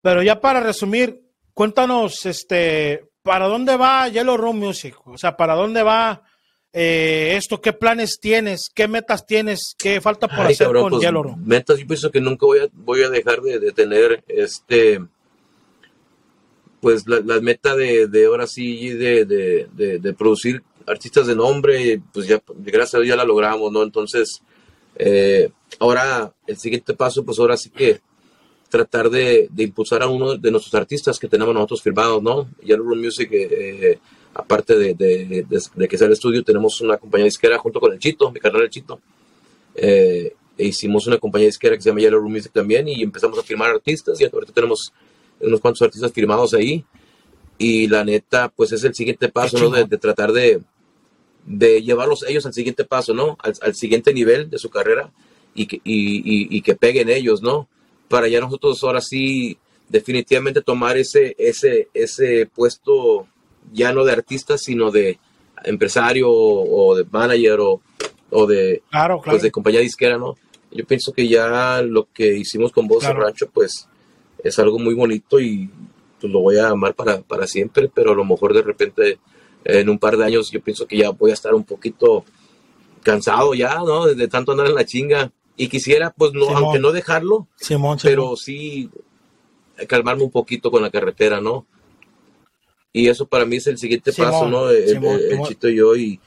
Pero 0.03 0.23
ya 0.23 0.41
para 0.41 0.61
resumir, 0.61 1.23
cuéntanos, 1.55 2.27
este, 2.27 3.09
¿para 3.23 3.47
dónde 3.47 3.77
va 3.77 4.09
Yellow 4.09 4.37
Room 4.37 4.59
Music? 4.59 4.97
O 5.07 5.17
sea, 5.17 5.37
¿para 5.37 5.55
dónde 5.55 5.83
va 5.83 6.23
eh, 6.73 7.35
esto, 7.37 7.61
¿qué 7.61 7.73
planes 7.73 8.21
tienes? 8.21 8.71
¿Qué 8.73 8.87
metas 8.87 9.27
tienes? 9.27 9.75
¿Qué 9.77 10.01
falta 10.01 10.29
por 10.29 10.47
hacer 10.47 10.69
con 10.69 10.91
pues, 10.91 11.03
Yellow 11.03 11.37
Metas, 11.37 11.79
yo 11.79 11.87
pienso 11.87 12.11
que 12.11 12.21
nunca 12.21 12.47
voy 12.47 12.61
a, 12.61 12.69
voy 12.73 13.03
a 13.03 13.11
dejar 13.11 13.41
de, 13.41 13.73
tener 13.73 14.23
este 14.29 15.01
pues 16.81 17.07
la, 17.07 17.21
la 17.21 17.41
meta 17.41 17.75
de, 17.77 18.07
de, 18.07 18.25
ahora 18.25 18.47
sí 18.47 18.89
de, 18.91 19.25
de, 19.27 20.15
producir 20.15 20.63
artistas 20.87 21.27
de 21.27 21.37
nombre, 21.37 22.01
pues 22.13 22.27
ya 22.27 22.41
gracias 22.49 22.95
a 22.95 22.99
Dios 22.99 23.09
ya 23.09 23.17
la 23.17 23.25
logramos, 23.25 23.71
¿no? 23.71 23.83
Entonces, 23.83 24.41
eh, 25.03 25.51
ahora 25.79 26.33
el 26.47 26.59
siguiente 26.59 26.95
paso, 26.95 27.25
pues 27.25 27.39
ahora 27.39 27.57
sí 27.57 27.71
que 27.71 28.01
tratar 28.69 29.09
de, 29.09 29.49
impulsar 29.57 30.03
a 30.03 30.09
uno 30.09 30.37
de 30.37 30.51
nuestros 30.51 30.75
artistas 30.75 31.19
que 31.19 31.27
tenemos 31.27 31.55
nosotros 31.55 31.83
firmados, 31.83 32.23
¿no? 32.23 32.49
Yellow 32.63 32.85
Room 32.85 33.01
Music 33.01 33.31
eh, 33.33 33.99
aparte 34.35 34.77
de, 34.77 34.95
de, 34.95 35.89
que 35.89 35.99
sea 35.99 36.07
el 36.07 36.13
estudio, 36.13 36.45
tenemos 36.45 36.81
una 36.81 36.99
compañía 36.99 37.25
disquera 37.25 37.59
junto 37.59 37.81
con 37.81 37.93
el 37.93 37.99
Chito, 37.99 38.31
mi 38.31 38.41
carnal 38.41 38.63
el 38.63 38.71
Chito. 38.71 39.01
Eh, 39.75 40.35
e 40.59 40.67
hicimos 40.67 41.07
una 41.07 41.17
compañía 41.17 41.47
disquera 41.47 41.75
que 41.75 41.83
se 41.83 41.89
llama 41.89 42.01
Yellow 42.01 42.21
Room 42.21 42.33
Music 42.33 42.53
también 42.53 42.87
y 42.87 43.03
empezamos 43.03 43.39
a 43.39 43.43
firmar 43.43 43.71
artistas 43.71 44.21
y 44.21 44.25
ahorita 44.25 44.53
tenemos 44.53 44.93
unos 45.41 45.61
cuantos 45.61 45.81
artistas 45.83 46.13
firmados 46.13 46.53
ahí. 46.53 46.85
Y 47.57 47.89
la 47.89 48.05
neta, 48.05 48.51
pues 48.55 48.73
es 48.73 48.85
el 48.85 48.95
siguiente 48.95 49.29
paso, 49.29 49.59
¿no? 49.59 49.71
De, 49.71 49.99
tratar 49.99 50.33
de, 50.33 50.61
de 51.47 51.83
llevarlos 51.83 52.25
ellos 52.29 52.47
al 52.47 52.55
siguiente 52.55 52.85
paso, 52.85 53.15
¿no? 53.15 53.37
Al, 53.41 53.75
siguiente 53.75 54.13
nivel 54.13 54.51
de 54.51 54.59
su 54.59 54.71
carrera 54.71 55.11
y 55.55 55.67
que, 55.67 55.77
y, 55.77 56.57
y 56.57 56.63
que 56.63 56.75
peguen 56.75 57.09
ellos, 57.09 57.43
¿no? 57.43 57.69
Para 58.09 58.29
ya 58.29 58.41
nosotros 58.41 58.83
ahora 58.85 59.01
sí 59.01 59.59
definitivamente 59.91 60.63
tomar 60.63 60.97
ese, 60.97 61.35
ese, 61.37 61.89
ese 61.93 62.47
puesto 62.47 63.27
ya 63.73 63.93
no 63.93 64.05
de 64.05 64.13
artista, 64.13 64.57
sino 64.57 64.91
de 64.91 65.19
empresario 65.65 66.31
o, 66.31 66.95
de 66.97 67.05
manager 67.11 67.61
o, 67.61 67.81
o 68.31 68.47
de, 68.47 68.83
Pues 69.25 69.43
de 69.43 69.51
compañía 69.51 69.81
disquera, 69.81 70.17
¿no? 70.17 70.37
Yo 70.71 70.87
pienso 70.87 71.13
que 71.13 71.27
ya 71.27 71.83
lo 71.83 72.09
que 72.13 72.37
hicimos 72.37 72.71
con 72.71 72.87
Voz 72.87 73.05
Rancho, 73.05 73.51
pues 73.53 73.89
es 74.43 74.59
algo 74.61 74.79
muy 74.79 74.95
bonito 74.95 75.41
y 75.41 75.69
pues, 76.21 76.33
lo 76.33 76.41
voy 76.41 76.59
a 76.59 76.69
amar 76.69 76.95
para, 76.95 77.21
para 77.23 77.47
siempre, 77.49 77.91
pero 77.93 78.13
a 78.13 78.15
lo 78.15 78.25
mejor 78.25 78.55
de 78.55 78.63
repente 78.63 79.19
en 79.65 79.89
un 79.89 79.99
par 79.99 80.17
de 80.17 80.25
años 80.25 80.51
yo 80.51 80.61
pienso 80.61 80.87
que 80.87 80.97
ya 80.97 81.11
voy 81.11 81.31
a 81.31 81.35
estar 81.35 81.55
un 81.55 81.65
poquito 81.65 82.25
cansado 83.03 83.55
ya, 83.55 83.77
¿no? 83.77 84.07
De 84.07 84.29
tanto 84.29 84.53
andar 84.53 84.67
en 84.67 84.75
la 84.75 84.85
chinga. 84.85 85.33
Y 85.57 85.69
quisiera, 85.69 86.11
pues, 86.17 86.33
no, 86.33 86.49
aunque 86.49 86.79
no 86.79 86.91
dejarlo, 86.91 87.47
pero 88.03 88.35
sí 88.37 88.89
calmarme 89.87 90.23
un 90.23 90.31
poquito 90.31 90.71
con 90.71 90.83
la 90.83 90.91
carretera, 90.91 91.41
¿no? 91.41 91.67
Y 92.93 93.09
eso 93.09 93.27
para 93.27 93.45
mí 93.45 93.57
es 93.57 93.67
el 93.67 93.79
siguiente 93.79 94.13
paso, 94.13 94.49
¿no? 94.49 94.71
El, 94.71 95.01
Chito 95.47 95.69
y 95.69 95.77
yo, 95.77 95.95
y 95.95 96.19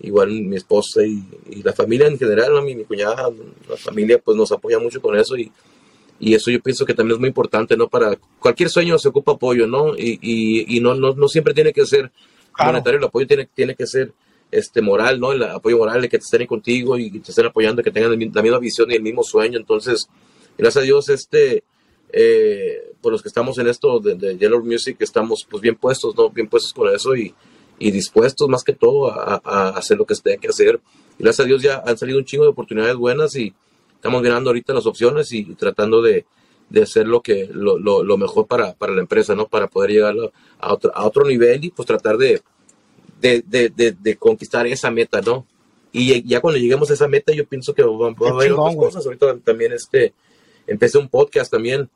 igual 0.00 0.30
mi 0.30 0.56
esposa 0.56 1.02
y, 1.04 1.62
la 1.62 1.72
familia 1.72 2.06
en 2.06 2.18
general, 2.18 2.52
¿no? 2.52 2.62
mi, 2.62 2.74
mi, 2.74 2.84
cuñada, 2.84 3.30
la 3.68 3.76
familia, 3.76 4.18
pues 4.18 4.36
nos 4.36 4.52
apoya 4.52 4.78
mucho 4.78 5.00
con 5.00 5.16
eso 5.16 5.36
y, 5.36 5.50
y 6.20 6.34
eso 6.34 6.50
yo 6.50 6.60
pienso 6.60 6.84
que 6.84 6.94
también 6.94 7.16
es 7.16 7.20
muy 7.20 7.28
importante, 7.28 7.76
¿no? 7.76 7.88
Para 7.88 8.16
cualquier 8.38 8.68
sueño 8.68 8.98
se 8.98 9.08
ocupa 9.08 9.32
apoyo, 9.32 9.66
¿no? 9.66 9.96
Y, 9.96 10.18
y, 10.22 10.76
y 10.76 10.80
no, 10.80 10.94
no, 10.94 11.14
no, 11.14 11.28
siempre 11.28 11.54
tiene 11.54 11.72
que 11.72 11.86
ser 11.86 12.12
monetario, 12.58 12.98
el 12.98 13.04
apoyo 13.04 13.26
tiene, 13.26 13.48
tiene 13.54 13.74
que 13.74 13.86
ser 13.86 14.12
este 14.50 14.82
moral, 14.82 15.18
¿no? 15.18 15.32
El 15.32 15.42
apoyo 15.42 15.78
moral 15.78 16.02
de 16.02 16.08
que 16.08 16.18
te 16.18 16.24
estén 16.24 16.46
contigo 16.46 16.98
y 16.98 17.10
te 17.20 17.30
estén 17.30 17.46
apoyando, 17.46 17.82
que 17.82 17.90
tengan 17.90 18.10
la 18.10 18.42
misma 18.42 18.58
visión 18.58 18.90
y 18.90 18.94
el 18.94 19.02
mismo 19.02 19.22
sueño. 19.22 19.58
Entonces, 19.58 20.08
gracias 20.58 20.82
a 20.82 20.84
Dios, 20.84 21.08
este, 21.08 21.64
eh, 22.12 22.92
por 23.00 23.12
los 23.12 23.22
que 23.22 23.28
estamos 23.28 23.56
en 23.58 23.66
esto 23.66 23.98
de, 23.98 24.36
Yellow 24.36 24.62
Music, 24.62 24.96
estamos 25.00 25.46
pues 25.50 25.62
bien 25.62 25.74
puestos, 25.74 26.14
¿no? 26.14 26.28
Bien 26.30 26.46
puestos 26.46 26.74
con 26.74 26.94
eso 26.94 27.16
y, 27.16 27.34
y 27.78 27.90
dispuestos 27.90 28.48
más 28.48 28.62
que 28.62 28.74
todo 28.74 29.10
a, 29.10 29.70
hacer 29.70 29.96
lo 29.96 30.04
que 30.04 30.14
se 30.14 30.22
tenga 30.22 30.36
que 30.36 30.48
hacer. 30.48 30.80
Gracias 31.18 31.44
a 31.44 31.48
Dios 31.48 31.62
ya 31.62 31.82
han 31.84 31.96
salido 31.96 32.18
un 32.18 32.24
chingo 32.24 32.44
de 32.44 32.50
oportunidades 32.50 32.96
buenas 32.96 33.34
y 33.36 33.54
estamos 33.94 34.22
mirando 34.22 34.50
ahorita 34.50 34.74
las 34.74 34.86
opciones 34.86 35.32
y, 35.32 35.44
tratando 35.54 36.02
de, 36.02 36.26
de, 36.72 36.82
hacer 36.82 37.06
lo, 37.06 37.20
que, 37.20 37.48
lo, 37.52 37.78
lo, 37.78 38.02
lo 38.02 38.16
mejor 38.16 38.46
para, 38.46 38.74
para, 38.74 38.92
la 38.92 39.00
empresa, 39.00 39.34
¿no? 39.34 39.46
Para 39.46 39.68
poder 39.68 39.90
llegar 39.90 40.14
a 40.58 40.72
otro, 40.72 40.90
a 40.94 41.06
otro 41.06 41.24
nivel 41.24 41.64
y 41.64 41.70
pues 41.70 41.86
tratar 41.86 42.16
de, 42.16 42.42
de, 43.20 43.42
de, 43.46 43.92
de, 43.92 44.16
conquistar 44.16 44.66
esa 44.66 44.90
meta, 44.90 45.20
¿no? 45.20 45.46
Y 45.92 46.26
ya 46.26 46.40
cuando 46.40 46.58
lleguemos 46.58 46.90
a 46.90 46.94
esa 46.94 47.06
meta, 47.08 47.32
yo 47.32 47.46
pienso 47.46 47.74
que 47.74 47.82
va, 47.82 48.08
a 48.08 48.30
haber 48.30 48.52
otras 48.52 48.76
cosas. 48.76 49.04
Ahorita 49.04 49.36
también 49.44 49.72
este, 49.72 50.14
empecé 50.66 50.98
un 50.98 51.08
podcast 51.08 51.50
también 51.50 51.88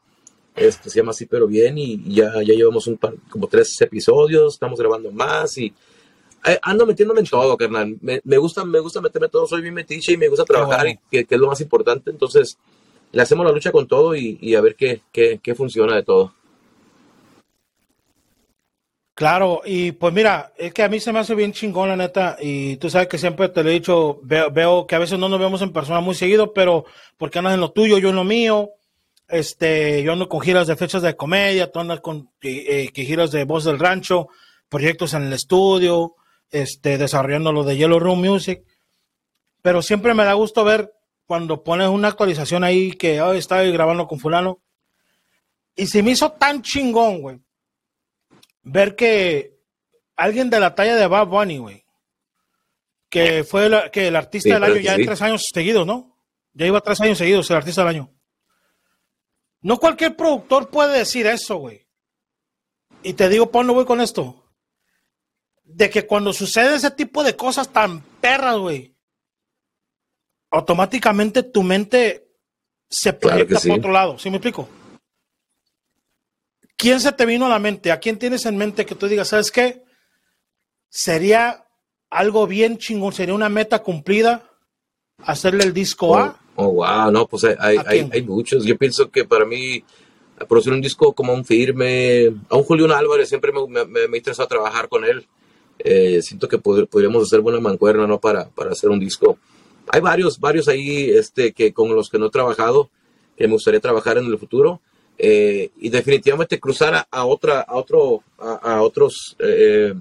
este, 0.57 0.89
se 0.89 0.99
llama 0.99 1.11
así, 1.11 1.27
pero 1.27 1.47
bien, 1.47 1.77
y 1.77 2.03
ya, 2.14 2.33
ya 2.43 2.55
llevamos 2.55 2.87
un 2.87 2.97
par, 2.97 3.14
como 3.29 3.47
tres 3.47 3.79
episodios, 3.83 4.55
estamos 4.55 4.79
grabando 4.79 5.12
más 5.12 5.59
y 5.59 5.72
eh, 6.47 6.59
ando 6.62 6.87
metiéndome 6.87 7.20
en 7.20 7.27
todo, 7.27 7.57
carnal. 7.57 7.97
Me, 8.01 8.20
me, 8.24 8.39
gusta, 8.39 8.64
me 8.64 8.79
gusta 8.81 9.01
meterme 9.01 9.29
todo, 9.29 9.47
soy 9.47 9.61
bien 9.61 9.74
metiche 9.74 10.12
y 10.12 10.16
me 10.16 10.29
gusta 10.29 10.45
trabajar, 10.45 10.87
y 10.89 10.99
que, 11.11 11.27
es 11.29 11.41
lo 11.41 11.49
más 11.49 11.61
importante. 11.61 12.11
Entonces, 12.11 12.57
le 13.13 13.23
hacemos 13.23 13.47
la 13.47 13.53
lucha 13.53 13.73
con 13.73 13.87
todo 13.87 14.15
y, 14.15 14.55
a 14.55 14.61
ver 14.61 14.77
qué, 14.77 15.03
qué, 15.13 15.41
qué 15.43 15.55
funciona 15.55 15.97
de 15.97 16.03
todo. 16.03 16.35
Claro, 19.15 19.63
y 19.65 19.93
pues 19.93 20.13
mira, 20.13 20.53
es 20.59 20.75
que 20.75 20.83
a 20.83 20.91
mí 20.91 21.01
se 21.01 21.11
me 21.11 21.21
hace 21.21 21.35
bien 21.35 21.53
chingón, 21.53 21.89
la 21.89 21.97
neta, 21.97 22.37
y 22.39 22.77
tú 22.77 22.91
sabes 22.91 23.09
que 23.09 23.17
siempre 23.17 23.49
te 23.49 23.65
lo 23.65 23.71
he 23.71 23.73
dicho, 23.73 24.21
veo, 24.23 24.51
veo, 24.51 24.87
que 24.87 24.95
a 24.95 24.99
veces 24.99 25.19
no 25.19 25.31
nos 25.31 25.41
vemos 25.41 25.63
en 25.63 25.73
persona 25.73 26.01
muy 26.01 26.15
seguido, 26.15 26.53
pero 26.53 26.85
porque 27.17 27.39
andas 27.39 27.55
en 27.55 27.61
lo 27.61 27.73
tuyo, 27.73 27.97
yo 27.97 28.11
en 28.11 28.17
lo 28.17 28.25
mío, 28.25 28.73
este, 29.29 30.03
yo 30.03 30.13
ando 30.13 30.29
con 30.29 30.43
giras 30.43 30.67
de 30.67 30.77
fechas 30.77 31.01
de 31.01 31.17
comedia, 31.17 31.73
tú 31.73 31.81
andas 31.81 32.01
con 32.01 32.31
eh, 32.43 32.91
giras 32.95 33.31
de 33.31 33.45
voz 33.45 33.65
del 33.65 33.79
rancho, 33.79 34.29
proyectos 34.69 35.15
en 35.15 35.23
el 35.23 35.33
estudio, 35.33 36.17
este, 36.51 36.99
desarrollando 36.99 37.53
lo 37.53 37.65
de 37.65 37.77
Yellow 37.77 37.99
Room 37.99 38.21
Music. 38.21 38.65
Pero 39.63 39.81
siempre 39.81 40.13
me 40.13 40.25
da 40.25 40.35
gusto 40.35 40.63
ver 40.63 40.93
cuando 41.27 41.64
pones 41.64 41.89
una 41.89 42.09
actualización 42.09 42.64
ahí 42.64 42.93
que 42.93 43.20
hoy 43.20 43.39
estaba 43.39 43.62
grabando 43.64 44.07
con 44.07 44.20
fulano. 44.20 44.61
Y 45.74 45.87
se 45.87 46.03
me 46.03 46.12
hizo 46.12 46.33
tan 46.33 46.62
chingón, 46.62 47.20
güey. 47.20 47.41
Ver 48.62 48.97
que 48.97 49.59
alguien 50.16 50.49
de 50.49 50.61
la 50.61 50.74
talla 50.74 50.97
de 50.97 51.07
Bob 51.07 51.29
Bunny, 51.29 51.59
güey. 51.59 51.85
Que 53.11 53.45
fue 53.45 53.70
que 53.93 54.09
el 54.09 54.16
artista 54.16 54.55
del 54.55 54.64
año 54.64 54.77
ya 54.77 54.95
en 54.95 55.05
tres 55.05 55.22
años 55.22 55.47
seguidos, 55.53 55.87
¿no? 55.87 56.18
Ya 56.53 56.66
iba 56.66 56.81
tres 56.81 57.01
años 57.01 57.18
seguidos 57.18 57.51
el 57.51 57.57
artista 57.57 57.83
del 57.83 57.91
año. 57.91 58.12
No 59.61 59.79
cualquier 59.79 60.16
productor 60.16 60.70
puede 60.70 60.99
decir 60.99 61.27
eso, 61.27 61.57
güey. 61.57 61.87
Y 63.03 63.12
te 63.12 63.29
digo, 63.29 63.51
¿por 63.51 63.64
no 63.64 63.74
voy 63.74 63.85
con 63.85 64.01
esto? 64.01 64.45
De 65.64 65.91
que 65.91 66.07
cuando 66.07 66.33
sucede 66.33 66.77
ese 66.77 66.91
tipo 66.91 67.22
de 67.22 67.37
cosas 67.37 67.68
tan 67.68 68.01
perras, 68.01 68.57
güey, 68.57 68.95
automáticamente 70.51 71.42
tu 71.42 71.62
mente 71.62 72.28
se 72.88 73.12
proyecta 73.12 73.61
por 73.61 73.78
otro 73.78 73.92
lado. 73.92 74.18
¿Sí 74.18 74.30
me 74.30 74.36
explico? 74.36 74.68
¿Quién 76.76 77.01
se 77.01 77.12
te 77.12 77.26
vino 77.26 77.47
a 77.47 77.51
la 77.51 77.59
mente? 77.59 77.90
¿A 77.90 77.99
quién 77.99 78.18
tienes 78.18 78.47
en 78.47 78.57
mente 78.57 78.84
que 78.84 78.94
tú 78.94 79.09
digas, 79.09 79.28
¿sabes 79.28 79.51
qué? 79.51 79.82
Sería 80.88 81.66
algo 82.11 82.47
bien 82.47 82.78
chingón, 82.78 83.12
sería 83.12 83.34
una 83.34 83.49
meta 83.49 83.82
cumplida 83.82 84.51
hacerle 85.18 85.64
el 85.64 85.72
disco 85.72 86.16
A 86.16 86.38
Oh, 86.57 86.72
wow, 86.72 87.11
no, 87.12 87.26
pues 87.26 87.44
hay, 87.44 87.76
hay, 87.86 88.09
hay, 88.11 88.22
muchos. 88.22 88.64
Yo 88.64 88.78
pienso 88.78 89.11
que 89.11 89.24
para 89.24 89.44
mí, 89.44 89.84
producir 90.49 90.72
un 90.72 90.80
disco 90.80 91.12
como 91.12 91.34
un 91.34 91.44
firme, 91.44 92.32
a 92.49 92.57
un 92.57 92.64
Julián 92.64 92.92
Álvarez 92.92 93.28
siempre 93.28 93.53
me, 93.53 93.84
me, 93.86 94.09
me 94.09 94.16
interesado 94.16 94.49
trabajar 94.49 94.88
con 94.88 95.05
él. 95.05 95.26
Eh, 95.78 96.22
siento 96.22 96.49
que 96.49 96.57
podríamos 96.57 97.24
hacer 97.24 97.40
buena 97.40 97.61
mancuerna, 97.61 98.07
¿no? 98.07 98.18
Para, 98.18 98.49
para 98.49 98.72
hacer 98.72 98.88
un 98.88 98.99
disco. 98.99 99.38
Hay 99.91 100.01
varios, 100.01 100.39
varios 100.39 100.68
ahí 100.68 101.11
este, 101.11 101.53
que 101.53 101.72
con 101.72 101.95
los 101.95 102.09
que 102.09 102.18
no 102.18 102.26
he 102.26 102.30
trabajado, 102.30 102.91
que 103.37 103.47
me 103.47 103.55
gustaría 103.55 103.80
trabajar 103.80 104.18
en 104.18 104.26
el 104.26 104.39
futuro. 104.39 104.80
Eh, 105.18 105.70
y 105.78 105.89
definitivamente 105.89 106.61
cruzar 106.61 107.07
a, 107.11 107.24
otra, 107.24 107.61
a 107.61 107.76
otro, 107.76 108.22
a, 108.39 108.82
otros 108.82 109.34
eh, 109.39 109.95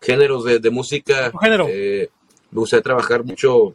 géneros 0.00 0.44
de, 0.44 0.58
de 0.58 0.70
música. 0.70 1.32
Género? 1.40 1.66
me 1.66 2.60
gustaría 2.60 2.82
trabajar 2.82 3.24
mucho 3.24 3.74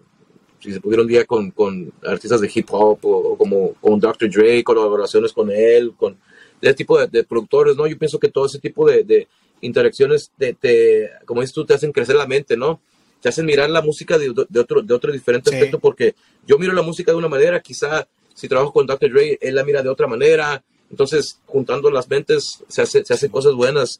si 0.60 0.74
se 0.74 0.82
pudiera 0.82 1.02
un 1.02 1.08
día 1.08 1.26
con, 1.26 1.52
con 1.52 1.92
artistas 2.06 2.42
de 2.42 2.52
hip 2.54 2.68
hop 2.72 3.00
o, 3.04 3.38
como 3.38 3.74
con 3.76 4.00
Dr. 4.00 4.30
Dre, 4.30 4.64
colaboraciones 4.64 5.34
con 5.34 5.50
él, 5.52 5.94
con 5.98 6.18
ese 6.62 6.74
tipo 6.74 7.00
de, 7.06 7.24
productores, 7.24 7.76
¿no? 7.76 7.88
Yo 7.88 7.98
pienso 7.98 8.20
que 8.20 8.30
todo 8.30 8.46
ese 8.46 8.60
tipo 8.60 8.88
de, 8.88 9.04
de 9.04 9.28
interacciones, 9.62 10.32
te, 10.38 10.54
te, 10.54 11.10
como 11.26 11.42
dices 11.42 11.54
tú, 11.54 11.66
te 11.66 11.74
hacen 11.74 11.92
crecer 11.92 12.16
la 12.16 12.28
mente, 12.28 12.58
¿no? 12.58 12.82
Te 13.22 13.30
hacen 13.30 13.46
mirar 13.46 13.70
la 13.70 13.82
música 13.82 14.18
de, 14.18 14.34
de 14.48 14.60
otro, 14.60 14.82
de 14.82 14.94
otro 14.94 15.12
diferente 15.12 15.54
aspecto, 15.54 15.80
porque 15.80 16.16
yo 16.48 16.58
miro 16.58 16.74
la 16.74 16.82
música 16.82 17.12
de 17.12 17.18
una 17.18 17.28
manera, 17.28 17.60
quizá 17.62 18.08
si 18.34 18.48
trabajo 18.48 18.72
con 18.72 18.88
Dr. 18.88 19.12
Dre, 19.12 19.38
él 19.42 19.56
la 19.56 19.66
mira 19.66 19.84
de 19.84 19.90
otra 19.90 20.08
manera, 20.08 20.64
entonces 20.90 21.40
juntando 21.46 21.92
las 21.92 22.10
mentes 22.10 22.64
se 22.68 22.82
hace, 22.82 23.04
se 23.04 23.14
hacen 23.14 23.30
cosas 23.30 23.54
buenas. 23.54 24.00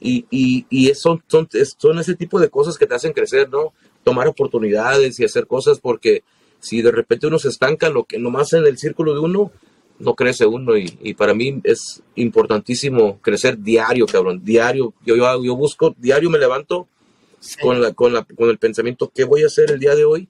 Y, 0.00 0.26
y, 0.30 0.66
y 0.70 0.94
son, 0.94 1.22
son, 1.26 1.48
son 1.78 1.98
ese 1.98 2.14
tipo 2.14 2.38
de 2.38 2.50
cosas 2.50 2.76
que 2.76 2.86
te 2.86 2.94
hacen 2.94 3.12
crecer, 3.12 3.48
¿no? 3.48 3.72
tomar 4.06 4.28
oportunidades 4.28 5.18
y 5.18 5.24
hacer 5.24 5.48
cosas 5.48 5.80
porque 5.80 6.22
si 6.60 6.80
de 6.80 6.92
repente 6.92 7.26
uno 7.26 7.40
se 7.40 7.48
estanca 7.48 7.90
lo 7.90 8.04
que 8.04 8.20
nomás 8.20 8.52
en 8.52 8.64
el 8.64 8.78
círculo 8.78 9.12
de 9.12 9.18
uno, 9.18 9.50
no 9.98 10.14
crece 10.14 10.46
uno 10.46 10.76
y, 10.76 11.14
para 11.14 11.34
mí 11.34 11.60
es 11.64 12.04
importantísimo 12.14 13.18
crecer 13.20 13.58
diario, 13.58 14.06
cabrón, 14.06 14.44
diario. 14.44 14.94
Yo, 15.04 15.16
yo, 15.16 15.42
yo 15.42 15.56
busco, 15.56 15.92
diario 15.98 16.30
me 16.30 16.38
levanto 16.38 16.86
con, 17.60 17.80
la, 17.80 17.92
con, 17.92 18.12
la, 18.12 18.24
con 18.24 18.50
el 18.50 18.58
pensamiento, 18.58 19.10
¿qué 19.14 19.24
voy 19.24 19.42
a 19.42 19.46
hacer 19.46 19.70
el 19.70 19.78
día 19.78 19.94
de 19.94 20.04
hoy 20.04 20.28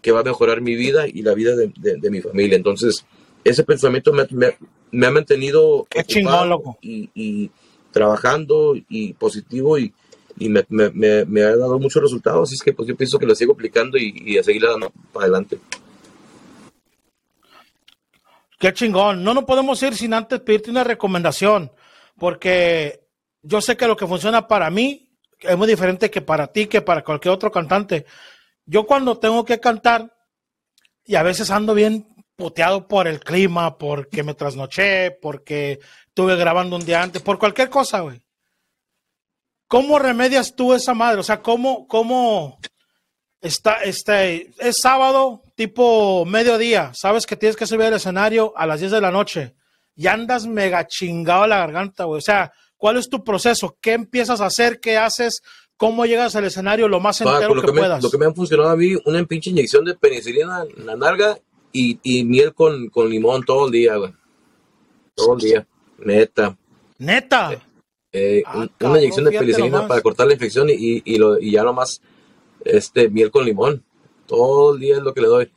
que 0.00 0.12
va 0.12 0.20
a 0.20 0.24
mejorar 0.24 0.60
mi 0.60 0.74
vida 0.74 1.06
y 1.06 1.22
la 1.22 1.34
vida 1.34 1.54
de, 1.56 1.72
de, 1.76 2.10
mi 2.10 2.20
familia? 2.20 2.56
Entonces, 2.56 3.04
ese 3.44 3.64
pensamiento 3.64 4.12
me, 4.12 4.26
me, 4.90 5.06
ha 5.06 5.10
mantenido 5.10 5.86
Qué 5.90 6.04
chingón, 6.04 6.48
loco. 6.48 6.78
Y, 6.80 7.10
y, 7.14 7.50
trabajando 7.90 8.74
y 8.88 9.14
positivo 9.14 9.78
y, 9.78 9.92
y 10.38 10.50
me, 10.50 11.42
ha 11.42 11.56
dado 11.56 11.78
muchos 11.78 12.02
resultados. 12.02 12.48
Así 12.48 12.56
es 12.56 12.62
que 12.62 12.72
pues 12.72 12.86
yo 12.88 12.96
pienso 12.96 13.18
que 13.18 13.26
lo 13.26 13.34
sigo 13.34 13.54
aplicando 13.54 13.96
y, 13.96 14.14
y 14.24 14.38
a 14.38 14.42
seguir 14.42 14.62
dando 14.62 14.92
para 15.12 15.24
adelante. 15.24 15.58
Qué 18.58 18.72
chingón. 18.72 19.22
No 19.22 19.34
nos 19.34 19.44
podemos 19.44 19.82
ir 19.82 19.94
sin 19.94 20.14
antes 20.14 20.40
pedirte 20.40 20.70
una 20.70 20.84
recomendación, 20.84 21.72
porque 22.18 23.00
yo 23.42 23.60
sé 23.60 23.76
que 23.76 23.86
lo 23.86 23.96
que 23.96 24.06
funciona 24.06 24.48
para 24.48 24.70
mí 24.70 25.05
es 25.40 25.56
muy 25.56 25.66
diferente 25.66 26.10
que 26.10 26.22
para 26.22 26.48
ti, 26.48 26.66
que 26.66 26.82
para 26.82 27.04
cualquier 27.04 27.34
otro 27.34 27.50
cantante. 27.50 28.06
Yo 28.64 28.86
cuando 28.86 29.18
tengo 29.18 29.44
que 29.44 29.60
cantar, 29.60 30.14
y 31.04 31.14
a 31.14 31.22
veces 31.22 31.50
ando 31.50 31.74
bien 31.74 32.08
puteado 32.36 32.88
por 32.88 33.06
el 33.08 33.20
clima, 33.20 33.78
porque 33.78 34.22
me 34.22 34.34
trasnoché, 34.34 35.10
porque 35.10 35.80
estuve 36.08 36.36
grabando 36.36 36.76
un 36.76 36.84
día 36.84 37.02
antes, 37.02 37.22
por 37.22 37.38
cualquier 37.38 37.70
cosa, 37.70 38.00
güey. 38.00 38.20
¿Cómo 39.68 39.98
remedias 39.98 40.54
tú 40.54 40.74
esa 40.74 40.94
madre? 40.94 41.20
O 41.20 41.24
sea, 41.24 41.42
¿cómo, 41.42 41.88
cómo 41.88 42.58
está, 43.40 43.82
este, 43.82 44.52
es 44.58 44.76
sábado, 44.78 45.42
tipo 45.54 46.24
mediodía, 46.24 46.92
sabes 46.94 47.26
que 47.26 47.36
tienes 47.36 47.56
que 47.56 47.66
subir 47.66 47.86
al 47.86 47.94
escenario 47.94 48.52
a 48.56 48.66
las 48.66 48.80
10 48.80 48.92
de 48.92 49.00
la 49.00 49.10
noche 49.10 49.54
y 49.94 50.06
andas 50.06 50.46
mega 50.46 50.86
chingado 50.86 51.44
a 51.44 51.48
la 51.48 51.58
garganta, 51.58 52.04
güey. 52.04 52.18
O 52.18 52.22
sea, 52.22 52.52
¿cuál 52.86 52.98
es 52.98 53.08
tu 53.08 53.24
proceso? 53.24 53.76
¿Qué 53.80 53.94
empiezas 53.94 54.40
a 54.40 54.46
hacer? 54.46 54.78
¿Qué 54.78 54.96
haces? 54.96 55.42
¿Cómo 55.76 56.06
llegas 56.06 56.36
al 56.36 56.44
escenario 56.44 56.86
lo 56.86 57.00
más 57.00 57.20
entero 57.20 57.52
lo 57.52 57.60
que, 57.60 57.72
me, 57.72 57.80
puedas? 57.80 58.00
Lo 58.00 58.12
que 58.12 58.16
me 58.16 58.26
ha 58.26 58.32
funcionado 58.32 58.70
a 58.70 58.76
mí, 58.76 58.94
una 59.04 59.24
pinche 59.24 59.50
inyección 59.50 59.84
de 59.84 59.96
penicilina 59.96 60.62
en 60.62 60.86
la 60.86 60.94
narga 60.94 61.36
y, 61.72 61.98
y 62.04 62.22
miel 62.22 62.54
con, 62.54 62.88
con, 62.90 63.10
limón 63.10 63.44
todo 63.44 63.66
el 63.66 63.72
día, 63.72 63.96
güey. 63.96 64.12
Todo 65.16 65.34
el 65.34 65.40
día, 65.40 65.66
neta. 65.98 66.56
Neta. 66.98 67.60
Eh, 68.12 68.44
ah, 68.46 68.68
una 68.82 68.98
inyección 69.00 69.24
de 69.24 69.36
penicilina 69.36 69.88
para 69.88 70.00
cortar 70.00 70.28
la 70.28 70.34
infección 70.34 70.70
y, 70.70 71.02
y, 71.04 71.18
lo, 71.18 71.40
y 71.40 71.50
ya 71.50 71.64
nomás 71.64 72.00
este, 72.64 73.08
miel 73.08 73.32
con 73.32 73.44
limón. 73.44 73.82
Todo 74.26 74.74
el 74.74 74.80
día 74.80 74.98
es 74.98 75.02
lo 75.02 75.12
que 75.12 75.22
le 75.22 75.26
doy. 75.26 75.52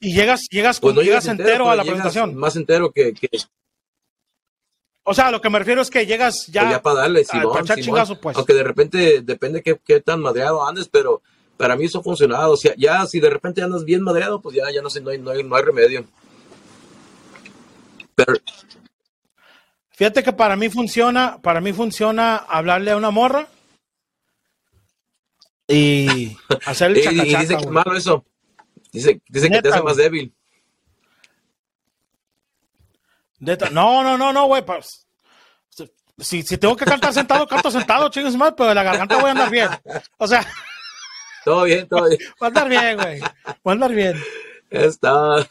Y 0.00 0.14
llegas, 0.14 0.48
llegas, 0.50 0.80
pues 0.80 0.96
no 0.96 1.02
llegas, 1.02 1.28
entero, 1.28 1.70
a 1.70 1.76
pues 1.76 1.76
la 1.76 1.84
presentación. 1.84 2.34
Más 2.34 2.56
entero 2.56 2.90
que, 2.90 3.14
que, 3.14 3.28
O 5.04 5.12
sea, 5.14 5.30
lo 5.30 5.40
que 5.40 5.50
me 5.50 5.58
refiero 5.58 5.82
es 5.82 5.90
que 5.90 6.06
llegas 6.06 6.46
ya. 6.46 6.62
Pues 6.62 6.72
ya 6.72 6.82
para 6.82 7.00
darle, 7.00 7.24
Simón, 7.24 7.66
Simón. 7.66 8.18
pues. 8.20 8.36
Aunque 8.36 8.54
de 8.54 8.62
repente 8.62 9.20
depende 9.22 9.62
qué, 9.62 9.78
qué 9.84 10.00
tan 10.00 10.20
madreado 10.20 10.66
andes, 10.66 10.88
pero 10.88 11.22
para 11.56 11.76
mí 11.76 11.84
eso 11.84 12.00
ha 12.00 12.02
funcionado. 12.02 12.52
O 12.52 12.56
sea, 12.56 12.74
ya 12.76 13.04
si 13.06 13.20
de 13.20 13.30
repente 13.30 13.62
andas 13.62 13.84
bien 13.84 14.02
madreado, 14.02 14.40
pues 14.40 14.56
ya, 14.56 14.64
ya 14.72 14.80
no 14.80 14.88
sé, 14.88 15.00
no 15.02 15.10
hay, 15.10 15.18
no 15.18 15.30
hay, 15.30 15.44
no 15.44 15.54
hay 15.54 15.62
remedio. 15.62 16.04
Pero, 18.14 18.34
Fíjate 19.90 20.24
que 20.24 20.32
para 20.32 20.56
mí 20.56 20.68
funciona, 20.70 21.38
para 21.40 21.60
mí 21.60 21.72
funciona 21.72 22.36
hablarle 22.36 22.90
a 22.90 22.96
una 22.96 23.10
morra 23.10 23.46
y 25.68 26.36
hacer 26.66 26.90
el 26.90 27.02
chacachaca, 27.02 27.26
Y 27.26 27.36
dice 27.42 27.56
que 27.56 27.64
es 27.64 27.70
malo 27.70 27.96
eso. 27.96 28.24
Dice, 28.92 29.20
dice 29.28 29.50
que 29.50 29.62
te 29.62 29.68
hace 29.68 29.82
más 29.82 29.96
débil. 29.96 30.34
No, 33.38 34.02
no, 34.02 34.16
no, 34.16 34.32
no, 34.32 34.46
güey. 34.46 34.64
Pues, 34.64 35.06
si, 36.18 36.42
si 36.42 36.58
tengo 36.58 36.76
que 36.76 36.84
cantar 36.84 37.12
sentado, 37.12 37.46
canto 37.46 37.70
sentado, 37.70 38.08
chingues 38.08 38.36
más, 38.36 38.54
pero 38.56 38.68
de 38.68 38.74
la 38.74 38.82
garganta 38.82 39.16
voy 39.16 39.28
a 39.28 39.30
andar 39.32 39.50
bien. 39.50 39.68
O 40.18 40.26
sea. 40.26 40.46
Todo 41.44 41.64
bien, 41.64 41.86
todo 41.86 42.08
bien. 42.08 42.18
Voy 42.40 42.46
a 42.46 42.48
andar 42.48 42.68
bien, 42.70 42.96
güey. 42.96 43.20
Voy 43.20 43.70
a 43.70 43.72
andar 43.72 43.92
bien. 43.92 44.16
Está. 44.70 45.46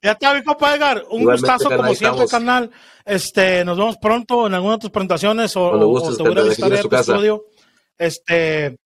Ya 0.00 0.12
está, 0.12 0.32
mi 0.32 0.44
compa 0.44 0.74
Edgar. 0.74 1.04
Un 1.10 1.24
gustazo, 1.24 1.76
como 1.76 1.92
siempre, 1.94 2.26
canal. 2.28 2.70
Este, 3.04 3.64
nos 3.64 3.76
vemos 3.76 3.96
pronto 3.96 4.46
en 4.46 4.54
alguna 4.54 4.74
de 4.74 4.80
tus 4.80 4.90
presentaciones 4.90 5.56
o, 5.56 5.64
o 5.64 6.16
te 6.16 6.22
voy 6.22 6.38
a 6.38 6.42
visitar 6.42 6.72
a 6.72 6.80
tu 6.80 6.94
estudio. 6.94 7.46
Este, 7.98 8.78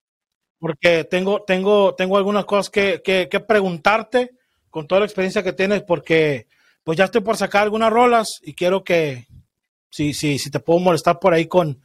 porque 0.58 1.04
tengo, 1.04 1.42
tengo, 1.42 1.94
tengo 1.94 2.16
algunas 2.16 2.44
cosas 2.44 2.70
que, 2.70 3.02
que, 3.02 3.28
que, 3.30 3.40
preguntarte 3.40 4.32
con 4.70 4.86
toda 4.86 5.00
la 5.00 5.06
experiencia 5.06 5.42
que 5.42 5.52
tienes, 5.52 5.82
porque 5.82 6.47
pues 6.88 6.96
ya 6.96 7.04
estoy 7.04 7.20
por 7.20 7.36
sacar 7.36 7.64
algunas 7.64 7.92
rolas 7.92 8.40
y 8.42 8.54
quiero 8.54 8.82
que, 8.82 9.26
si, 9.90 10.14
si, 10.14 10.38
si 10.38 10.50
te 10.50 10.58
puedo 10.58 10.80
molestar 10.80 11.18
por 11.18 11.34
ahí 11.34 11.44
con, 11.46 11.82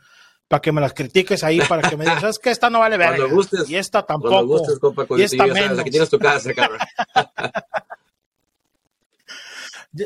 para 0.48 0.62
que 0.62 0.72
me 0.72 0.80
las 0.80 0.94
critiques 0.94 1.44
ahí, 1.44 1.60
para 1.68 1.90
que 1.90 1.98
me 1.98 2.06
digas, 2.06 2.24
es 2.30 2.40
que 2.40 2.52
esta 2.52 2.70
no 2.70 2.80
vale 2.80 2.96
ver. 2.96 3.20
Y 3.68 3.76
esta 3.76 4.06
tampoco. 4.06 4.34
Cuando 4.34 4.54
gustes, 4.54 4.80
compa, 4.80 5.06
y 5.18 5.24
esta 5.24 5.46
menos. 5.46 5.78
Aquí 5.80 5.90
tienes 5.90 6.10
tu 6.10 6.18
casa, 6.18 6.54
cabrón. 6.56 6.80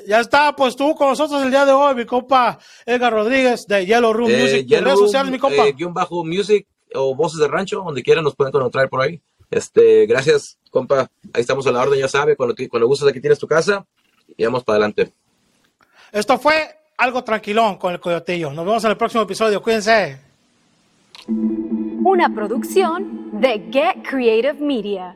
Ya 0.08 0.20
está, 0.20 0.56
pues 0.56 0.76
tú 0.76 0.95
con 0.95 1.10
nosotros 1.10 1.43
el 1.43 1.52
día 1.52 1.64
de 1.64 1.74
hoy, 1.74 1.93
mi 1.93 2.08
compa 2.08 2.58
Edgar 2.84 3.14
Rodríguez 3.14 3.68
de 3.68 3.86
Yellow 3.86 4.12
Room 4.12 4.32
eh, 4.32 4.41
Music. 4.41 4.66
Yellow 4.66 4.84
redes 4.84 5.00
sociales, 5.00 5.32
mi 5.32 5.38
compa. 5.38 5.68
Eh, 5.68 5.74
guion 5.74 5.93
bajo 5.93 6.26
Music 6.26 6.66
o 6.95 7.14
Voces 7.14 7.39
de 7.39 7.48
Rancho, 7.48 7.84
donde 7.86 8.02
quieran 8.02 8.24
nos 8.24 8.36
pueden 8.36 8.50
encontrar 8.50 8.89
por 8.89 9.02
ahí. 9.02 9.22
Este, 9.52 10.08
gracias, 10.08 10.58
compa. 10.72 11.02
Ahí 11.34 11.41
estamos 11.41 11.68
a 11.68 11.72
la 11.72 11.84
orden, 11.84 12.00
ya 12.00 12.08
sabe. 12.08 12.36
Cuando, 12.36 12.56
cuando 12.68 12.88
gustes, 12.88 13.08
aquí 13.08 13.22
tienes 13.22 13.38
tu 13.38 13.45
casa 13.45 13.86
y 14.36 14.43
vamos 14.45 14.63
para 14.63 14.78
adelante. 14.78 15.11
Esto 16.11 16.38
fue 16.38 16.78
algo 16.97 17.23
tranquilón 17.23 17.78
con 17.78 17.93
el 17.93 17.99
Coyotillo. 17.99 18.51
Nos 18.51 18.65
vemos 18.65 18.84
en 18.84 18.91
el 18.91 18.97
próximo 18.97 19.23
episodio. 19.23 19.61
Cuídense. 19.61 20.19
Una 21.28 22.30
producción 22.34 23.39
de 23.39 23.69
Get 23.71 24.07
Creative 24.07 24.53
Media. 24.53 25.15